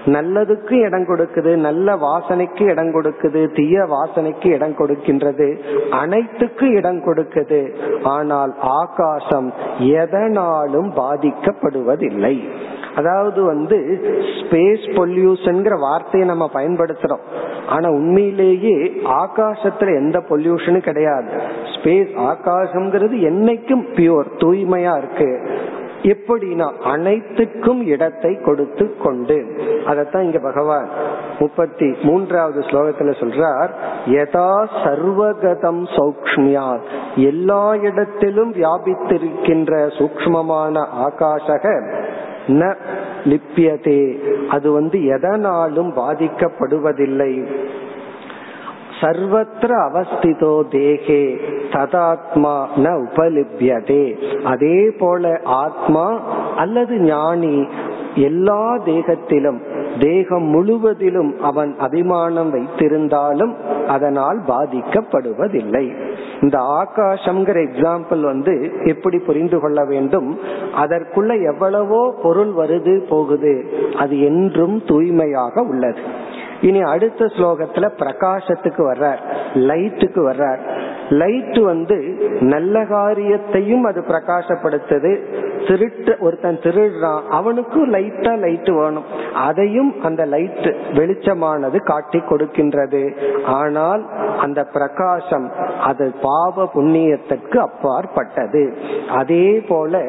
நல்லதுக்கு 0.07 0.73
இடம் 0.73 1.03
கொடுக்குது 1.03 1.57
நல்ல 1.57 1.97
வாசனைக்கு 1.97 2.63
இடம் 2.63 2.95
கொடுக்குது 2.95 3.55
தீய 3.55 3.85
வாசனைக்கு 3.85 4.47
இடம் 4.47 4.77
கொடுக்கின்றது. 4.79 5.59
அனைத்துக்கும் 5.91 6.75
இடம் 6.75 7.05
கொடுக்குது. 7.05 7.75
ஆனால் 8.03 8.55
ஆகாசம் 8.61 9.53
எதனாலும் 9.79 10.93
பாதிக்கப்படுவதில்லை. 10.97 12.49
அதாவது 12.99 13.41
வந்து 13.43 13.77
ஸ்பேஸ் 14.39 14.85
பொல்யூஷன்ங்கிற 14.99 15.77
வார்த்தையை 15.87 16.29
நம்ம 16.29 16.47
பயன்படுத்துறோம். 16.55 17.25
ஆனா 17.69 17.89
உண்மையிலேயே 17.91 18.77
ஆகாசத்துல 19.23 19.97
எந்த 20.03 20.19
பொல்யூஷனும் 20.29 20.89
கிடையாது. 20.91 21.33
ஸ்பேஸ் 21.75 22.13
ஆகாசம்ங்கிறது 22.31 23.17
என்னைக்கும் 23.31 23.85
பியூர் 23.97 24.31
தூய்மையா 24.45 24.95
இருக்கு. 24.97 25.31
எப்படின்னா 26.03 26.67
அனைத்துக்கும் 26.93 27.81
இடத்தை 27.87 28.33
கொடுத்து 28.45 28.85
கொண்டு. 29.03 29.37
அதத்தான் 29.87 30.27
இங்க 30.27 30.39
பகவான் 30.39 30.89
முப்பத்தி 31.39 31.89
மூன்றாவது 32.03 32.61
ஸ்லோகத்துல 32.61 33.13
சொல்றார் 33.23 33.73
யதா 34.07 34.53
சர்வகதம் 34.85 35.83
சௌக்மியா 35.97 36.67
எல்லா 37.25 37.63
இடத்திலும் 37.89 38.53
வியாபித்திருக்கின்ற 38.53 39.73
சூக்மமான 39.99 40.85
ஆகாசக 41.07 41.65
ந 42.49 42.77
லிப்பியதே 43.25 44.01
அது 44.49 44.73
வந்து 44.73 45.05
எதனாலும் 45.05 45.93
பாதிக்கப்படுவதில்லை. 45.97 47.33
சர்வத்திர 49.01 49.73
அவஸ்திதோ 49.89 50.63
தேகே 50.71 51.23
ததாத்மா 51.73 52.55
ந 52.77 52.87
உபலிபியதே. 53.05 54.05
அதே 54.45 54.91
போல 54.99 55.41
ஆத்மா 55.45 56.21
அல்லது 56.57 56.99
ஞானி 57.01 57.67
எல்லா 58.15 58.77
தேகத்திலும் 58.77 59.61
தேகம் 59.99 60.43
முழுவதிலும் 60.43 61.43
அவன் 61.43 61.75
அபிமானம் 61.79 62.55
வைத்திருந்தாலும் 62.55 63.55
அதனால் 63.87 64.41
பாதிக்கப்படுவதில்லை. 64.49 65.93
இந்த 66.41 66.59
ஆகாசம்ங்கிற 66.59 67.59
எக்ஸாம்பிள் 67.69 68.21
வந்து 68.21 68.73
எப்படி 68.85 69.19
புரிந்து 69.19 69.61
கொள்ள 69.61 69.85
வேண்டும்? 69.85 70.39
அதற்குள்ள 70.77 71.45
எவ்வளவோ 71.45 72.15
பொருள் 72.23 72.53
வருது 72.53 72.99
போகுது. 73.09 73.65
அது 73.97 74.21
என்றும் 74.21 74.83
தூய்மையாக 74.87 75.63
உள்ளது. 75.63 76.01
இனி 76.61 76.81
அடுத்த 76.81 77.25
ஸ்லோகத்துல 77.25 77.87
பிரகாசத்துக்கு 77.99 78.83
வர்றார் 78.91 79.21
லைட்டுக்கு 79.55 80.21
வர்றார். 80.31 80.63
லைட் 81.09 81.59
வந்து 81.59 81.97
நல்ல 82.41 82.85
காரியத்தையும் 82.85 83.85
அது 83.85 84.01
பிரகாசப்படுத்துது. 84.01 85.13
திருட்டு 85.69 86.17
ஒருத்தன் 86.21 86.59
திருடுறான் 86.59 87.23
அவனுக்கும் 87.29 87.93
லைட்டா 87.93 88.39
லைட் 88.39 88.71
வேணும். 88.71 89.05
அதையும் 89.35 90.03
அந்த 90.03 90.25
லைட் 90.25 90.69
வெளிச்சமானது 90.93 91.83
காட்டி 91.83 92.19
கொடுக்கின்றது. 92.19 93.17
ஆனால் 93.45 94.05
அந்த 94.39 94.65
பிரகாசம் 94.65 95.53
அது 95.85 96.15
பாவ 96.23 96.71
புண்ணியத்திற்கு 96.75 97.57
அப்பாற்பட்டது. 97.57 98.77
அதே 99.11 99.61
போல 99.69 100.03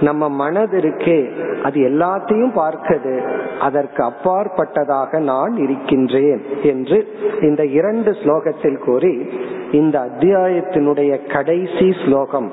நம்ம 0.00 0.28
மனது 0.28 0.78
இருக்கே 0.78 1.20
அது 1.62 1.80
எல்லாத்தையும் 1.80 2.56
பார்க்குது. 2.56 3.14
அதற்கு 3.60 4.04
அப்பாற்பட்டதாக 4.04 5.18
நான் 5.18 5.56
பார்க்கின்றேன் 5.88 6.62
என்று 6.62 7.08
இந்த 7.40 7.64
இரண்டு 7.64 8.10
ஸ்லோகத்தில் 8.10 8.84
கூறி 8.84 9.26
இந்த 9.72 9.98
அத்தியாயத்தினுடைய 10.00 11.32
கடைசி 11.32 11.94
ஸ்லோகம் 12.04 12.52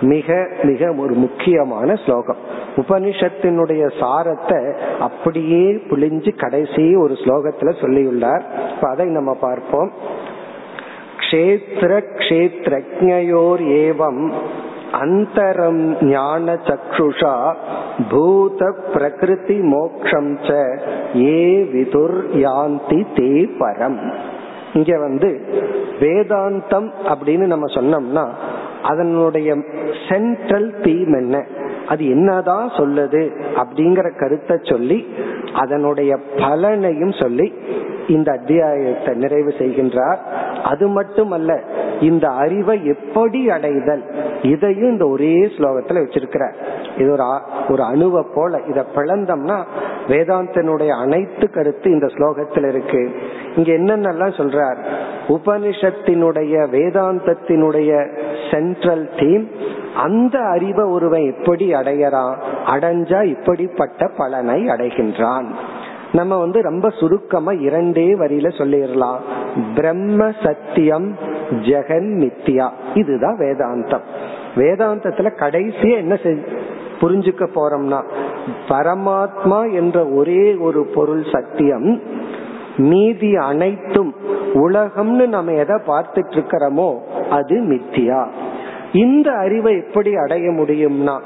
மிக 0.00 0.48
மிக 0.62 0.92
ஒரு 0.92 1.14
முக்கியமான 1.14 1.94
ஸ்லோகம். 1.94 2.36
உபனிஷத்தினுடைய 2.76 3.90
சாரத்தை 4.00 4.76
அப்படியே 5.00 5.72
புளிஞ்சு 5.72 6.38
கடைசி 6.38 6.96
ஒரு 6.96 7.14
ஸ்லோகத்துல 7.14 7.72
சொல்லியுள்ளார். 7.80 8.42
அதை 8.80 9.06
நம்ம 9.06 9.34
பார்ப்போம். 9.34 9.90
க்ஷேத்திர 11.30 12.02
கஷேத்ரஜோர் 12.18 13.62
ஏவம் 13.82 14.32
அந்தரம் 14.92 15.98
ஞான 16.00 16.54
சக்ஷுஷா 16.54 17.54
பூத 18.08 18.74
பிரகிருதி 18.94 19.58
மோக்ஷம் 19.60 20.38
ச 20.38 20.50
ஏ 21.16 21.62
விதுர் 21.64 22.36
யாந்தி 22.36 23.06
தே 23.14 23.48
பரம். 23.58 24.00
இங்க 24.74 24.98
வந்து 24.98 25.28
வேதாந்தம் 26.00 26.90
அப்படின்னு 27.08 27.46
நம்ம 27.46 27.66
சொன்னோம்னா 27.66 28.28
அதனுடைய 28.82 29.56
சென்ட்ரல் 30.08 30.80
தீம் 30.80 31.12
என்ன? 31.12 31.46
அது 31.88 32.08
என்னதான் 32.08 32.68
சொல்லுது 32.68 33.30
அப்படிங்கிற 33.56 34.18
கருத்தை 34.18 34.56
சொல்லி 34.62 35.06
அதனுடைய 35.56 36.16
பலனையும் 36.36 37.22
சொல்லி 37.22 37.52
இந்த 38.08 38.32
அத்தியாயத்தை 38.32 39.14
நிறைவு 39.14 39.52
செய்கின்றார். 39.58 40.18
அது 40.64 40.88
மட்டுமல்ல 40.88 41.60
இந்த 42.00 42.28
அறிவை 42.28 42.86
எப்படி 42.86 43.50
அடைதல்? 43.50 44.02
இதையும் 44.42 44.90
இந்த 44.90 45.08
ஒரே 45.08 45.34
ஸ்லோகத்துல 45.56 46.00
வச்சிருக்கிறார். 46.04 46.54
இது 46.98 47.10
ஒரு 47.12 47.24
ஒரு 47.68 47.82
அணுவை 47.82 48.24
போல 48.34 48.60
இத 48.68 48.84
பிளந்தம்னா 48.94 49.58
வேதாந்தனுடைய 50.06 50.88
அனைத்து 50.88 51.50
கருத்து 51.50 51.90
இந்த 51.90 52.06
ஸ்லோகத்தில் 52.06 52.68
இருக்கு. 52.68 53.02
இங்க 53.56 53.72
என்னென்னலாம் 53.72 54.36
சொல்றார்? 54.40 54.78
உபனிஷத்தினுடைய 55.28 56.54
வேதாந்தத்தினுடைய 56.76 57.90
சென்ட்ரல் 58.50 59.08
தீம் 59.18 59.48
அந்த 59.96 60.38
அறிவை 60.38 60.84
ஒருவன் 60.84 61.24
எப்படி 61.32 61.66
அடையறான் 61.72 62.34
அடைஞ்சா 62.66 63.20
இப்படிப்பட்ட 63.24 64.10
பலனை 64.16 64.58
அடைகின்றான். 64.66 65.48
நம்ம 66.12 66.38
வந்து 66.38 66.62
ரொம்ப 66.62 66.90
சுருக்கமா 66.90 67.52
இரண்டே 67.52 68.14
வரியில 68.14 68.48
சொல்லிடலாம். 68.58 69.20
பிரம்ம 69.74 70.30
சத்தியம் 70.42 71.08
ஜெகன் 71.50 72.10
மித்தியா 72.22 72.68
இதுதான் 72.94 73.38
வேதாந்தம். 73.38 74.04
வேதாந்தத்துல 74.56 75.30
கடைசியா 75.40 75.96
என்ன 75.96 76.16
புரிஞ்சுக்க 77.00 77.44
போறோம்னா 77.54 77.98
பரமாத்மா 78.68 79.72
என்ற 79.72 80.06
ஒரே 80.06 80.54
ஒரு 80.54 80.82
பொருள் 80.94 81.24
சத்தியம் 81.32 81.88
மீதி 82.76 83.36
அனைத்தும் 83.36 84.14
உலகம்னு 84.54 85.26
நம்ம 85.26 85.52
எதை 85.52 85.76
பார்த்துட்டு 85.86 86.32
இருக்கிறோமோ 86.36 86.88
அது 87.30 87.56
மித்தியா 87.62 88.20
இந்த 88.96 89.32
அறிவை 89.32 89.72
எப்படி 89.76 90.16
அடைய 90.16 90.50
முடியும்னா 90.50 91.20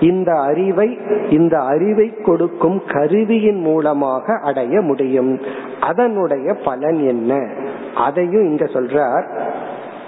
இந்த 0.00 0.32
அறிவை 0.40 0.98
இந்த 1.30 1.58
அறிவை 1.58 2.14
கொடுக்கும் 2.22 2.82
கருவியின் 2.88 3.60
மூலமாக 3.60 4.38
அடைய 4.42 4.80
முடியும். 4.80 5.40
அதனுடைய 5.80 6.54
பலன் 6.54 7.06
என்ன? 7.06 7.50
அதையும் 7.94 8.44
இங்க 8.44 8.64
சொல்றார். 8.64 9.26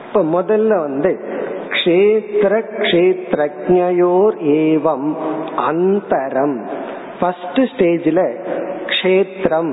இப்ப 0.09 0.43
முதல்ல 0.43 0.79
வந்து 0.79 1.21
க்ஷேத்திர 1.69 2.63
க்ஷேத்ரஜயோர் 2.79 4.37
ஏவம் 4.59 5.15
அந்தரம். 5.71 6.57
ஃபர்ஸ்ட் 7.21 7.61
ஸ்டேஜ்ல 7.77 8.21
க்ஷேத்திரம். 8.87 9.73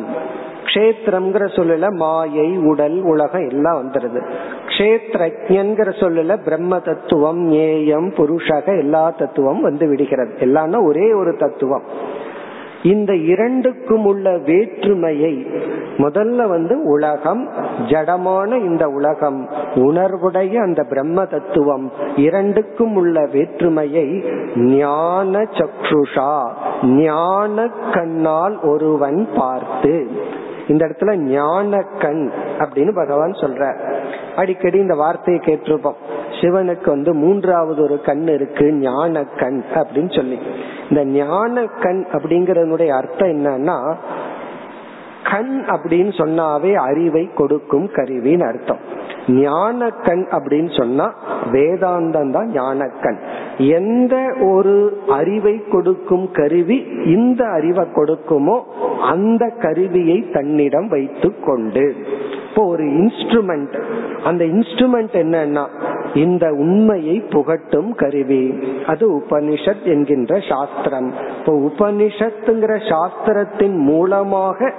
கஷேத்திரம்ங்கிற 0.72 1.46
சொல்லல 1.56 1.96
மாயை 1.96 2.58
உடல் 2.58 3.02
உலகம் 3.02 3.50
எல்லாம் 3.50 3.82
வந்துருது. 3.82 4.30
கஷேத்ரஜன்கிற 4.66 5.90
சொல்லல 6.00 6.44
பிரம்ம 6.44 6.80
தத்துவம் 6.80 7.52
ஏயம் 7.52 8.10
புருஷக 8.10 8.80
எல்லா 8.80 9.10
தத்துவம் 9.10 9.62
வந்து 9.62 9.88
விடுகிறது. 9.88 10.34
எல்லாம்னா 10.40 10.84
ஒரே 10.84 11.14
ஒரு 11.14 11.36
தத்துவம். 11.38 11.82
இந்த 12.84 13.16
இரண்டுக்கும் 13.16 14.06
உள்ள 14.06 14.38
வேற்றுமையை 14.38 15.48
முதல்ல 15.98 16.48
வந்து 16.48 16.84
உலகம் 16.84 17.50
ஜடமான 17.78 18.60
இந்த 18.60 18.88
உலகம் 18.88 19.50
உணர்வுடைய 19.76 20.62
அந்த 20.62 20.84
பிரம்ம 20.84 21.26
தத்துவம் 21.26 21.92
இரண்டுக்கும் 22.16 22.96
உள்ள 22.96 23.26
வேற்றுமையை 23.26 24.24
ஞான 24.56 25.40
சக்ஷுஷா 25.40 26.50
ஞான 26.84 27.68
கண்ணால் 27.94 28.60
ஒருவன் 28.64 29.28
பார்த்து. 29.36 30.12
இந்த 30.68 30.86
இடத்துல 30.86 31.16
ஞான 31.16 31.82
கண் 32.00 32.32
அப்படின்னு 32.58 32.96
பகவான் 32.96 33.32
சொல்ற. 33.32 33.80
அடிக்கடி 34.36 34.78
இந்த 34.78 34.96
வார்த்தையை 34.96 35.44
கேட்டிருப்போம். 35.46 35.96
சிவனுக்கு 36.42 36.86
வந்து 36.86 37.14
மூன்றாவது 37.14 37.82
ஒரு 37.82 38.02
கண் 38.02 38.28
இருக்கு 38.28 38.72
ஞான 38.72 39.24
கண் 39.24 39.64
அப்படின்னு 39.74 40.16
சொல்லி. 40.16 40.40
இந்த 40.90 41.06
ஞான 41.06 41.66
கண் 41.66 42.08
அப்படிங்கறதுடைய 42.12 42.88
அர்த்தம் 42.88 43.30
என்னன்னா 43.30 43.96
கண் 45.24 45.64
அப்படின்னு 45.68 46.10
சொன்னாவே 46.10 46.74
அறிவை 46.74 47.30
கொடுக்கும் 47.34 47.86
கருவின்னு 47.86 48.48
அர்த்தம். 48.48 49.10
ஞான 49.28 49.90
கண் 49.90 50.26
அப்படின்னு 50.32 50.80
சொன்னா 50.80 51.14
வேதாந்தம் 51.52 52.32
தான் 52.32 52.52
ஞான 52.52 52.88
கண் 53.02 53.18
எந்த 53.58 54.34
ஒரு 54.42 55.04
அறிவை 55.08 55.64
கொடுக்கும் 55.68 56.32
கருவி 56.32 56.88
இந்த 57.06 57.46
அறிவை 57.46 57.86
கொடுக்குமோ 57.96 58.62
அந்த 59.02 59.48
கருவியை 59.60 60.30
தன்னிடம் 60.32 60.88
வைத்து 60.88 61.40
கொண்டு. 61.40 61.96
இப்போ 62.50 62.66
ஒரு 62.66 62.84
இன்ஸ்ட்ருமெண்ட் 62.84 63.76
அந்த 64.24 64.46
இன்ஸ்ட்ருமெண்ட் 64.46 65.14
என்னன்னா 65.14 65.68
இந்த 66.14 66.52
உண்மையை 66.52 67.24
புகட்டும் 67.30 67.94
கருவி. 67.96 68.54
அது 68.86 69.24
உபனிஷத் 69.24 69.84
என்கின்ற 69.84 70.40
சாஸ்திரம். 70.40 71.14
இப்போ 71.38 71.54
உபனிஷத்துங்கிற 71.54 72.74
சாஸ்திரத்தின் 72.90 73.78
மூலமாக 73.78 74.74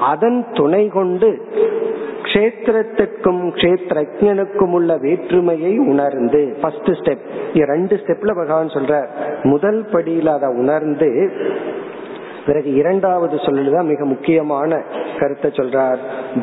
அதன் 0.00 0.46
துணை 0.52 0.88
கொண்டு 0.88 1.48
கஷேத்திரத்துக்கும் 2.22 3.42
கஷேத்திரஜனுக்கும் 3.54 4.70
உள்ள 4.70 4.96
வேற்றுமையை 4.96 5.78
உணர்ந்து 5.78 6.56
ஃபர்ஸ்ட் 6.60 6.90
ஸ்டெப் 6.90 7.24
ரெண்டு 7.54 7.96
ஸ்டெப்ல 7.96 8.34
பகவான் 8.34 8.66
சொல்ற 8.66 9.06
முதல் 9.42 9.84
படியில் 9.92 10.26
அதை 10.26 10.48
உணர்ந்து 10.48 11.30
பிறகு 12.46 12.74
இரண்டாவது 12.74 13.36
சொல்லுதான் 13.36 13.84
மிக 13.84 14.04
முக்கியமான 14.04 14.82
கருத்தை 15.18 15.50
சொல்றார். 15.50 15.96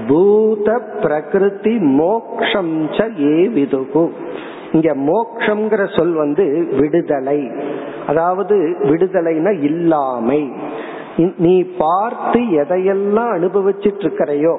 பூத 0.08 0.82
பிரகிருதி 1.02 1.78
மோக்ஷம் 1.80 2.90
ஏ 3.20 3.48
விதுகு. 3.48 4.10
இங்க 4.72 4.96
மோக்ஷங்கிற 4.96 5.98
சொல் 5.98 6.14
வந்து 6.14 6.68
விடுதலை. 6.80 7.52
அதாவது 8.08 8.78
விடுதலைனா 8.84 9.64
இல்லாமை. 9.64 10.52
நீ 11.38 11.56
பார்த்து 11.78 12.40
எதையெல்லாம் 12.62 13.32
அனுபவிச்சிட்டு 13.38 14.04
இருக்கிறையோ 14.06 14.56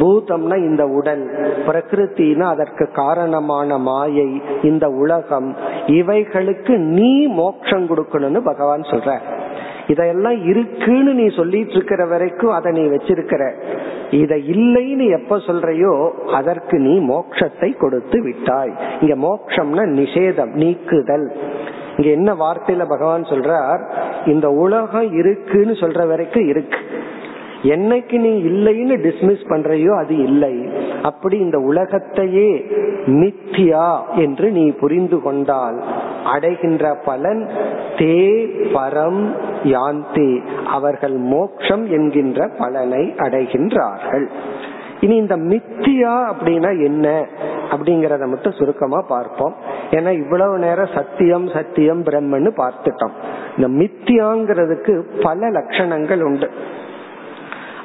பூதம்னா 0.00 0.56
இந்த 0.68 0.86
உடல் 0.98 1.24
பிரகிருத்தினா 1.66 2.46
அதற்கு 2.54 2.84
காரணமான 2.92 3.78
மாயை 3.78 4.30
இந்த 4.62 4.88
உலகம் 5.02 5.48
இவைகளுக்கு 5.86 6.76
நீ 6.98 7.12
மோட்சம் 7.26 7.88
கொடுக்கணும்னு 7.90 8.40
பகவான் 8.50 8.90
சொல்ற. 8.92 9.18
இதெல்லாம் 9.86 10.38
இருக்குன்னு 10.44 11.12
நீ 11.14 11.26
சொல்லிட்டு 11.36 11.72
இருக்கிற 11.72 12.02
வரைக்கும் 12.06 12.50
அதை 12.50 12.72
நீ 12.72 12.84
வச்சிருக்கிற. 12.86 13.42
இத 14.10 14.36
இல்லைன்னு 14.54 15.06
எப்ப 15.18 15.36
சொல்றையோ 15.36 15.92
அதற்கு 16.38 16.78
நீ 16.78 16.94
மோட்சத்தை 17.12 17.70
கொடுத்து 17.76 18.20
விட்டாய். 18.22 18.72
இங்க 19.00 19.14
மோட்சம்னா 19.26 19.84
நிஷேதம் 20.00 20.52
நீக்குதல். 20.62 21.28
இங்க 22.02 22.14
என்ன 22.14 22.32
வார்த்தையில 22.34 22.84
பகவான் 22.88 23.22
சொல்றார்? 23.22 23.82
இந்த 24.26 24.50
உலகம் 24.50 25.12
இருக்குன்னு 25.12 25.72
சொல்ற 25.72 26.06
வரைக்கும் 26.06 26.48
இருக்கு. 26.48 26.78
என்னைக்கு 27.62 28.16
நீ 28.18 28.30
இல்லைன்னு 28.42 28.96
டிஸ்மிஸ் 29.04 29.44
பண்றையோ 29.48 29.92
அது 29.98 30.16
இல்லை. 30.16 30.68
அப்படி 31.02 31.38
இந்த 31.38 31.58
உலகத்தையே 31.58 32.48
மித்தியா 33.06 33.86
என்று 34.14 34.50
நீ 34.50 34.70
புரிந்து 34.70 35.22
கொண்டால் 35.22 35.78
அடைகின்ற 36.24 36.94
பலன் 37.04 37.48
தே 37.96 38.18
பரம் 38.74 39.22
யாந்தி. 39.64 40.30
அவர்கள் 40.66 41.16
மோக்ஷம் 41.16 41.90
என்கின்ற 41.90 42.50
பலனை 42.58 43.14
அடைகின்றார்கள். 43.18 44.28
இனி 45.02 45.16
இந்த 45.16 45.36
மித்தியா 45.36 46.12
அப்படின்னா 46.32 46.70
என்ன? 46.84 47.06
அப்படிங்கறத 47.70 48.26
மட்டும் 48.26 48.52
சுருக்கமா 48.52 49.00
பார்ப்போம். 49.08 49.54
ஏன்னா 49.90 50.10
இவ்வளவு 50.12 50.58
நேரம் 50.58 50.94
சத்தியம் 50.94 51.46
சத்தியம் 51.48 52.04
பிரம்மன்னு 52.04 52.50
பார்த்துட்டோம். 52.56 53.14
இந்த 53.56 53.68
மித்தியாங்கிறதுக்கு 53.80 54.94
பல 55.22 55.50
லட்சணங்கள் 55.50 56.22
உண்டு. 56.22 56.48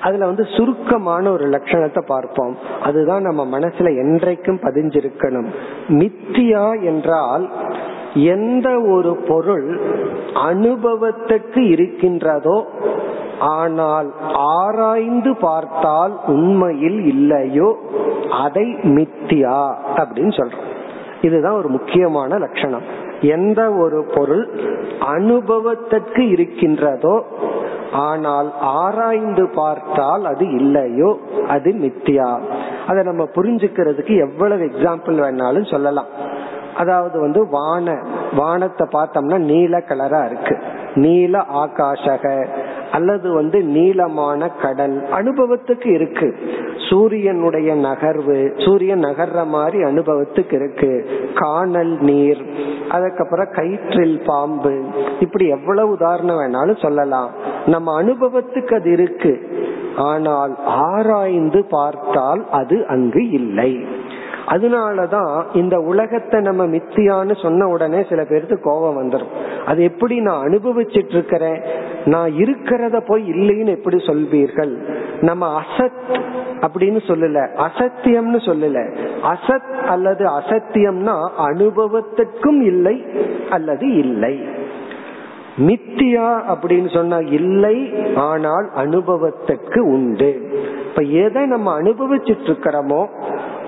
அதுல 0.01 0.25
வந்து 0.25 0.43
சுருக்கமான 0.57 1.31
ஒரு 1.31 1.45
லட்சணத்தை 1.49 2.01
பார்ப்போம். 2.05 2.57
அதுதான் 2.83 3.21
நம்ம 3.21 3.59
மனசுல 3.59 3.91
என்றைக்கும் 4.03 4.61
பதிஞ்சிருக்கணும். 4.61 5.49
மித்தியா 5.87 6.65
என்றால் 6.83 7.45
எந்த 8.25 8.67
ஒரு 8.79 9.15
பொருள் 9.27 9.67
அனுபவத்துக்கு 10.33 11.57
இருக்கின்றதோ 11.57 12.65
ஆனால் 13.39 14.13
ஆராய்ந்து 14.33 15.35
பார்த்தால் 15.35 16.13
உண்மையில் 16.25 17.05
இல்லையோ 17.05 17.69
அதை 18.29 18.65
மித்தியா 18.83 19.59
அப்படின்னு 19.95 20.33
சொல்றோம். 20.39 20.71
இதுதான் 21.21 21.57
ஒரு 21.57 21.67
முக்கியமான 21.67 22.37
லட்சணம். 22.37 22.81
எந்த 23.21 23.61
ஒரு 23.71 23.99
பொருள் 24.15 24.43
அனுபவத்திற்கு 24.99 26.29
இருக்கின்றதோ 26.29 27.23
ஆனால் 27.91 28.53
ஆராய்ந்து 28.59 29.49
பார்த்தால் 29.55 30.25
அது 30.25 30.45
இல்லையோ 30.51 31.19
அது 31.47 31.71
மித்தியா. 31.71 32.39
அதை 32.87 33.03
நம்ம 33.03 33.23
புரிஞ்சுக்கிறதுக்கு 33.35 34.15
எவ்வளவு 34.17 34.65
எக்ஸாம்பிள் 34.65 35.17
வேணாலும் 35.23 35.71
சொல்லலாம். 35.71 36.05
அதாவது 36.77 37.19
வந்து 37.19 37.47
வான 37.49 37.97
வானத்தை 38.35 38.87
பார்த்தோம்னா 38.91 39.37
நீல 39.37 39.77
கலரா 39.77 40.25
இருக்கு. 40.25 40.55
நீல 40.95 41.45
ஆகாஷக 41.53 42.47
அல்லது 42.91 43.33
வந்து 43.33 43.63
நீளமான 43.63 44.49
கடல் 44.49 45.03
அனுபவத்துக்கு 45.11 45.87
இருக்கு. 45.87 46.35
சூரியனுடைய 46.89 47.75
நகர்வு 47.75 48.65
சூரியன் 48.65 48.99
நகர்ற 48.99 49.45
மாதிரி 49.47 49.83
அனுபவத்துக்கு 49.83 50.53
இருக்கு. 50.53 51.09
காணல் 51.33 51.93
நீர் 51.99 52.41
அதுக்கப்புறம் 52.89 53.51
கயிற்றில் 53.51 54.25
பாம்பு. 54.25 54.83
இப்படி 55.19 55.47
எவ்வளவு 55.47 55.91
உதாரணம் 55.91 56.39
வேணாலும் 56.39 56.81
சொல்லலாம். 56.81 57.31
நம்ம 57.65 58.01
அனுபவத்துக்கு 58.01 58.75
அது 58.75 58.91
இருக்கு. 58.91 59.33
ஆனால் 59.95 60.53
ஆராய்ந்து 60.65 61.65
பார்த்தால் 61.69 62.43
அது 62.51 62.85
அங்கு 62.87 63.29
இல்லை. 63.29 63.71
அதனாலதான் 64.47 65.45
இந்த 65.53 65.79
உலகத்தை 65.79 66.41
நம்ம 66.41 66.65
மித்தியான்னு 66.65 67.41
சொன்ன 67.41 67.67
உடனே 67.67 68.05
சில 68.09 68.23
பேருக்கு 68.23 68.59
கோபம் 68.61 68.97
வந்துடும் 69.01 69.31
அது 69.65 69.83
எப்படி 69.83 70.19
நான் 70.19 70.47
அனுபவிச்சிட்டு 70.47 71.09
இருக்கிறேன் 71.09 71.61
நான் 72.05 72.31
இருக்கிறத 72.31 72.99
போய் 73.07 73.29
இல்லைன்னு 73.29 73.67
எப்படி 73.67 73.95
சொல்வீர்கள்? 73.95 74.77
நம்ம 75.21 75.61
அசத் 75.61 76.19
அப்படின்னு 76.59 76.99
சொல்லல. 77.07 77.47
அசத்தியம்னு 77.67 78.39
சொல்லல. 78.45 78.95
அசத் 79.23 79.85
அல்லது 79.87 80.25
அசத்தியம்னா 80.25 81.29
அனுபவத்திற்கும் 81.37 82.61
இல்லை 82.61 83.05
அல்லது 83.49 83.97
இல்லை. 83.97 84.39
மித்தியா 85.57 86.39
அப்படின்னு 86.53 86.93
சொன்னா 86.93 87.17
இல்லை 87.17 87.93
ஆனால் 88.15 88.69
அனுபவத்திற்கு 88.75 89.85
உண்டு. 89.85 90.49
இப்ப 90.89 91.01
எதை 91.01 91.45
நம்ம 91.45 91.81
அனுபவிச்சிட்டு 91.81 92.45
இருக்கிறோமோ 92.45 93.07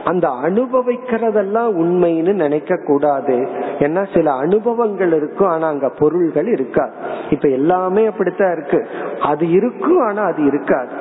அந்த 0.10 0.28
அனுபவிக்கிறதெல்லாம் 0.30 1.70
உண்மைன்னு 1.82 2.34
நினைக்க 2.34 2.76
கூடாது. 2.86 3.47
ஏன்னா 3.80 4.16
சில 4.16 4.32
அனுபவங்கள் 4.34 5.14
இருக்கும் 5.14 5.47
ஆனா 5.47 5.68
அங்க 5.68 5.89
பொருள்கள் 5.89 6.47
இருக்காது. 6.47 6.93
இப்ப 7.30 7.47
எல்லாமே 7.47 8.05
அப்படித்தான் 8.05 8.51
இருக்கு. 8.51 8.88
அது 9.22 9.49
இருக்கும் 9.49 9.99
ஆனா 9.99 10.24
அது 10.24 10.45
இருக்காது. 10.45 10.91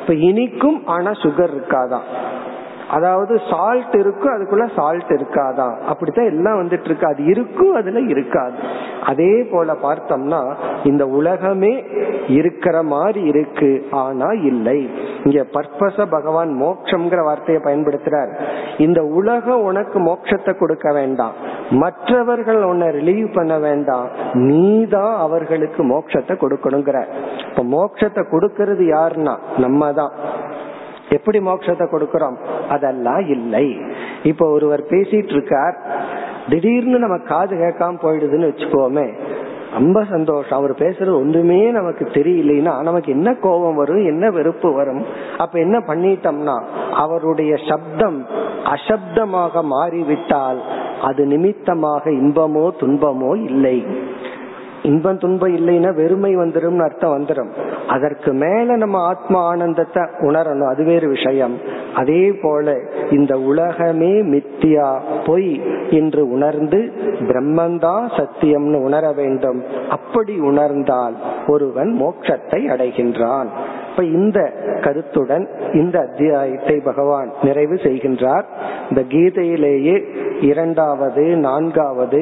இப்ப 0.00 0.14
இனிக்கும் 0.14 0.86
ஆனா 0.86 1.10
சுகர் 1.10 1.52
இருக்காதான். 1.56 2.06
அதாவது 2.94 3.40
சால்ட் 3.50 3.94
இருக்கும் 3.94 4.34
அதுக்குள்ள 4.34 4.64
சால்ட் 4.76 5.10
இருக்காதான் 5.10 5.76
அப்படித்தான் 5.88 6.26
எல்லாம் 6.26 6.60
வந்துட்டு 6.60 6.84
இருக்கு. 6.84 7.06
அது 7.06 7.24
இருக்கும் 7.24 7.74
அதுல 7.74 8.00
இருக்காது. 8.00 8.54
அதே 9.06 9.42
போல 9.52 9.76
பார்த்தோம்னா 9.82 10.42
இந்த 10.84 11.06
உலகமே 11.06 11.84
இருக்கிற 12.28 12.82
மாதிரி 12.82 13.22
இருக்கு. 13.26 13.86
ஆனா 13.90 14.30
இல்லை. 14.30 14.90
இங்க 15.24 15.44
பர்பஸ 15.52 16.06
பகவான் 16.10 16.50
மோட்சம்ங்கிற 16.62 17.22
வார்த்தையை 17.22 17.62
பயன்படுத்துறார். 17.62 18.32
இந்த 18.78 19.02
உலகம் 19.02 19.62
உனக்கு 19.62 19.98
மோட்சத்தை 20.00 20.58
கொடுக்க 20.58 20.92
வேண்டாம். 20.92 21.32
மற்றவர்கள் 21.70 22.62
உன்னை 22.62 22.88
ரிலீவ் 22.88 23.34
பண்ண 23.34 23.58
வேண்டாம். 23.58 24.08
நீதான் 24.32 25.16
அவர்களுக்கு 25.16 25.82
மோட்சத்தை 25.84 26.34
கொடுக்கணுங்கிற. 26.34 27.04
இப்ப 27.50 27.64
மோட்சத்தை 27.76 28.22
கொடுக்கறது 28.30 28.84
யாருன்னா 28.94 29.36
நம்ம 29.56 29.92
தான் 29.92 30.12
எப்படி 31.08 31.38
மோட்சத்தை 31.38 31.86
கொடுக்கிறோம்? 31.90 32.36
அதெல்லாம் 32.68 33.28
இல்லை. 33.28 33.76
இப்ப 34.22 34.50
ஒருவர் 34.50 34.82
பேசிட்டு 34.82 35.30
இருக்கார் 35.30 35.76
திடீர்னு 36.48 36.98
நம்ம 36.98 37.18
காது 37.18 37.56
கேட்காம 37.56 37.98
போயிடுதுன்னு 38.02 38.50
வச்சுக்கோமே 38.50 39.12
ரொம்ப 39.74 40.04
சந்தோஷம். 40.04 40.58
அவர் 40.58 40.72
பேசுறது 40.72 41.14
ஒன்றுமே 41.14 41.70
நமக்கு 41.70 42.04
தெரியலைன்னா 42.04 42.82
நமக்கு 42.82 43.12
என்ன 43.12 43.34
கோபம் 43.34 43.74
வரும் 43.74 44.04
என்ன 44.04 44.30
வெறுப்பு 44.30 44.72
வரும்? 44.72 45.04
அப்ப 45.38 45.58
என்ன 45.58 45.78
பண்ணிட்டோம்னா 45.78 46.62
அவருடைய 46.92 47.56
சப்தம் 47.68 48.26
அசப்தமாக 48.64 49.62
மாறிவிட்டால் 49.62 50.60
அது 51.02 51.26
நிமித்தமாக 51.26 52.10
இன்பமோ 52.10 52.70
துன்பமோ 52.80 53.44
இல்லை. 53.44 53.84
இன்பம் 54.84 55.18
துன்பம் 55.18 55.56
இல்லைன்னா 55.56 55.94
வெறுமை 55.94 56.36
வந்துடும் 56.36 56.78
அர்த்தம் 56.78 57.14
வந்துடும் 57.16 57.50
அதற்கு 57.88 58.32
மேல 58.32 58.76
நம்ம 58.76 58.98
ஆத்மா 59.06 59.40
ஆனந்தத்தை 59.44 60.02
உணரணும். 60.02 60.70
அது 60.70 60.84
வேறு 60.84 61.08
விஷயம். 61.08 61.54
அதே 61.94 62.32
போல 62.42 62.76
இந்த 63.10 63.38
உலகமே 63.38 64.12
மித்தியா 64.22 64.88
பொய் 65.26 65.62
என்று 65.90 66.28
உணர்ந்து 66.30 66.92
பிரம்மந்தான் 67.20 68.06
சத்தியம்னு 68.16 68.82
உணர 68.82 69.12
வேண்டும். 69.12 69.62
அப்படி 69.88 70.38
உணர்ந்தால் 70.38 71.16
ஒருவன் 71.46 71.90
மோட்சத்தை 72.02 72.60
அடைகின்றான். 72.74 73.48
இப்ப 73.90 74.04
இந்த 74.04 74.38
கருத்துடன் 74.80 75.48
இந்த 75.72 75.98
அத்தியாயத்தை 76.00 76.80
பகவான் 76.84 77.30
நிறைவு 77.42 77.74
செய்கின்றார். 77.74 78.44
இந்த 78.90 79.02
கீதையிலேயே 79.08 79.96
இரண்டாவது 80.40 81.22
நான்காவது 81.22 82.20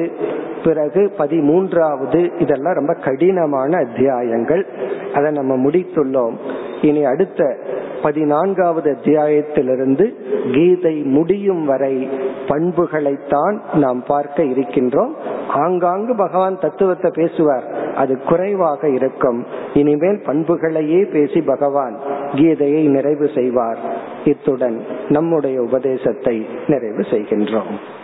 பிறகு 0.63 1.11
பதிமூன்றாவது 1.17 2.41
இதெல்லாம் 2.41 2.73
ரொம்ப 2.73 2.93
கடினமான 2.93 3.77
அத்தியாயங்கள். 3.77 4.65
அதை 5.13 5.31
நம்ம 5.31 5.69
முடித்துள்ளோம். 5.69 6.35
இனி 6.81 7.05
அடுத்த 7.05 7.57
பதினான்காவது 8.03 8.91
அத்தியாயத்திலிருந்து 8.91 10.13
கீதை 10.53 10.95
முடியும் 10.95 11.65
வரை 11.65 12.09
பண்புகளைத்தான் 12.47 13.75
நாம் 13.75 14.03
பார்க்க 14.03 14.43
இருக்கின்றோம். 14.43 15.11
ஆங்காங்கு 15.47 16.15
பகவான் 16.15 16.59
தத்துவத்தை 16.59 17.11
பேசுவார். 17.13 17.93
அது 17.95 18.19
குறைவாக 18.19 18.89
இருக்கும். 18.89 19.45
இனிமேல் 19.73 20.21
பண்புகளையே 20.25 21.05
பேசி 21.05 21.41
பகவான் 21.41 21.97
கீதையை 22.35 22.89
நிறைவு 22.89 23.29
செய்வார். 23.35 23.77
இத்துடன் 24.25 24.81
நம்முடைய 25.09 25.61
உபதேசத்தை 25.61 26.47
நிறைவு 26.67 27.01
செய்கின்றோம். 27.01 28.01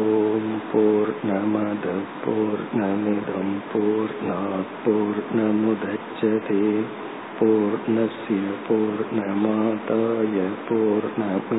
ஓம் 0.00 0.52
போர் 0.70 1.12
நமத 1.24 1.86
போர் 2.22 2.62
நமிதம் 2.74 3.56
போர் 3.72 4.14
போர் 4.84 5.22
நமுதச்சதே 5.36 6.66
पूर्णस्य 7.38 8.34
पूर्णमादाय 8.66 10.36
पूर्णमेवावशिष्यते 10.66 11.54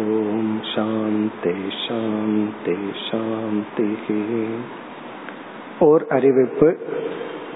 ॐ 0.00 0.50
शान्ति 0.66 1.54
शान्ति 1.78 2.76
शान्तिः 3.02 4.06
ஓர் 5.84 6.02
அறிவிப்பு 6.16 6.68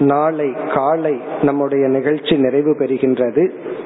நாளை 0.07 0.47
காலை 0.73 1.13
நம்முடைய 1.41 1.83
நிகழ்ச்சி 1.89 2.33
நிறைவு 2.37 2.71
பெறுகின்றது 2.79 3.43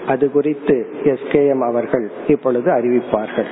அது 0.07 0.25
குறித்து 0.29 0.77
எஸ் 1.11 1.27
கே 1.31 1.41
எம் 1.47 1.65
அவர்கள் 1.67 2.07
இப்பொழுது 2.27 2.69
அறிவிப்பார்கள் 2.77 3.51